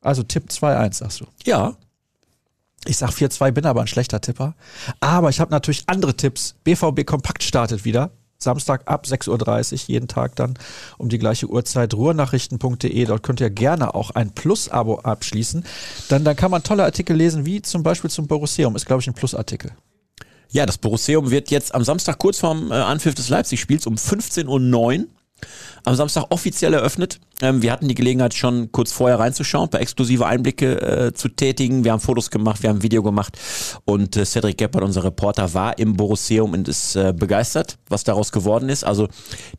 [0.00, 1.26] Also Tipp 2-1, sagst du.
[1.44, 1.76] Ja.
[2.84, 4.54] Ich sag 4-2, bin aber ein schlechter Tipper.
[5.00, 6.54] Aber ich habe natürlich andere Tipps.
[6.62, 8.12] BVB Kompakt startet wieder.
[8.38, 10.54] Samstag ab 6.30 Uhr, jeden Tag dann
[10.98, 13.04] um die gleiche Uhrzeit, ruhrnachrichten.de.
[13.04, 15.64] Dort könnt ihr gerne auch ein Plus-Abo abschließen.
[16.08, 18.76] Dann, dann kann man tolle Artikel lesen, wie zum Beispiel zum Borusseum.
[18.76, 19.72] Ist, glaube ich, ein Plus-Artikel.
[20.50, 24.46] Ja, das Borusseum wird jetzt am Samstag kurz vorm äh, Anpfiff des Leipzig-Spiels um 15.09
[25.00, 25.06] Uhr
[25.84, 27.20] am Samstag offiziell eröffnet.
[27.40, 31.28] Ähm, wir hatten die Gelegenheit schon kurz vorher reinzuschauen, ein paar exklusive Einblicke äh, zu
[31.28, 31.84] tätigen.
[31.84, 33.38] Wir haben Fotos gemacht, wir haben ein Video gemacht
[33.84, 38.32] und äh, Cedric Geppert, unser Reporter, war im Borusseum und ist äh, begeistert, was daraus
[38.32, 38.84] geworden ist.
[38.84, 39.08] Also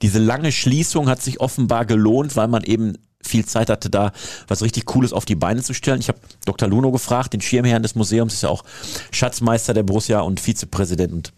[0.02, 4.12] diese lange Schließung hat sich offenbar gelohnt, weil man eben viel Zeit hatte, da
[4.48, 6.00] was richtig Cooles auf die Beine zu stellen.
[6.00, 6.68] Ich habe Dr.
[6.68, 8.64] Luno gefragt, den Schirmherrn des Museums, ist ja auch
[9.12, 11.34] Schatzmeister der Borussia und Vizepräsident und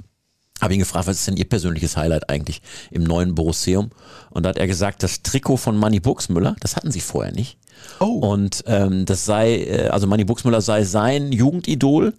[0.62, 3.92] habe ihn gefragt, was ist denn Ihr persönliches Highlight eigentlich im neuen Borusseum?
[4.30, 7.58] Und da hat er gesagt, das Trikot von Manny Buxmüller, das hatten sie vorher nicht.
[8.00, 8.06] Oh.
[8.06, 12.14] Und ähm, das sei, äh, also Manny Buxmüller sei sein Jugendidol.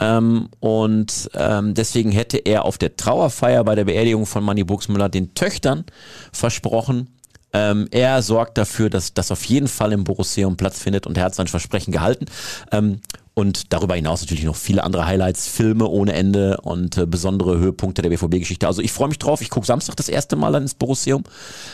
[0.00, 5.08] Ähm, und ähm, deswegen hätte er auf der Trauerfeier bei der Beerdigung von Manny Buxmüller
[5.08, 5.84] den Töchtern
[6.32, 7.08] versprochen,
[7.52, 11.24] ähm, er sorgt dafür, dass das auf jeden Fall im Borusseum Platz findet und er
[11.24, 12.26] hat sein Versprechen gehalten.
[12.72, 13.00] Ähm,
[13.38, 18.02] und darüber hinaus natürlich noch viele andere Highlights, Filme ohne Ende und äh, besondere Höhepunkte
[18.02, 18.66] der BVB-Geschichte.
[18.66, 19.40] Also ich freue mich drauf.
[19.42, 21.22] Ich gucke Samstag das erste Mal dann ins Borusseum,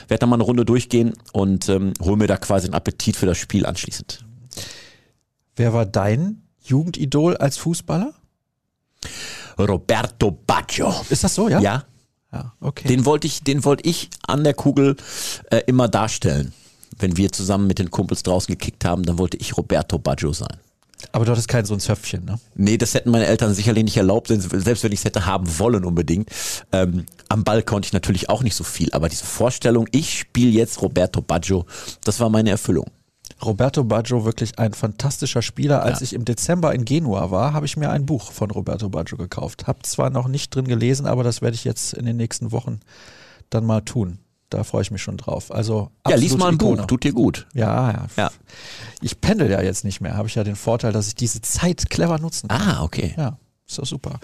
[0.07, 3.25] werde dann mal eine Runde durchgehen und ähm, hole mir da quasi einen Appetit für
[3.25, 4.27] das Spiel anschließend.
[5.57, 8.13] Wer war dein Jugendidol als Fußballer?
[9.59, 10.95] Roberto Baggio.
[11.09, 11.61] Ist das so, ja?
[11.61, 11.85] Ja.
[12.31, 12.89] Ja, okay.
[12.89, 14.97] Den wollte ich, den wollte ich an der Kugel
[15.51, 16.53] äh, immer darstellen.
[16.99, 20.59] Wenn wir zusammen mit den Kumpels draußen gekickt haben, dann wollte ich Roberto Baggio sein.
[21.13, 22.39] Aber du hattest kein so ein Zöpfchen, ne?
[22.55, 25.85] Nee, das hätten meine Eltern sicherlich nicht erlaubt, selbst wenn ich es hätte haben wollen
[25.85, 26.31] unbedingt.
[26.73, 30.51] Ähm, am Ball konnte ich natürlich auch nicht so viel, aber diese Vorstellung, ich spiele
[30.51, 31.67] jetzt Roberto Baggio,
[32.05, 32.87] das war meine Erfüllung.
[33.43, 35.83] Roberto Baggio wirklich ein fantastischer Spieler.
[35.83, 36.05] Als ja.
[36.05, 39.67] ich im Dezember in Genua war, habe ich mir ein Buch von Roberto Baggio gekauft.
[39.67, 42.81] Hab zwar noch nicht drin gelesen, aber das werde ich jetzt in den nächsten Wochen
[43.51, 44.19] dann mal tun.
[44.51, 45.53] Da freue ich mich schon drauf.
[45.53, 46.83] Also ja, lies mal ein Ikone.
[46.83, 47.47] Buch, tut dir gut.
[47.55, 48.31] Ja, ja, ja.
[49.01, 50.17] Ich pendel ja jetzt nicht mehr.
[50.17, 52.61] Habe ich ja den Vorteil, dass ich diese Zeit clever nutzen kann.
[52.61, 53.15] Ah, okay.
[53.17, 53.39] Ja.
[53.67, 54.21] Ist doch super.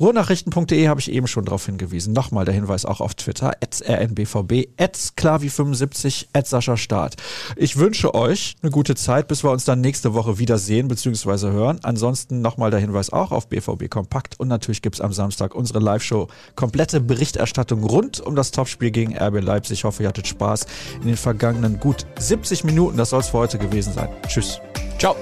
[0.00, 2.12] Ruhrnachrichten.de habe ich eben schon darauf hingewiesen.
[2.12, 4.68] Nochmal der Hinweis auch auf Twitter, rnbvb,
[5.16, 7.14] klavi75, Sascha Start.
[7.54, 11.52] Ich wünsche euch eine gute Zeit, bis wir uns dann nächste Woche wieder sehen bzw.
[11.52, 11.78] hören.
[11.84, 15.78] Ansonsten nochmal der Hinweis auch auf BVB Kompakt und natürlich gibt es am Samstag unsere
[15.78, 16.26] Live-Show.
[16.56, 19.78] Komplette Berichterstattung rund um das Topspiel gegen RB Leipzig.
[19.78, 20.66] Ich hoffe, ihr hattet Spaß
[21.00, 22.96] in den vergangenen gut 70 Minuten.
[22.96, 24.08] Das soll es für heute gewesen sein.
[24.26, 24.60] Tschüss.
[24.98, 25.14] Ciao.